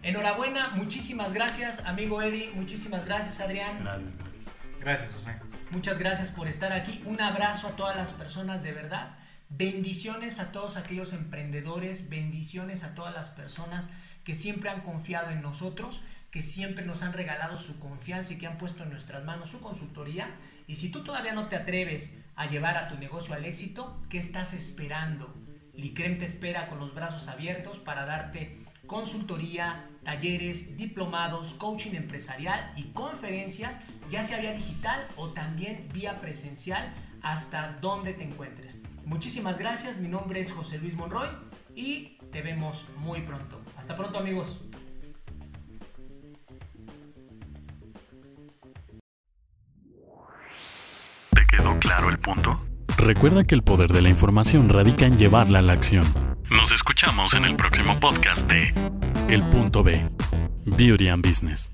Enhorabuena, 0.02 0.70
muchísimas 0.74 1.32
gracias, 1.32 1.86
amigo 1.86 2.20
Eddie, 2.20 2.50
muchísimas 2.54 3.06
gracias, 3.06 3.40
Adrián. 3.40 3.78
Gracias, 3.82 4.18
gracias. 4.18 4.46
Gracias, 4.80 5.12
José. 5.12 5.36
Muchas 5.70 5.98
gracias 5.98 6.30
por 6.30 6.48
estar 6.48 6.72
aquí. 6.72 7.02
Un 7.06 7.20
abrazo 7.20 7.68
a 7.68 7.70
todas 7.72 7.96
las 7.96 8.12
personas 8.12 8.62
de 8.62 8.72
verdad. 8.72 9.14
Bendiciones 9.52 10.38
a 10.38 10.52
todos 10.52 10.76
aquellos 10.76 11.12
emprendedores, 11.12 12.08
bendiciones 12.08 12.84
a 12.84 12.94
todas 12.94 13.12
las 13.12 13.30
personas 13.30 13.90
que 14.22 14.32
siempre 14.32 14.70
han 14.70 14.82
confiado 14.82 15.30
en 15.30 15.42
nosotros, 15.42 16.02
que 16.30 16.40
siempre 16.40 16.86
nos 16.86 17.02
han 17.02 17.12
regalado 17.12 17.56
su 17.56 17.80
confianza 17.80 18.32
y 18.32 18.38
que 18.38 18.46
han 18.46 18.58
puesto 18.58 18.84
en 18.84 18.90
nuestras 18.90 19.24
manos 19.24 19.50
su 19.50 19.60
consultoría. 19.60 20.36
Y 20.68 20.76
si 20.76 20.88
tú 20.90 21.02
todavía 21.02 21.34
no 21.34 21.48
te 21.48 21.56
atreves 21.56 22.16
a 22.36 22.46
llevar 22.46 22.76
a 22.76 22.88
tu 22.88 22.96
negocio 22.96 23.34
al 23.34 23.44
éxito, 23.44 24.00
¿qué 24.08 24.18
estás 24.18 24.54
esperando? 24.54 25.34
Licrem 25.74 26.16
te 26.18 26.26
espera 26.26 26.68
con 26.68 26.78
los 26.78 26.94
brazos 26.94 27.26
abiertos 27.26 27.80
para 27.80 28.06
darte 28.06 28.64
consultoría, 28.86 29.84
talleres, 30.04 30.76
diplomados, 30.76 31.54
coaching 31.54 31.94
empresarial 31.94 32.72
y 32.76 32.84
conferencias, 32.92 33.80
ya 34.10 34.22
sea 34.22 34.38
vía 34.38 34.52
digital 34.52 35.08
o 35.16 35.30
también 35.30 35.88
vía 35.92 36.18
presencial, 36.18 36.94
hasta 37.22 37.78
donde 37.80 38.14
te 38.14 38.22
encuentres. 38.22 38.78
Muchísimas 39.10 39.58
gracias, 39.58 39.98
mi 39.98 40.06
nombre 40.06 40.38
es 40.38 40.52
José 40.52 40.78
Luis 40.78 40.94
Monroy 40.94 41.28
y 41.74 42.16
te 42.30 42.42
vemos 42.42 42.86
muy 42.98 43.20
pronto. 43.22 43.60
Hasta 43.76 43.96
pronto 43.96 44.20
amigos. 44.20 44.60
¿Te 51.34 51.44
quedó 51.50 51.76
claro 51.80 52.08
el 52.08 52.20
punto? 52.20 52.64
Recuerda 52.96 53.42
que 53.42 53.56
el 53.56 53.64
poder 53.64 53.88
de 53.88 54.00
la 54.00 54.10
información 54.10 54.68
radica 54.68 55.06
en 55.06 55.18
llevarla 55.18 55.58
a 55.58 55.62
la 55.62 55.72
acción. 55.72 56.04
Nos 56.48 56.70
escuchamos 56.70 57.34
en 57.34 57.46
el 57.46 57.56
próximo 57.56 57.98
podcast 57.98 58.48
de 58.48 58.72
El 59.28 59.42
punto 59.50 59.82
B. 59.82 60.08
Beauty 60.66 61.08
and 61.08 61.26
Business. 61.26 61.72